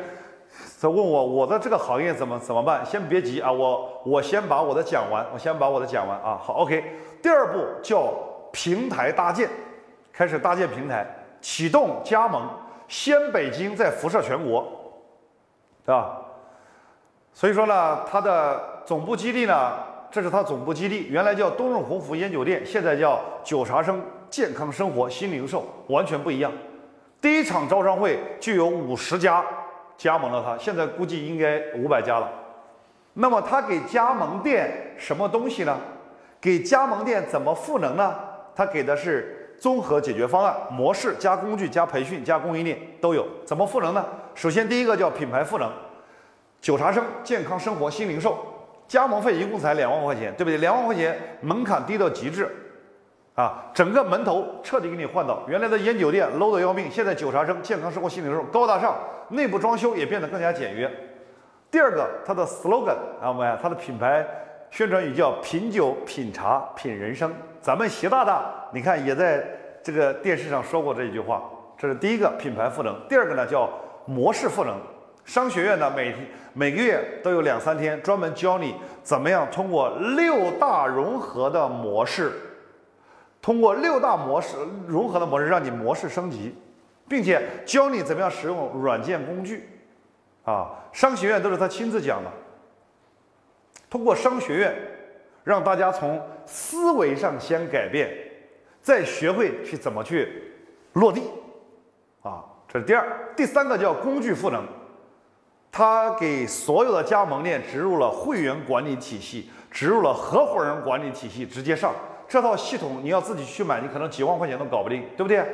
[0.78, 2.86] 在问我，我的这个行业怎么怎么办？
[2.86, 6.40] 先别急啊，我我先把我的讲完，我先把我的讲完啊。
[6.42, 6.84] 好，OK。
[7.22, 8.14] 第二步叫
[8.52, 9.50] 平台搭建，
[10.12, 11.06] 开始搭建平台。
[11.42, 12.48] 启动加盟，
[12.88, 14.64] 先北京再辐射全国，
[15.84, 16.22] 对吧？
[17.34, 19.74] 所以说呢，它的总部基地呢，
[20.12, 26.52] 这是它总部基地，原来叫东润鸿福烟酒店，现在叫九茶生健康生活新零售，完全不一样。
[27.22, 29.44] 第一场招商会就有五十家
[29.98, 32.30] 加盟了它，现在估计应该五百家了。
[33.14, 35.78] 那么他给加盟店什么东西呢？
[36.40, 38.16] 给加盟店怎么赋能呢？
[38.56, 39.38] 他给的是。
[39.62, 44.04] 综合解决方案模式加工具加培训加供应链都有，怎么赋能呢？
[44.34, 45.72] 首先第一个叫品牌赋能，
[46.60, 48.44] 九茶生健康生活新零售，
[48.92, 50.58] 加盟费一共才两万块钱，对不对？
[50.58, 52.46] 两万块钱门槛低到极致，
[53.36, 58.98] 啊，整个门头彻底给你换到原来的烟酒店 low 的要命，现在酒茶生健康生活新零售高大上，
[59.30, 60.92] 内部装修也变得更加简约。
[61.72, 64.28] 第二个，它的 slogan 啊，我们它的品牌
[64.70, 67.34] 宣传语叫品酒品茶品人生。
[67.62, 68.44] 咱们习大大，
[68.74, 69.42] 你看也在
[69.82, 71.42] 这个电视上说过这一句话，
[71.78, 72.94] 这是第一个品牌赋能。
[73.08, 73.70] 第二个呢叫
[74.06, 74.76] 模式赋能。
[75.26, 76.16] 商学院呢每
[76.54, 82.32] 每个月都有两三天专门教你怎么样通过六大融合的模式，
[83.42, 84.58] 通过六大模式
[84.88, 86.56] 融合的模式让你模式升级，
[87.08, 89.70] 并且教你怎么样使用软件工具。
[90.44, 92.32] 啊，商学院都是他亲自讲的。
[93.90, 94.76] 通过商学院。
[95.44, 98.16] 让大家从思维上先改变，
[98.80, 100.54] 再学会去怎么去
[100.94, 101.24] 落地，
[102.22, 103.34] 啊，这是第二。
[103.36, 104.64] 第三个叫工具赋能，
[105.72, 111.94] 他给所有的加盟店植入了会员管理体系，植入了合伙人管理体系，直接上
[112.28, 115.46] 这套系统，你要自己去买，你可能几万块钱都搞不定，对不对？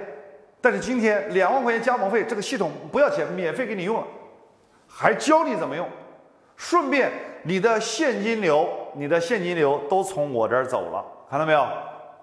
[0.59, 4.03] 但是今天两万块钱加盟费，这个系统不要钱，免费给你用了，
[4.87, 5.87] 还教你怎么用，
[6.55, 7.11] 顺便
[7.43, 8.67] 你的现金流。
[8.95, 11.63] 你的现金流都从我这儿走了，看到没有？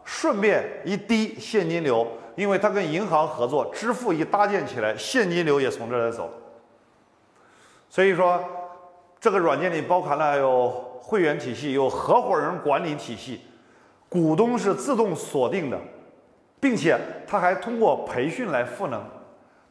[0.02, 2.04] 顺便一滴现金流，
[2.34, 6.28] 因为它跟银行合作，支付一搭建起来，现金流也从这儿走。
[7.94, 8.42] 所以说，
[9.20, 10.68] 这个软件里包含了有
[11.00, 13.42] 会员体系，有合伙人管理体系，
[14.08, 15.78] 股东是自动锁定的，
[16.58, 19.00] 并且它还通过培训来赋能，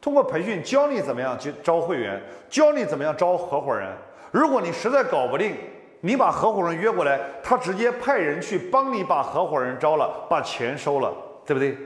[0.00, 2.18] 通过培训教你怎么样去招会员，
[2.48, 3.92] 教你怎么样招合伙人。
[4.30, 5.54] 如果你实在搞不定，
[6.00, 11.12] 你把合伙人约过来，他直接派人去帮你把合伙人招了，把钱收了，
[11.44, 11.76] 对不对？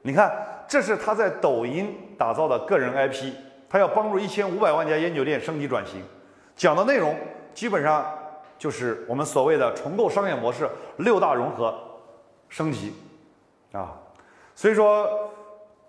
[0.00, 0.32] 你看，
[0.66, 3.34] 这是他在抖音打造的个人 IP，
[3.72, 6.02] 他要帮助一千五百万家烟酒店升级转型，
[6.54, 7.16] 讲的内容
[7.54, 8.04] 基本上
[8.58, 10.68] 就是我们所谓的重构商业模式
[10.98, 11.74] 六大融合
[12.50, 12.92] 升级
[13.72, 13.96] 啊。
[14.54, 15.08] 所以说，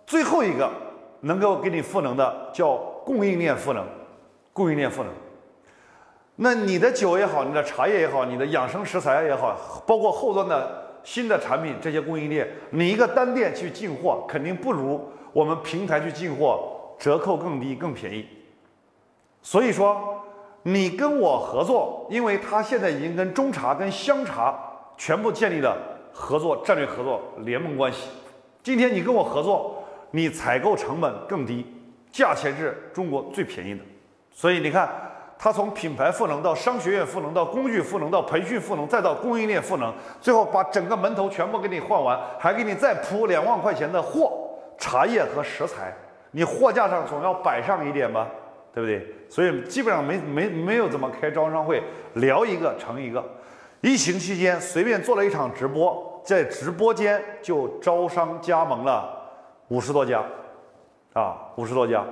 [0.05, 0.71] 最后一个
[1.19, 3.85] 能够给你赋能的叫供应链赋能，
[4.53, 5.11] 供应链赋能。
[6.37, 18.27] 那你的酒也好，你的茶叶也好，你的养生食材也好，包括后端的新的产品，这些供应链，你一个单店去进货，肯定不如我们平台去进货折扣更低、更便宜。
[19.41, 20.21] 所以说，
[20.63, 24.57] 你跟我合作，因为他现在已经跟中茶、跟香茶
[24.97, 25.77] 全部建立了
[26.11, 28.09] 合作战略合作联盟关系。
[28.61, 31.65] 今天你跟我合作，你采购成本更低，
[32.11, 33.81] 价钱是中国最便宜的。
[34.31, 34.89] 所以你看。
[35.35, 44.31] 它从品牌赋能到商学院赋能到工具赋能到培训赋能再到供应链赋能，最后把整个门头全部给你换完，还给你再铺两万块钱的货、
[44.77, 45.93] 茶叶和食材，
[46.35, 48.27] 你货架上总要摆上一点吧，
[48.73, 49.07] 对不对？
[49.29, 51.81] 所以基本上没没没有怎么开招商会，
[52.15, 53.23] 聊一个成一个。
[53.81, 59.15] 疫情期间随便做了一场直播，在直播间就招商加盟了
[59.67, 60.23] 五十多家，
[61.13, 62.03] 啊，五十多家。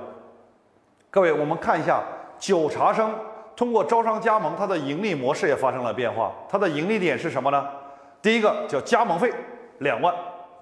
[1.10, 2.00] 各位，我们看一下
[2.38, 3.12] 九茶生
[3.56, 6.32] 通过招商加盟，它的盈利模式也发生了变化。
[6.48, 7.68] 它的盈利点是什么呢？
[8.20, 9.32] 第一个叫加盟费
[9.78, 10.14] 两万，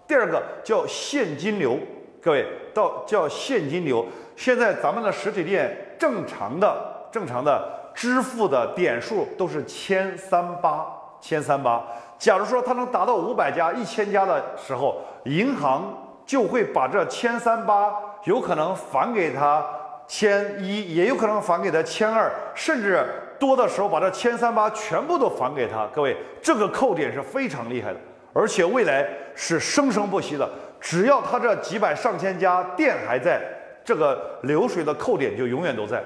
[0.07, 1.78] 第二个叫现金流。
[2.23, 4.05] 各位，到叫现金流。
[4.37, 6.77] 现在咱们的实体店正常的、
[7.11, 10.87] 正常的支付的点数都是千三八、
[11.21, 11.83] 千三八。
[12.19, 15.93] 假如说它能达到五百家、一千家的时候，银行
[16.27, 17.93] 就会把这千三八
[18.25, 19.65] 有可能返给他
[20.07, 23.03] 千一，也有可能返给他千二，甚至
[23.39, 25.87] 多的时候把这千三八全部都返给他。
[25.95, 28.01] 各位，这个扣点是非常厉害的，
[28.35, 30.47] 而且未来是生生不息的。
[30.81, 33.40] 只要他这几百上千家店还在，
[33.85, 36.02] 这个流水的扣点就永远都在。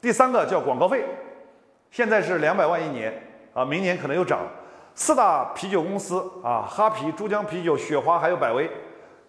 [0.00, 1.04] 第三个叫广告费，
[1.90, 3.14] 现在是两百万一年
[3.54, 4.40] 啊，明年可能又涨。
[4.94, 8.68] 四大啤酒公司啊，哈啤、珠江啤酒、雪花还有百威，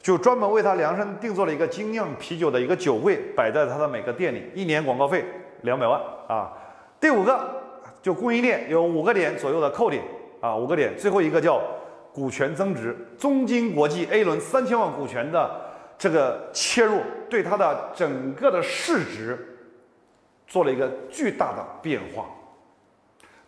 [0.01, 5.23] 就专门为他量身定做了一个精酿啤酒的一个酒柜，摆在他的每个店里，一年广告费
[5.61, 6.51] 两百万啊。
[6.99, 7.61] 第五个
[8.01, 10.03] 就供应链有五个点左右的扣点
[10.41, 10.97] 啊，五个点。
[10.97, 11.61] 最后一个叫。
[12.14, 15.49] 股权增值，中金国际 A 轮三千万股权的
[15.98, 19.57] 这个切入，对它的整个的市值
[20.45, 22.26] 做了一个巨大的变化。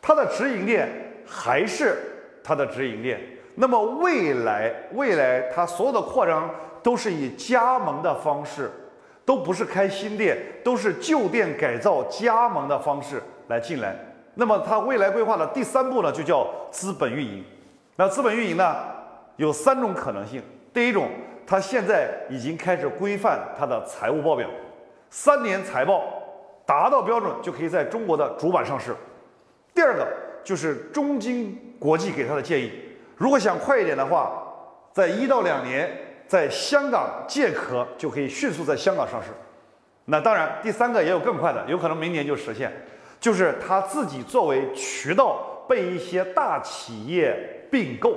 [0.02, 0.90] 它的直营店
[1.28, 1.98] 还是
[2.44, 3.20] 它的直营店，
[3.54, 6.50] 那么未来未来它所有的扩张
[6.82, 8.72] 都是以加盟的方式，
[9.26, 13.96] 都不是开新店，都是旧店改造加盟的方式来进来。
[14.34, 17.44] 那么它未来规划的第三步呢，就叫资本运营。
[17.98, 18.76] 那资本运营呢，
[19.38, 20.44] 有三种可能性。
[20.74, 21.10] 第一种，
[21.48, 24.50] 它现在已经开始规范它的财务报表，
[25.10, 26.04] 三年财报
[26.66, 28.94] 达到标准就可以在中国的主板上市。
[29.74, 30.06] 第二个
[30.44, 32.70] 就是中金国际给他的建议，
[33.16, 34.44] 如果想快一点的话，
[34.92, 35.90] 在一到两年
[36.28, 39.30] 在香港借壳就可以迅速在香港上市。
[40.04, 42.74] 那当然，第三个也有更快的，有可能明年就实现，
[43.22, 47.55] 就是他自己作为渠道被一些大企业。
[47.72, 48.16] 并购，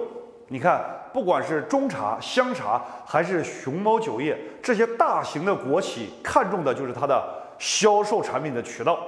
[0.49, 7.23] 你看，不管是中茶、香茶，还是熊猫酒业，这些大型的国企看中的就是它的
[7.59, 8.99] 销售产品的渠道，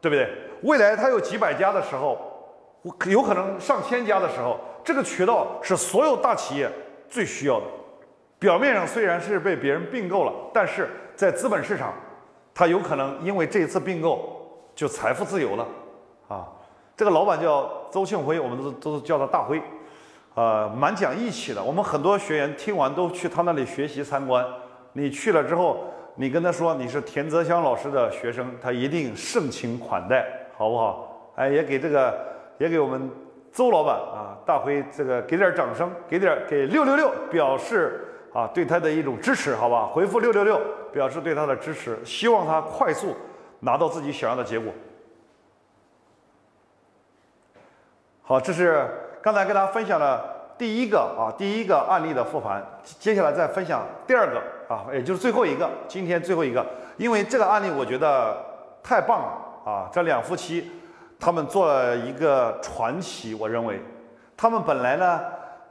[0.00, 0.28] 对不对？
[0.62, 2.18] 未来它有几百家的时候，
[3.06, 6.70] 有可能上千家的时候，这个渠道是所有大企业
[7.08, 7.66] 最需要的。
[8.38, 11.92] 表面上虽然是被别人并购了，但是在资本市场，
[12.54, 15.66] 它有可能因为这一次并购就财富自由了
[16.28, 16.48] 啊！
[16.96, 19.60] 这个老板叫邹庆辉，我们都都叫他大辉。
[20.34, 21.62] 呃，蛮讲义气的。
[21.62, 24.46] 我们很多学员听完都去他那里学习参观。
[24.92, 25.84] 你去了之后，
[26.14, 30.24] 你跟他说你是田泽香老师的学生，他一定盛情款待，
[30.56, 31.32] 好不好？
[31.34, 32.16] 哎，也给这个，
[32.58, 33.10] 也给我们
[33.52, 39.86] 邹老板啊，大辉这个给点掌声，给点给六六六，表示啊对他的一种支持，好吧？
[39.86, 40.60] 回复六六六，
[40.92, 43.16] 表示对他的支持，希望他快速
[43.58, 44.72] 拿到自己想要的结果。
[48.22, 48.88] 好，这是。
[49.22, 50.24] 刚才跟大家分享了
[50.56, 52.62] 第一个啊，第一个案例的复盘，
[52.98, 54.42] 接下来再分享第二个
[54.74, 56.64] 啊，也就是最后一个，今天最后一个，
[56.96, 58.36] 因为这个案例我觉得
[58.82, 59.88] 太棒了啊！
[59.92, 60.70] 这两夫妻
[61.18, 63.80] 他们做了一个传奇，我认为
[64.36, 65.20] 他们本来呢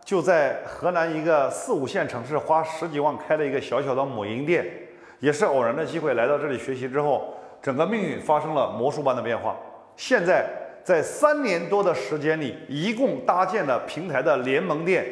[0.04, 4.66] 就在河南一个四五线城市花十几万开了一个小小的母婴店，
[5.20, 9.56] 也是偶然的机会来到这里学习之后，整个命运发生了魔术般的变化，
[9.96, 10.46] 现在。
[10.90, 15.06] 在三年多的时间里，一共搭建的平台的联盟店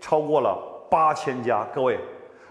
[0.00, 0.56] 超过了
[0.88, 1.66] 八千家。
[1.74, 1.98] 各位，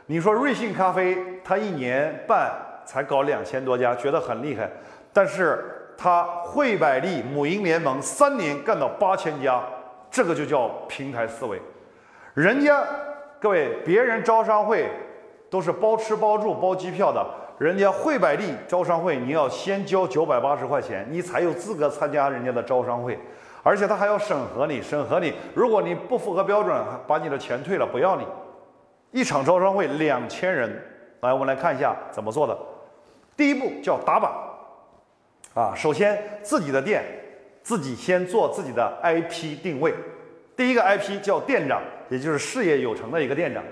[0.07, 2.51] 你说瑞幸咖啡，它一年半
[2.83, 4.69] 才搞两千多家，觉得很厉害。
[5.13, 5.63] 但是
[5.97, 9.63] 它汇百利母婴联盟三年干到八千家，
[10.11, 11.61] 这个就叫平台思维。
[12.33, 12.83] 人家
[13.39, 14.89] 各位，别人招商会
[15.49, 17.25] 都是包吃包住包机票的。
[17.63, 23.17] 人家汇百利招商会，你要先交九百八十块钱，你才有资格参加人家的招商会，
[23.63, 26.77] 而且他还要审核你，审核你，如果你不符合标准，
[27.07, 28.27] 把你的钱退了，不要你。
[29.11, 30.69] 一场招商会两千人，
[31.21, 32.57] 来，我们来看一下怎么做的。
[33.37, 34.33] 第一步叫打榜，
[35.53, 37.01] 啊，首先自己的店，
[37.61, 39.93] 自己先做自己的 IP 定位。
[40.57, 43.63] 第一个 IP 叫店长，也就是事业有成的一个店长。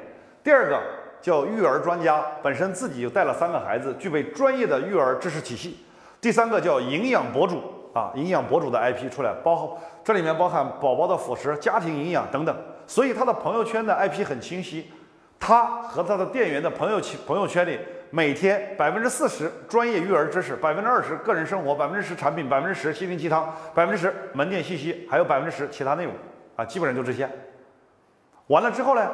[0.41, 0.79] 第二个。
[1.21, 5.77] 叫育儿专家，本身自己就带了三个孩子，具备专业的育儿知识体系。
[6.19, 7.61] 第三个叫营养博主
[7.93, 12.55] 啊，营养博主的 IP 出来，包这里面包含宝宝的辅食、家庭营养等等，
[12.87, 14.91] 所以他的朋友圈的 IP 很清晰。
[15.39, 17.79] 他和他的店员的朋友朋友圈里
[18.11, 26.13] 每天百分之四十专业育儿知识，百分之二十个人生活，百分之十产品，百分之十心灵鸡汤，百分之十门店信息，还有百分之十其他内容
[26.55, 27.27] 啊，基本上就这些。
[28.47, 29.09] 完了之后呢，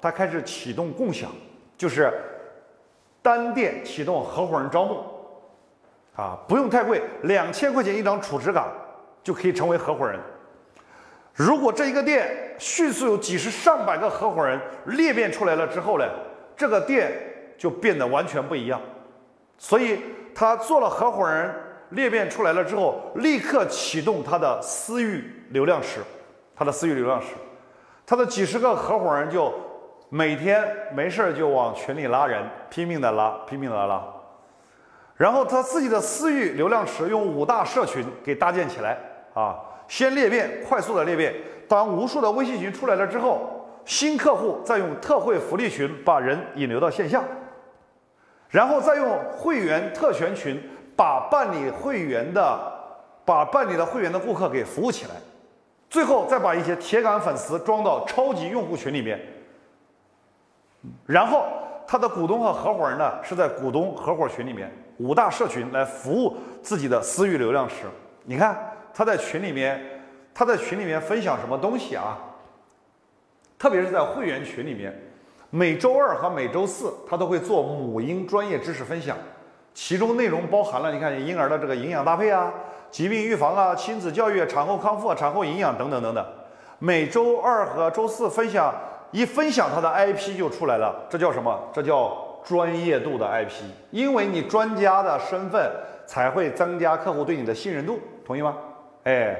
[0.00, 1.30] 他开始启动共享，
[1.76, 2.12] 就是
[3.22, 5.04] 单店启动合伙人招募，
[6.16, 8.68] 啊，不用太贵，两千块钱一张储值卡
[9.22, 10.18] 就可以成为合伙人。
[11.34, 16.04] 如果这一个店迅速有几十上百个合伙人裂变出来了之后呢，
[16.56, 17.12] 这个店
[17.58, 18.80] 就变得完全不一样。
[19.58, 20.00] 所以
[20.34, 21.54] 他做了合伙人
[21.90, 26.00] 裂变出来了之后，立刻启动他的私域流量池，
[26.54, 27.26] 他的私域流量池。
[28.06, 29.52] 他的几十个合伙人就
[30.08, 30.64] 每天
[30.94, 34.02] 没事就往群里拉人，拼命的拉，拼命的拉。
[35.16, 38.98] 然后他自己的私域流量池用五大社群给搭建起来
[39.34, 39.56] 啊，
[39.88, 41.34] 先裂变，快速的裂变。
[41.68, 47.24] 当无数的微信群出来了之后，新客户再用特惠福利群把人引流到线下，
[48.50, 50.62] 然后再用会员特权群
[50.94, 52.60] 把办理会员的、
[53.24, 55.12] 把办理的会员的顾客给服务起来。
[55.88, 59.20] 最后再把一些铁杆粉丝装到超级用户群里面，
[61.06, 61.46] 然后
[61.86, 67.86] 他的股东和合伙人呢是在股东合伙群里面五大社群来服务自己的私域流量池。
[68.24, 68.58] 你看
[68.92, 70.02] 他在群里面，
[70.34, 72.18] 他在群里面分享什么东西啊？
[73.58, 74.94] 特别是在会员群里面，
[75.50, 79.16] 每周二和每周四他都会做母婴专业知识分享，
[79.72, 82.52] 其中内容包含了你看婴儿的这个营养搭配啊。
[82.90, 86.24] 疾病预防啊，亲子教育、产后康复、产后营养等等等等。
[86.78, 88.72] 每周二和周四分享，
[89.16, 91.58] 一分享他的 IP 就出来了，这叫什么？
[91.72, 92.14] 这叫
[92.44, 93.64] 专业度的 IP。
[93.90, 95.72] 因为你专家的身份，
[96.04, 98.54] 才会增加客户对你的信任度，同意吗？
[99.04, 99.34] 哎，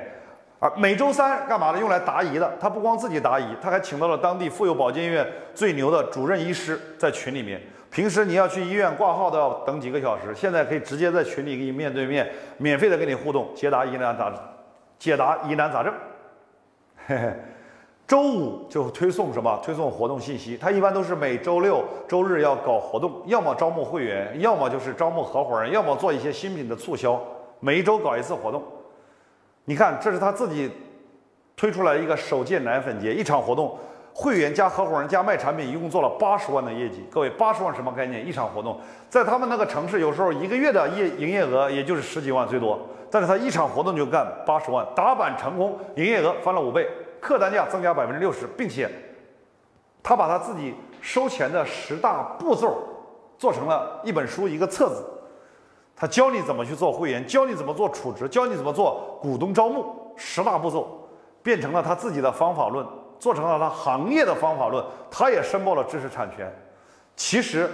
[0.60, 1.78] 啊，每周三干嘛呢？
[1.78, 2.50] 用来答疑的。
[2.58, 7.60] 他不光自己答疑，他还请到了当地妇幼保健院最牛的主任医师在群里面。
[7.90, 12.26] 平时你要去医院挂号都要等几个小时，现在可以直接在群里给你面对面
[12.56, 14.32] 免费的跟你互动，解答疑难杂
[14.98, 15.92] 解答疑难杂症。
[17.06, 17.32] 嘿嘿，
[18.06, 19.58] 周五就推送什么？
[19.64, 20.56] 推送活动信息。
[20.56, 27.20] 他一般都是每周六周日要搞活动，要么招募会员，要么就是招募合伙人，要么做一些新品的促销。
[27.58, 28.62] 每一周搞一次活动。
[29.64, 30.70] 你看，这是他自己
[31.56, 33.76] 推出来一个首届奶粉节，一场活动。
[34.18, 37.04] 会员加合伙人加卖产品，一共做了八十万的业绩。
[37.10, 38.26] 各位，八十万什么概念？
[38.26, 38.78] 一场活动，
[39.10, 42.78] 在他们那个城市，有时候一个月的业营业额也就是十几万最多，
[43.10, 46.88] 但是他一场活动就干八十万，打板成功，营业额翻了五倍，
[47.26, 48.88] 客单价增加百分之六十，并且
[50.00, 52.78] 他把他自己收钱的十大步骤
[53.36, 55.04] 做成了一本书，一个册子，
[55.96, 61.08] 他教你怎么去做会员，教你怎么做储值，教你怎么做股东招募，十大步骤
[61.42, 62.86] 变成了他自己的方法论。
[63.18, 66.54] 做成了他行业的方法论，他也申报了知识产权。
[67.16, 67.66] 其实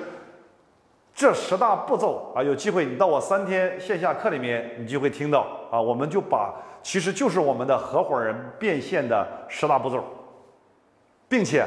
[1.22, 5.80] 这十大步骤啊，有机会你到我三天线下课里面，你就会听到啊。
[5.80, 10.02] 我们就把其实就是我们的合伙人变现的十大步骤，
[11.28, 11.64] 并且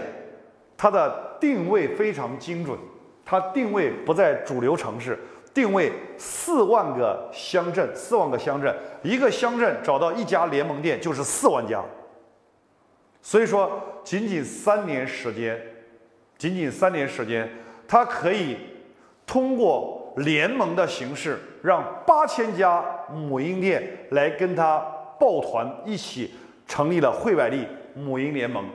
[0.76, 2.78] 它的定位非常精准，
[3.24, 5.18] 它定位不在主流城市，
[5.54, 11.82] 定位四万个乡镇，四万个乡镇，一个乡镇找到一家联盟店就是四万家。
[13.22, 13.72] 所以说，
[14.04, 15.58] 仅仅三年时间，
[16.38, 17.50] 仅仅三年时间，
[17.88, 18.58] 它可以
[19.26, 24.80] 通过联盟的形式，让八千家母婴店来跟他
[25.20, 26.34] 抱团，一起
[26.68, 28.66] 成立了惠百利母婴联盟。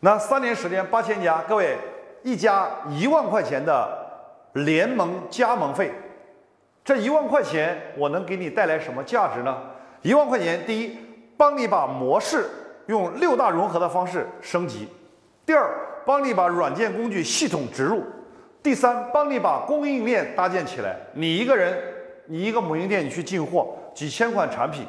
[0.00, 1.76] 那三年时间，八千家，各位，
[2.22, 3.88] 一家一万块钱的
[4.54, 5.92] 联盟加盟费，
[6.84, 9.56] 这一万块钱我能给你带来什么价值呢？
[10.02, 10.98] 一万块钱，第一。
[11.34, 12.48] 帮你把模式
[12.86, 14.86] 用六大融合的方式升级。
[15.44, 15.70] 第二，
[16.06, 18.04] 帮你把软件工具系统植入。
[18.62, 20.96] 第三，帮你把供应链搭建起来。
[21.14, 21.76] 你一个人，
[22.26, 24.86] 你一个母婴店，你去进货几千款产品，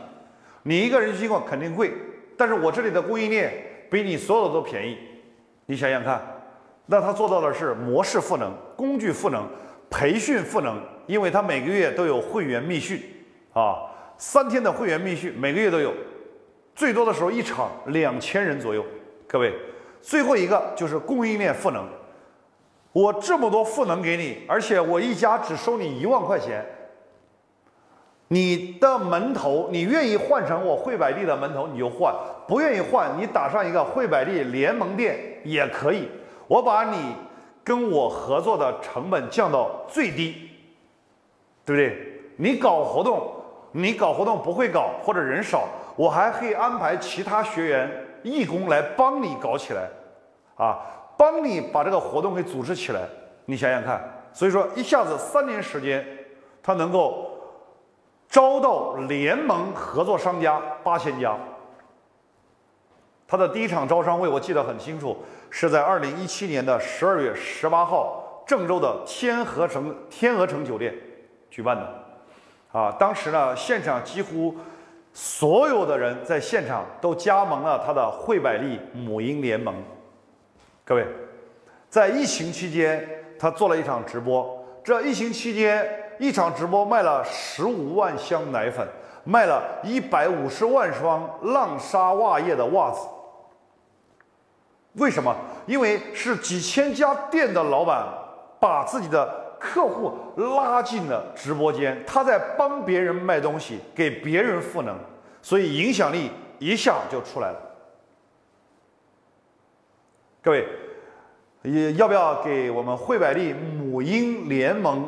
[0.61, 1.91] 你一个人进货肯定贵。
[2.38, 3.51] 但是我这里的供应链
[3.89, 4.97] 比你所有的都便宜。
[5.65, 6.21] 你想想看，
[6.85, 9.47] 那他做到的是模式赋能、工具赋能、
[9.89, 13.01] 培训赋能，因为他每个月都有会员密训
[13.53, 15.91] 啊，三天的会员密训，每个月都有。
[16.75, 18.85] 最多的时候一场两千人左右，
[19.27, 19.53] 各位，
[20.03, 21.84] 最后一个就是供应链赋能。
[22.91, 26.63] 我这么多赋能给你，而且我一家只收你一万块钱。
[28.27, 32.13] 你的门头，你愿意换成我惠百利的门头你就换，
[32.47, 36.09] 不愿意换你打上一个惠百利联盟店也可以。
[36.47, 37.15] 我把你
[37.63, 40.49] 跟我合作的成本降到最低，
[41.63, 42.21] 对不对？
[42.38, 43.31] 你搞活动，
[43.71, 45.67] 你搞活动不会搞或者人少。
[45.95, 49.90] 我还可以安排其他学员义工来帮你搞起来，
[50.56, 50.80] 啊，
[51.18, 53.02] 帮你把这个活动给组织起来，
[53.45, 54.02] 你想想看，
[54.32, 56.06] 所以说一下子三年时间，
[56.62, 57.30] 他能够
[58.28, 61.38] 招到联盟合作商家八千家。
[63.28, 65.18] 他的第一场招商会我记得很清楚，
[65.50, 70.94] 是在二零一七年的十二月十八号，郑州的天河城天鹅城酒店
[71.50, 72.04] 举办的。
[72.72, 74.56] 啊，当时呢，现场几乎
[75.14, 79.76] 所有的人在现场都加盟了他的惠百利母婴联盟。
[80.84, 81.06] 各位，
[81.88, 83.07] 在疫情期间，
[83.40, 84.65] 他做了一场直播。
[84.84, 85.88] 这疫情期间，
[86.19, 88.85] 一场直播卖了十五万箱奶粉，
[89.23, 93.07] 卖了一百五十万双浪莎袜业的袜子。
[94.94, 95.35] 为什么？
[95.65, 98.06] 因为是几千家店的老板
[98.60, 104.98] 把自己的客户拉进了直播间，他在帮别人卖东西，给别人赋能，
[105.41, 106.30] 所以影响力
[106.60, 107.60] 一下就出来了。
[110.41, 110.68] 各位，
[111.61, 115.07] 也要不要给我们惠百利母婴联盟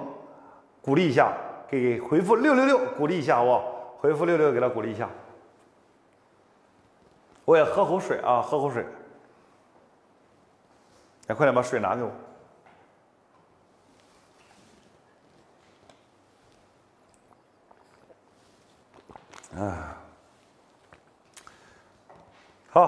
[0.82, 1.34] 鼓励一下？
[1.68, 3.98] 给回复六六六鼓励一下好不好？
[3.98, 5.10] 回复六六给他鼓励一下。
[7.44, 8.86] 我也喝口水啊，喝口水。
[11.27, 12.11] 来，快点把水拿给我。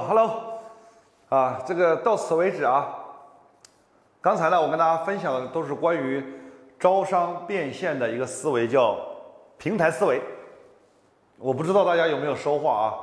[0.08, 0.32] ，Hello。
[1.30, 2.88] 啊，这个到此为止啊。
[4.22, 6.24] 刚才呢，我跟大家分享的都是关于
[6.80, 8.96] 招商变现的一个思维，叫
[9.58, 10.22] 平台思维。
[11.38, 12.94] 我不知道大家有没有收获啊？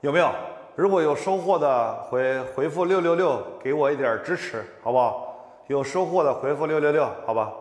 [0.00, 0.28] 有没有？
[0.74, 5.36] 如果有收获的，回回复六六六，给我一点支持，好不好？
[5.68, 7.52] 有收获的回复六六六，好吧？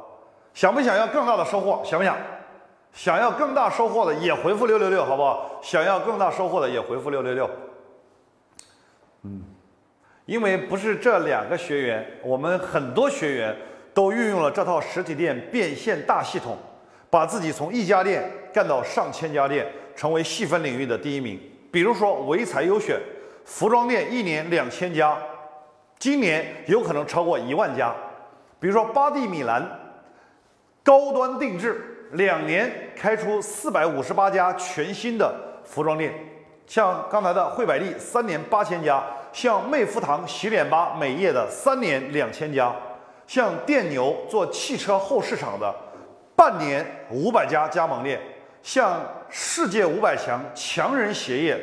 [0.53, 1.81] 想不想要更大的收获？
[1.83, 2.15] 想不想？
[2.93, 5.45] 想要更大收获的也回复六六六，好不好？
[5.61, 7.47] 想要更大收获的也回复六六六。
[10.27, 13.55] 因为不是这两个学员，我们很多学员
[13.93, 16.57] 都运用了这套实体店变现大系统，
[17.09, 21.39] 把自己从一家店干到上千家店，成为细分领域的第一名。
[21.71, 22.99] 比如说唯才优选，
[23.45, 25.17] 服装店一年两千家，
[25.97, 27.95] 今年有可能超过一万家。
[28.59, 29.65] 比如说巴蒂米兰，
[30.83, 35.33] 高端定制，两年开出四百五十八家全新的
[35.63, 36.13] 服装店。
[36.65, 39.01] 像刚才的惠百利，三年八千家。
[39.31, 42.73] 像魅肤堂、洗脸吧、美业的三年两千家，
[43.27, 45.73] 像电牛做汽车后市场的，
[46.35, 48.19] 半年五百家加盟店，
[48.63, 48.99] 像
[49.29, 51.59] 世界五百强强人鞋业，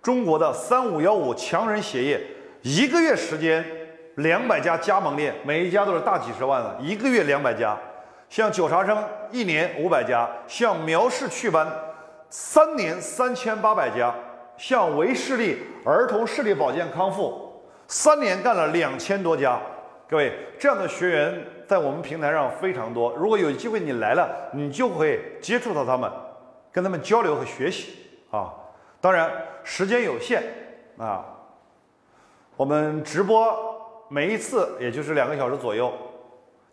[0.00, 2.20] 中国的三五幺五强人鞋业，
[2.62, 3.64] 一个月时间
[4.16, 7.76] 两百家加盟店，每一家都是大几十万的，一个月两百家，
[8.28, 11.66] 像九茶生一年五百家，像苗氏祛斑
[12.28, 14.14] 三年三千八百家。
[14.56, 19.58] 像维视力儿童视力保健康复，三年干了两千多家，
[20.08, 23.14] 各位这样的学员在我们平台上非常多。
[23.16, 26.10] 如果有机会你来了，你就会接触到他们，
[26.70, 27.96] 跟他们交流和学习
[28.30, 28.52] 啊。
[29.00, 29.30] 当然
[29.64, 30.42] 时间有限
[30.98, 31.24] 啊，
[32.56, 33.54] 我们直播
[34.08, 35.92] 每一次也就是两个小时左右。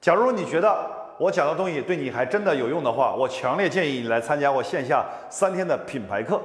[0.01, 0.85] 假如你觉得
[1.17, 6.41] 我讲的东西对你还真的有用的话，我强烈建议你来参加我线下三天的品牌课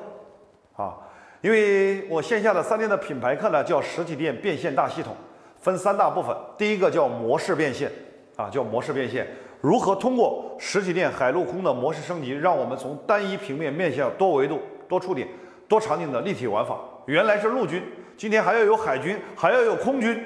[0.76, 0.96] 啊。
[1.42, 5.12] 因为我线下的三天的品牌课呢，叫实体店变现大系统，
[5.60, 6.34] 分三大部分。
[6.56, 7.90] 第一个叫模式变现，
[8.36, 9.26] 啊，叫模式变现，
[9.60, 15.26] 如何通过实体店海陆空的模式升级，让我们从单一平面面向多维度、多触点、
[15.66, 16.78] 多场景的立体玩法。
[17.06, 17.82] 原来是陆军，
[18.16, 20.24] 今天还要有海军，还要有空军，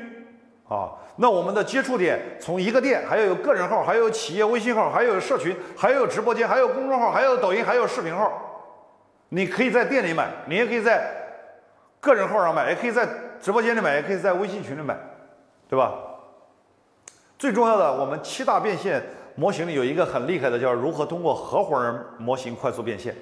[0.68, 8.42] 啊，那我们的接触点从一个店，还要有个人号，还有企业微信号，还有社群，还有直播间，还有公众号，还有抖音，还有视频号。
[9.28, 11.10] 你可以在店里买，你也可以在
[12.00, 13.08] 个人号上买，也可以在
[13.40, 14.96] 直播间里买，也可以在微信群里买，
[15.68, 15.94] 对吧？
[17.38, 19.02] 最重要的，我们七大变现
[19.34, 23.14] 模型里有一个很厉害的，叫如何通过合伙人模型快速变现，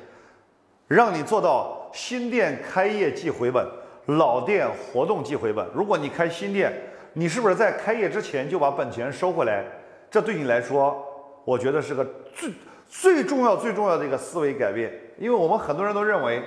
[0.86, 3.66] 让你做到新店开业即回本，
[4.06, 5.66] 老店活动即回本。
[5.74, 6.72] 如果你开新店，
[7.14, 9.64] 你是不是在开业之前就把本钱收回来？
[10.10, 11.02] 这对你来说，
[11.44, 12.04] 我觉得是个
[12.34, 12.50] 最。
[12.86, 16.42] 最重要、最重要的一个思维改变，因为我们很多人都认为，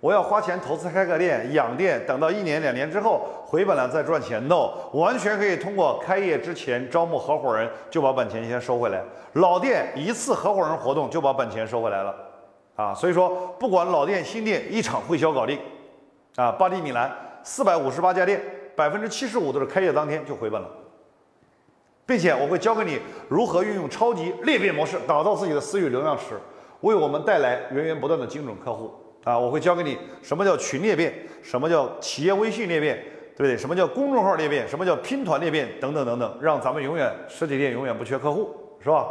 [0.00, 4.42] 我要花钱投资开个店、养店，等到一年、两年之后回本了再赚钱。
[4.48, 9.02] No，完全可以通过开业之前招募合伙人，就把本钱先收回来。
[9.34, 12.14] 老店一次合伙人活动就把本钱收回来了，
[12.76, 15.58] 啊，所以说不管老店、新店，一场会销搞定。
[16.36, 17.10] 啊，巴黎米兰
[17.42, 18.40] 四百五十八家店，
[18.76, 20.68] 百分之七十五都是开业当天就回本了。
[22.06, 22.98] 并且我会教给你
[23.28, 26.40] 如何运用超级裂变模式，打造自己的私域流量池，
[26.80, 28.92] 为我们带来源源不断的精准客户
[29.24, 29.38] 啊！
[29.38, 31.12] 我会教给你什么叫群裂变，
[31.42, 32.96] 什么叫企业微信裂变，
[33.36, 33.56] 对不对？
[33.56, 34.66] 什么叫公众号裂变？
[34.66, 35.68] 什么叫拼团裂变？
[35.80, 39.06] 等等等等，让咱们永远实体店永远不缺客户，是吧？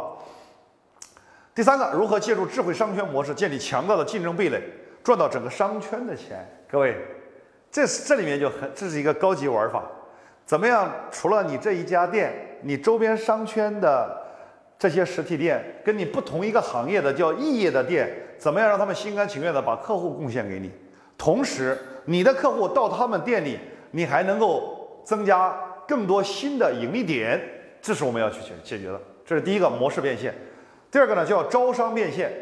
[1.54, 4.60] 第三个，如何借助智慧商圈模式建立强大的竞争壁垒，
[5.02, 6.48] 赚到整个商圈的钱？
[6.70, 6.96] 各位，
[7.70, 9.84] 这是这里面就很，这是一个高级玩法。
[10.44, 10.90] 怎么样？
[11.10, 12.32] 除了你这一家店，
[12.62, 14.19] 你周边商圈的
[14.80, 20.72] 这些实体店，跟你不同一个行业的叫异业的店，怎么样让他们心甘情愿的把客户贡献给你？
[21.18, 21.76] 同时，
[22.06, 23.58] 你的客户到他们店里，
[23.90, 25.54] 你还能够增加
[25.86, 27.38] 更多新的盈利点，
[27.82, 28.98] 这是我们要去解解决的。
[29.22, 30.34] 这是第一个模式变现。
[30.90, 32.32] 第二个呢，叫招商变现。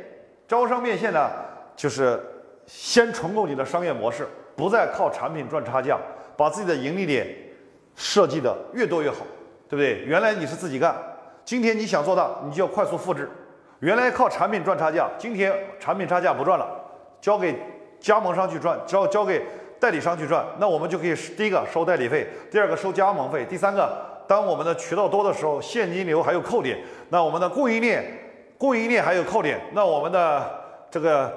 [0.47, 1.29] 招商变现呢，
[1.75, 2.19] 就是
[2.67, 4.25] 先重构你的商业模式，
[4.55, 5.99] 不再靠产品赚差价，
[6.37, 7.27] 把自己的盈利点。
[7.97, 9.27] 设计的越多越好，
[9.69, 10.05] 对不对？
[10.07, 10.95] 原来你是自己干，
[11.49, 13.27] 今天你想做大，你就要快速复制。
[13.79, 15.51] 原来靠产品赚差价，今天
[15.81, 16.69] 产品差价不赚了，
[17.23, 17.59] 交给
[17.99, 19.43] 加盟商去赚，交交给
[19.81, 20.45] 代理商去赚。
[20.59, 23.99] 那我们就可以第一个收代理费，第二个收加盟费，第三个，
[24.29, 26.79] 当我们的渠道多的时候，现金流还有扣点。
[27.09, 28.05] 那我们的供应链，
[28.59, 29.59] 供应链还有扣点。
[29.73, 30.51] 那我们的
[30.91, 31.33] 这个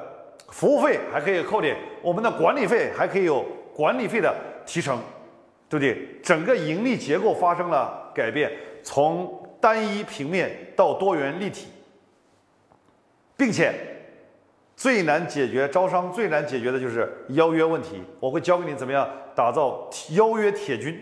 [0.49, 4.35] 服务费还可以扣点，我们的管理费还可以有管理费的
[4.65, 4.99] 提成。
[5.69, 6.05] 对不对？
[6.21, 8.51] 整个盈利结构发生了改变，
[8.83, 11.67] 从单一平面到多元立体，
[13.37, 13.73] 并且
[14.75, 18.01] 最难解决招商最难解决的就是邀约问题。
[18.19, 20.99] 我会教给你怎么样打造邀约铁军，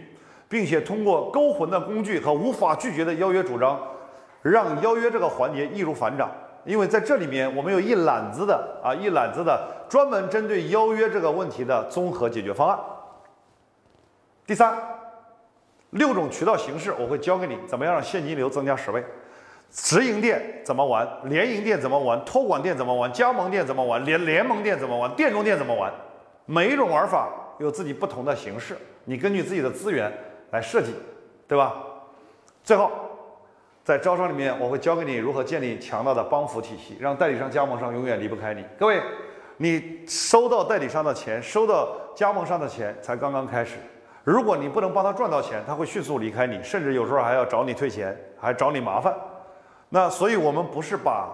[0.49, 3.79] 并且通过勾魂的工具和无法拒绝的邀约主张，
[4.41, 6.29] 让邀约这个环节易如反掌。
[6.65, 12.77] 因为在这里面，我们有一揽子的啊，一揽子的专门针对邀约这个问题的综合解决方案。
[14.45, 14.77] 第三，
[15.91, 19.03] 六种渠道形式我会教给你，怎么样让现金流增加十倍？
[19.71, 21.07] 直营店怎么玩？
[21.25, 22.23] 联营店怎么玩？
[22.25, 23.11] 托管店怎么玩？
[23.13, 24.03] 加盟店怎么玩？
[24.03, 25.13] 联联盟店怎么玩？
[25.15, 25.91] 店中店怎么玩？
[26.45, 27.29] 每一种玩法
[27.59, 28.75] 有自己不同的形式，
[29.05, 30.11] 你根据自己的资源
[30.51, 30.93] 来设计，
[31.47, 31.75] 对吧？
[32.63, 32.91] 最后，
[33.83, 38.63] 在招商里面，我会教给你如何建立强大的帮扶体系，让代理商、加盟商永远离不开你。
[38.79, 38.99] 各位，
[39.57, 43.75] 你收到代理商的钱，收到加盟商的钱，才刚刚开始。
[44.23, 49.15] 如果你不能帮他赚到钱，他会迅速离开你，甚至有时候还要找你退钱，还找你麻烦。
[49.89, 51.29] 那所以，我们不是把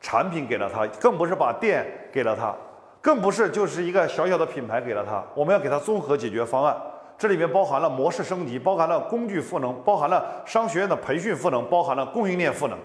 [0.00, 2.54] 产品给了他，更不是把店给了他，
[3.00, 5.24] 更不是就是一个小小的品牌给了他。
[5.34, 6.76] 我们要给他综合解决方案，
[7.16, 12.76] 这里面包含了模式升级，包含了工具赋能，包含了商学院的培训赋能，包含了供应链赋能，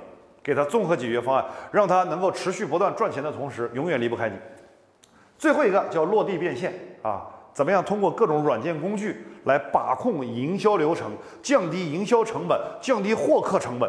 [0.41, 4.35] 给他综合解决方案，让他能够持续不断赚钱的同时，永远离不开你。
[5.37, 7.27] 最后一个叫落地变现啊。
[7.53, 11.11] 怎么样通过各种软件工具来把控营销流程，
[11.41, 13.87] 降低营销成本，降低获客成本，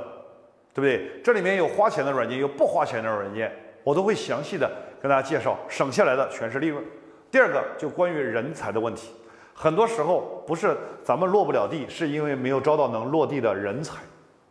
[0.74, 1.22] 对不对？
[1.22, 3.50] 这里面有花钱的软件，有不花钱的软件，
[3.82, 4.70] 我都会详细的
[5.00, 6.84] 跟大家介绍，省下来的全是利润。
[7.30, 9.10] 第二个就关于人才的问题，
[9.54, 13.94] 很多时候不是咱们落不了地，是因为没有招到能落地的人才。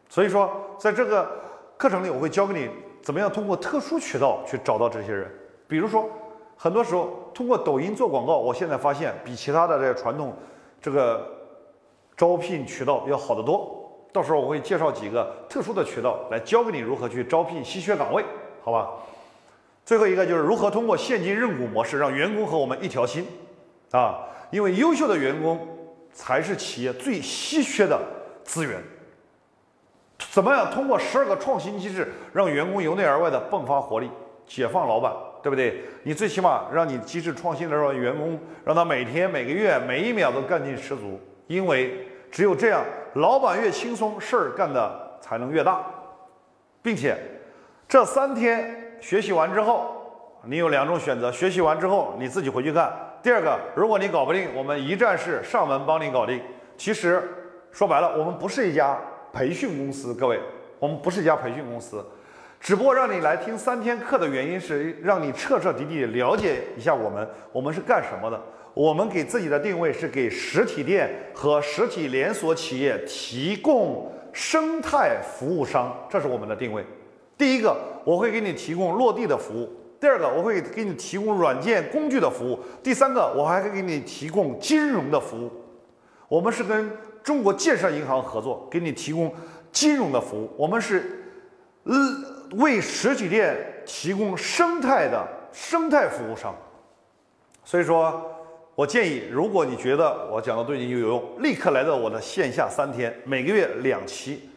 [0.09, 0.49] 所以说，
[0.79, 1.29] 在这个
[1.77, 2.67] 课程里，我会教给你
[3.01, 5.31] 怎么样通过特殊渠道去找到这些人，
[5.67, 6.09] 比如说。
[6.55, 10.33] 很多时候，通过抖音做广告，我现在发现比其他的这个传统
[10.81, 11.27] 这个
[12.15, 13.79] 招聘渠道要好得多。
[14.11, 18.23] 到时候我会介绍几个特殊的渠道来教给你如何去招聘稀缺岗位，
[18.63, 18.91] 好吧？
[19.83, 23.27] 最后一个就是如何通过现金认股模式让员工和我们一条心
[23.91, 24.19] 啊，
[24.51, 25.59] 因为优秀的员工
[26.13, 27.99] 才是企业最稀缺的
[28.43, 28.81] 资源。
[30.31, 34.09] 怎么样通过十二个创新机制让员工由内而外的迸发活力，
[34.45, 35.11] 解放老板？
[35.43, 35.81] 对不对？
[36.03, 42.81] 你最起码让你机制创新的时候，员工让他每天、每个月、每一秒都干劲十足，因为只有这样，
[43.15, 45.83] 老板越轻松，事儿干的才能越大，
[46.81, 47.17] 并且
[47.89, 52.89] 这三天学习完之后，你有两种选择：学习完之后你自己回去干；
[53.21, 56.39] 第二个，如果你搞不定，我们一站式上门帮你搞定。
[56.77, 57.21] 其实
[57.69, 58.97] 说白了，我们不是一家
[59.33, 60.39] 培训公司，各位，
[60.79, 62.03] 我们不是一家培训公司。
[62.63, 68.41] 只不过让你来听三天课的原因是让你彻彻底底了解一下我们，我们是干什么的？
[68.73, 76.85] 我们给自己的定位是给实体店和实体连锁企业提供生态服务商，这是我们的定位。
[77.37, 77.75] 第一个，
[78.05, 79.67] 我会给你提供落地的服务；
[79.99, 85.51] 第二个，我会给你提供软件工具的服务；第三个，我还会给你提供金融的服务。
[86.29, 86.89] 我们是跟
[87.21, 89.29] 中国建设银行合作，给你提供
[89.69, 90.49] 金融的服务。
[90.55, 91.19] 我们是。
[91.85, 91.93] 呃，
[92.55, 93.55] 为实体店
[93.85, 96.53] 提供生态的生态服务商，
[97.63, 98.35] 所以说，
[98.75, 104.49] 我建议，如果你觉得我讲的对你有用，立刻来到我的线下三天，每个月两期，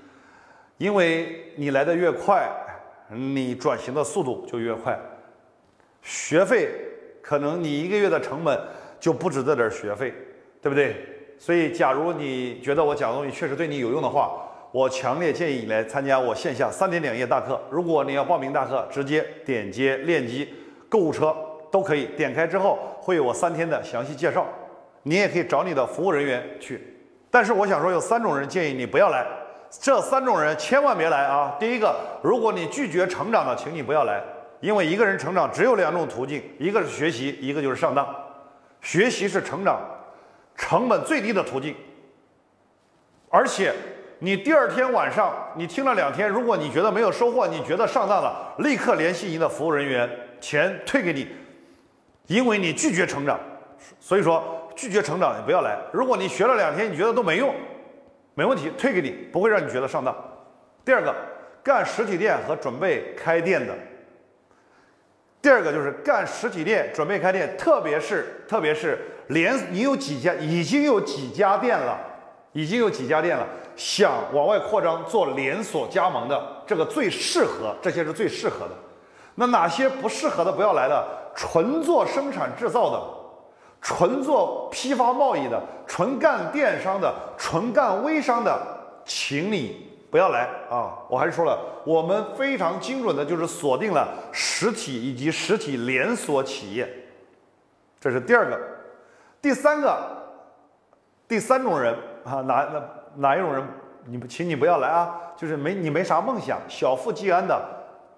[0.79, 2.51] 因为你来的越快，
[3.09, 4.99] 你转型的速度就越快。
[6.03, 6.71] 学费
[7.21, 8.59] 可能你一个月的成本
[9.01, 10.15] 就不止这点学费，
[10.63, 10.97] 对不对？
[11.39, 14.46] 所以，假如你觉得我讲的东西确实对你有用的话，
[14.77, 17.59] 我强烈建议你来参加我线下三天两夜大课。
[17.71, 20.47] 如果你要报名大课，直接点击链接
[20.87, 21.35] 购物车
[21.71, 22.05] 都可以。
[22.09, 24.47] 点开之后会有我三天的详细介绍，
[25.05, 26.95] 你也可以找你的服务人员去。
[27.31, 29.27] 但是我想说，有三种人建议你不要来，
[29.71, 31.57] 这三种人千万别来啊！
[31.59, 34.23] 第一个，如果你拒绝成长的，请你不要来，
[34.61, 38.07] 因为一个人成长只有两种途径，一个是学习，一个就是上当。
[38.83, 39.81] 学习是成长。
[40.55, 41.75] 成本最低的途径，
[43.31, 43.73] 而且
[44.19, 50.09] 你第二天晚上你听了两天，如果你觉得没有收获，你觉得上当了，立刻联系您的服务人员，
[50.41, 51.29] 钱退给你，
[52.27, 53.39] 因为你拒绝成长，
[54.01, 55.77] 所以说拒绝成长你不要来。
[55.93, 57.55] 如果你学了两天你觉得都没用，
[58.35, 60.15] 没问题，退给你，不会让你觉得上当。
[60.85, 61.15] 第二个，
[61.63, 63.75] 干实体店和准备开店的。
[65.43, 68.99] 第二个就是干实体店，准备开店，特别是特别是
[69.29, 71.99] 连你有几家，已经有几家店了，
[72.53, 73.47] 已经有几家店了，
[73.77, 78.73] 想往外扩张做连锁加盟的，这个最适合，这些是最适合的。
[79.35, 81.07] 那哪些不适合的不要来的？
[81.35, 83.01] 纯做生产制造的，
[83.83, 88.59] 纯做批发贸易的，纯干电商的，纯干微商的，
[89.05, 89.85] 请你。
[90.09, 90.97] 不要来啊！
[91.11, 96.89] 我还是说了，我们非常精准的，就是锁定了实体以及实体连锁企业，
[98.01, 98.59] 这是第二个。
[99.43, 99.99] 第三个，
[101.29, 101.93] 第三种人
[102.25, 102.83] 啊，哪哪
[103.17, 103.63] 哪一种人？
[104.09, 105.15] 你不请你不要来啊！
[105.37, 107.61] 就是没你没啥梦想，小富即安的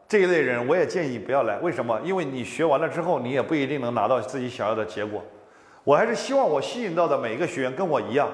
[0.07, 1.57] 这一类人，我也建议不要来。
[1.61, 1.99] 为什么？
[2.05, 5.23] 因为你学完了之后，你也不一定能拿到自己想要的结果。
[5.85, 8.29] 我还是希望我吸引到的每一个学员跟我一样。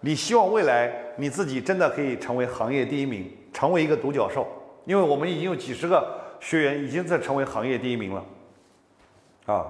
[0.00, 4.46] 你希望未来你自己真的可以成为行业第一名，成为一个独角兽？
[4.84, 8.24] 因为我们已经有几十个学员已经在成为行业第一名了，
[9.46, 9.66] 啊，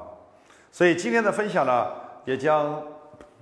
[0.73, 1.87] 所以今天的分享呢
[2.25, 2.83] 也将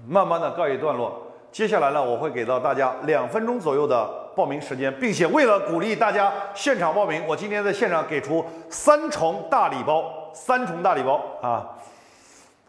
[0.06, 1.20] 慢慢的告一段落。
[1.54, 4.04] 接下来呢，我会给到大家两分钟左右的
[4.34, 11.78] 报名时间，并且为了鼓励大家现场报名，我今天在现场给出三重大礼包，三重大礼包啊！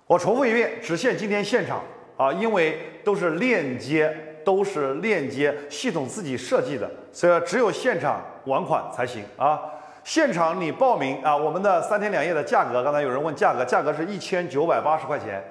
[0.05, 1.81] 我重复一遍，只限今天现场。
[2.15, 9.59] 啊，因为都是链接，都是链接系统自己设计的，所以只有现场网款才行啊。
[10.03, 15.43] 现场你报名啊，我们的三天两夜的价格，刚才有人问价格，价格是一千九百八十块钱。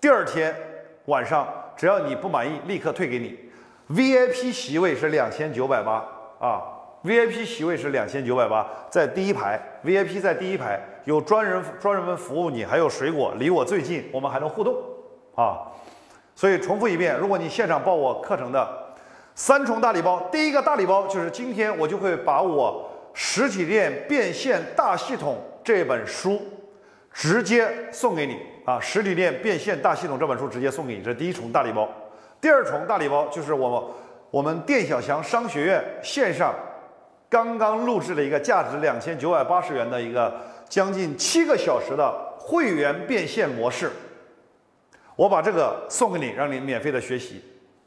[0.00, 0.56] 第二天
[1.04, 1.46] 晚上，
[1.80, 3.34] 只要你不满意，立刻退给你。
[3.88, 6.04] VIP 席位是两千九百八
[6.38, 6.60] 啊
[7.02, 14.76] ，VIP 席位是两千九百八，在第一排，VIP 在第一排，有专人专人们服务你，还有水果，离我最近，我们还能互动
[15.34, 15.72] 啊。
[16.34, 18.94] 所以重复一遍，如果你现场报我课程的
[19.34, 26.42] 三重大礼包，第一个大礼包就是今天我就会把我实体店变现大系统这本书
[27.10, 28.78] 直接送给你啊！
[28.80, 31.88] 实体店变现大系统这本书直接送给你，这是第一重大礼包。
[32.40, 33.94] 第二重大礼包就是我
[34.30, 36.54] 我们店小强商学院线上
[37.28, 43.90] 刚刚录制了一个价值两千九百八十元的一个将近七个小时的会员变现模式。
[45.16, 47.42] 我把这个送给你，让你免费的学习，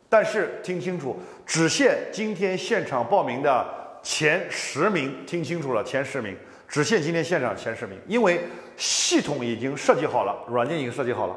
[0.08, 3.66] 但是听清楚，只限今天现场报名的
[4.04, 6.38] 前十名，听清楚了，前十名，
[6.68, 8.41] 只限今天现场前十名，因为
[8.78, 11.36] 系统已经设计好了，软件已经设计好了。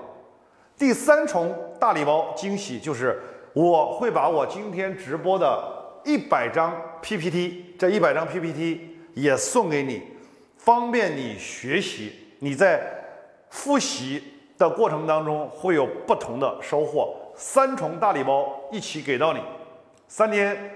[0.76, 3.20] 第三重大礼包惊喜就是，
[3.52, 10.02] 我会把我今天直播的一百张 PPT，这一百张 PPT 也送给你，
[10.56, 12.80] 方便你学习，你在
[13.50, 14.32] 复习。
[14.58, 19.40] 的过程当中会有不同的收获，三重大礼包一起给到你，
[20.08, 20.70] 三天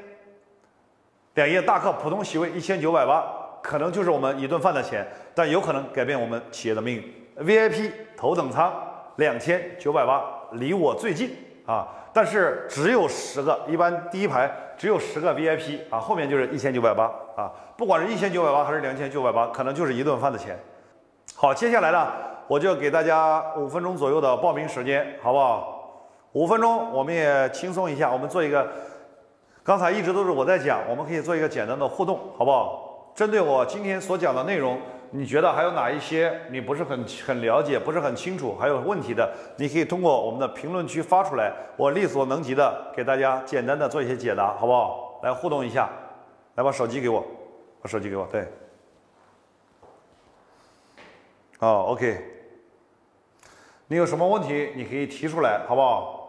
[1.33, 3.25] 两夜大课普通席位一千九百八，
[3.63, 7.47] 可能就是我们一顿饭的钱，但有可能改变我们企业的命运。
[7.47, 8.73] VIP 头等舱
[9.17, 10.23] 两千九百八，
[10.53, 11.35] 离我最近
[11.67, 17.05] 啊，但是只有十个，一般第一排只有十个 VIP 啊，后面就是一千九百八
[17.37, 20.59] 啊，不管是一千九百八还是两千九百八，可能就是一顿饭的钱。
[21.35, 22.09] 好，接下来呢？
[22.47, 26.09] 我就给大家五分钟左右的报名时间，好不好？
[26.33, 28.69] 五分钟，我们也轻松一下，我们做一个。
[29.63, 32.90] 刚才一直都是我在讲，我们可以做一个简单的互动，好不好？
[33.21, 34.81] 针对我今天所讲的内容，
[35.11, 45.21] 你觉得还有哪一些你不是很很了解、不是很清楚、还有问题的，你可以通过我们的评论区发出来，我力所能及的给大家简单的做一些解答，好不好？
[45.23, 45.91] 来互动一下，
[46.55, 47.23] 来把手机给我，
[47.83, 48.49] 把手机给我，对。
[51.59, 52.25] 好，OK。
[53.89, 56.20] 你有什么问题，你可以提出来，好不好？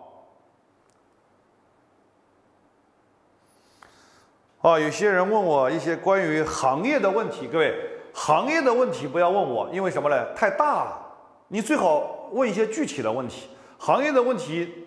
[4.61, 7.73] 啊，有些人问我一些关于行业的问题，各位，
[8.13, 10.33] 行业的问题不要问我，因为什么呢？
[10.35, 11.01] 太大了，
[11.47, 13.49] 你最好问一些具体的问题。
[13.79, 14.85] 行业的问题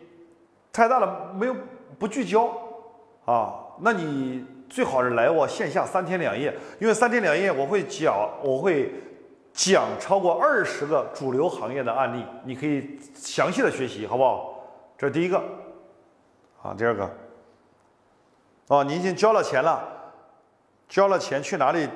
[0.72, 1.56] 太大了没有
[1.98, 2.48] 不聚焦
[3.24, 8.14] 啊，那你最好是来我线下三天两夜，因为三天两夜我会讲，
[8.44, 8.92] 我会
[9.52, 14.54] 讲超过二十个主流行业的案例，你可以详细的学习，好不好？
[14.96, 15.42] 这是第一个，
[16.62, 17.10] 啊，第二个，
[18.68, 19.82] 哦，你已经交了钱了，
[20.88, 21.88] 交了钱去哪里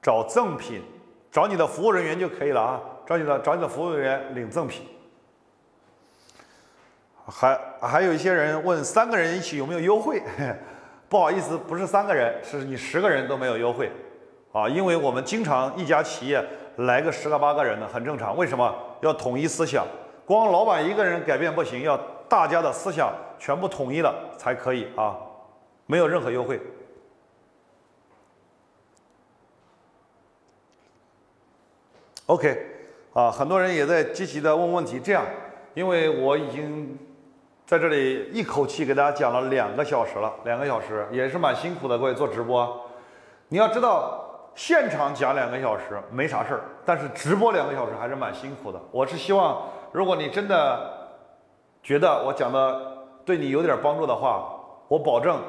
[0.00, 0.82] 找赠品？
[1.30, 4.86] 找你的服务人员就可以了啊，找你的找你的服务人员领赠品。
[7.24, 10.20] 还还有一些人问三个人一起有没有优惠？
[11.08, 13.90] 不好意思，不是三个人，是你十个人都没有优惠
[14.52, 14.68] 啊！
[14.68, 16.44] 因为我们经常一家企业
[16.76, 18.36] 来个十个八个人的很正常。
[18.36, 19.86] 为什么要统一思想？
[20.26, 21.96] 光老板一个人改变不行，要
[22.28, 25.16] 大家的思想全部统一了才可以啊！
[25.92, 26.58] 没有任何优惠。
[32.24, 32.66] OK，
[33.12, 34.98] 啊，很多人也在积极的问问题。
[34.98, 35.22] 这样，
[35.74, 36.98] 因为我已经。
[37.64, 41.96] 在这里一口气给大家讲了两个小时了，两个小时也是蛮辛苦的。
[41.96, 42.68] 各位做直播，
[43.48, 48.78] 你要知道，现场讲两个小时没啥事儿，但是直播两个小时还是蛮辛苦的。
[48.90, 51.08] 我是希望，如果你真的
[51.82, 54.54] 觉得我讲的对你有点帮助的话，
[54.88, 55.40] 我保证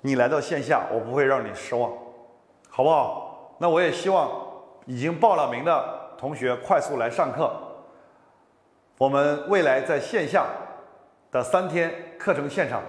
[0.00, 1.92] 你来到线下，我不会让你失望，
[2.68, 3.56] 好不好？
[3.58, 4.30] 那我也希望
[4.86, 5.84] 已经报了名的
[6.16, 7.52] 同学快速来上课，
[8.96, 10.46] 我们未来在线下。
[11.30, 12.80] 的三天课程现场，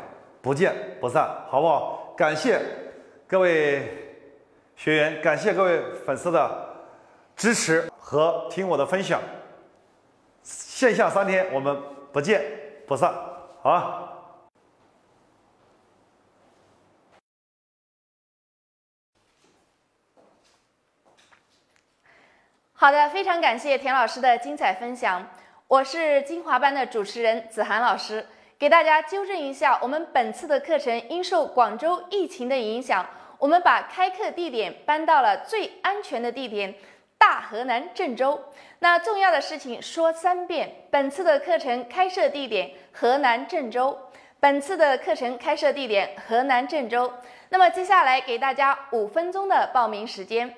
[0.41, 2.13] 不见不散，好不好？
[2.15, 2.57] 感谢
[3.27, 4.15] 各位
[4.77, 6.49] 学员，感谢各位粉丝的
[7.35, 9.19] 支持和听我的分享。
[10.41, 11.77] 线下三天，我们
[12.13, 12.41] 不见
[12.87, 13.13] 不散，
[13.61, 14.08] 好吧？
[22.81, 25.27] 好的，非常感谢田老师的精彩分享。
[25.67, 28.25] 我是精华班的主持人子涵老师，
[28.57, 33.05] 给大家纠正一下，我们本次的课程因受广州疫情的影响，
[33.37, 36.73] 我们把开课地点搬到了最安全的地点——
[37.19, 38.41] 大河南郑州。
[38.79, 43.99] 那重要的事情说三遍：本次的课程开设地点河南郑州。
[44.39, 47.11] 本次的课程开设地点河南郑州。
[47.49, 50.55] 那么接下来给大家五分钟的报名时间。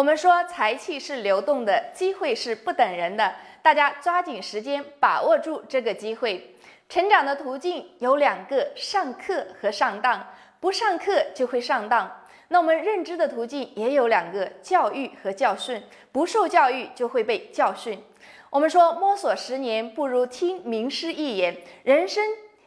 [0.00, 3.34] 我们说财气是流动的，机会是不等人的。
[3.60, 6.54] 大家抓紧时间，把握住这个机会。
[6.88, 10.26] 成长的途径有两个：上课和上当。
[10.58, 12.24] 不上课就会上当。
[12.48, 15.82] 那我们认知的途径也有两个：教育和教训。
[16.10, 18.02] 不受教育就会被教训。
[18.48, 21.58] 我们说摸索十年不如听名师一言。
[21.82, 22.24] 人生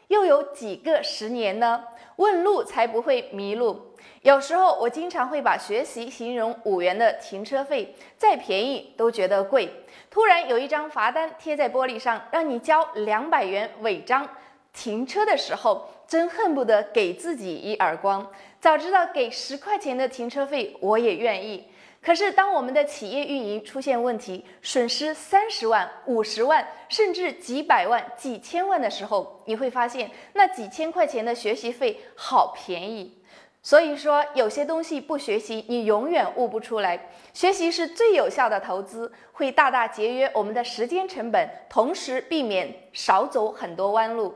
[0.10, 1.86] 又有几个十年呢？
[2.18, 3.93] 问路才不会迷路。
[4.24, 9.70] 有时候我经常会把学习形容五元的停车费，再便宜都觉得贵。
[10.10, 14.26] 突然有一张罚单贴在玻璃上，让你交两百元违章
[14.72, 18.26] 停车的时候，真恨不得给自己一耳光。
[18.62, 21.68] 早知道给十块钱的停车费，我也愿意。
[22.02, 33.18] 可是当我们的企业运营出现问题，损失三十万、五十万，甚至几百万、几千万的时候，你会发现那几千块钱的学习费好便宜。
[33.66, 37.10] 所以说，有些东西不学习，你永远悟不出来。
[37.32, 44.36] 学习是最有效的投资，会大大节约我们的时间成本，同时避免少走很多弯路。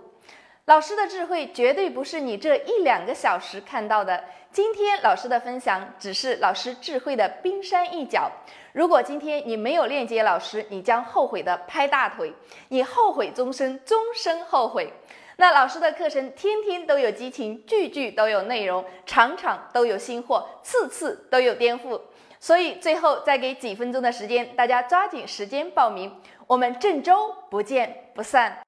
[0.63, 4.23] 老师的智慧绝对不是你这一两个小时看到的。
[4.49, 8.31] 今天老师的分享只是老师智慧的冰山一角。
[8.71, 12.33] 如果今天你没有链接老师，你将后悔的拍大腿，
[12.69, 14.91] 你后悔终生，终身后悔。
[15.39, 21.99] 那老师的课程天天都有激情，句句都有内容，场场都有新货，次次都有颠覆。
[22.39, 26.11] 所以最后再给几分钟的时间，大家抓紧时间报名，
[26.45, 28.55] 我们郑州不见不散。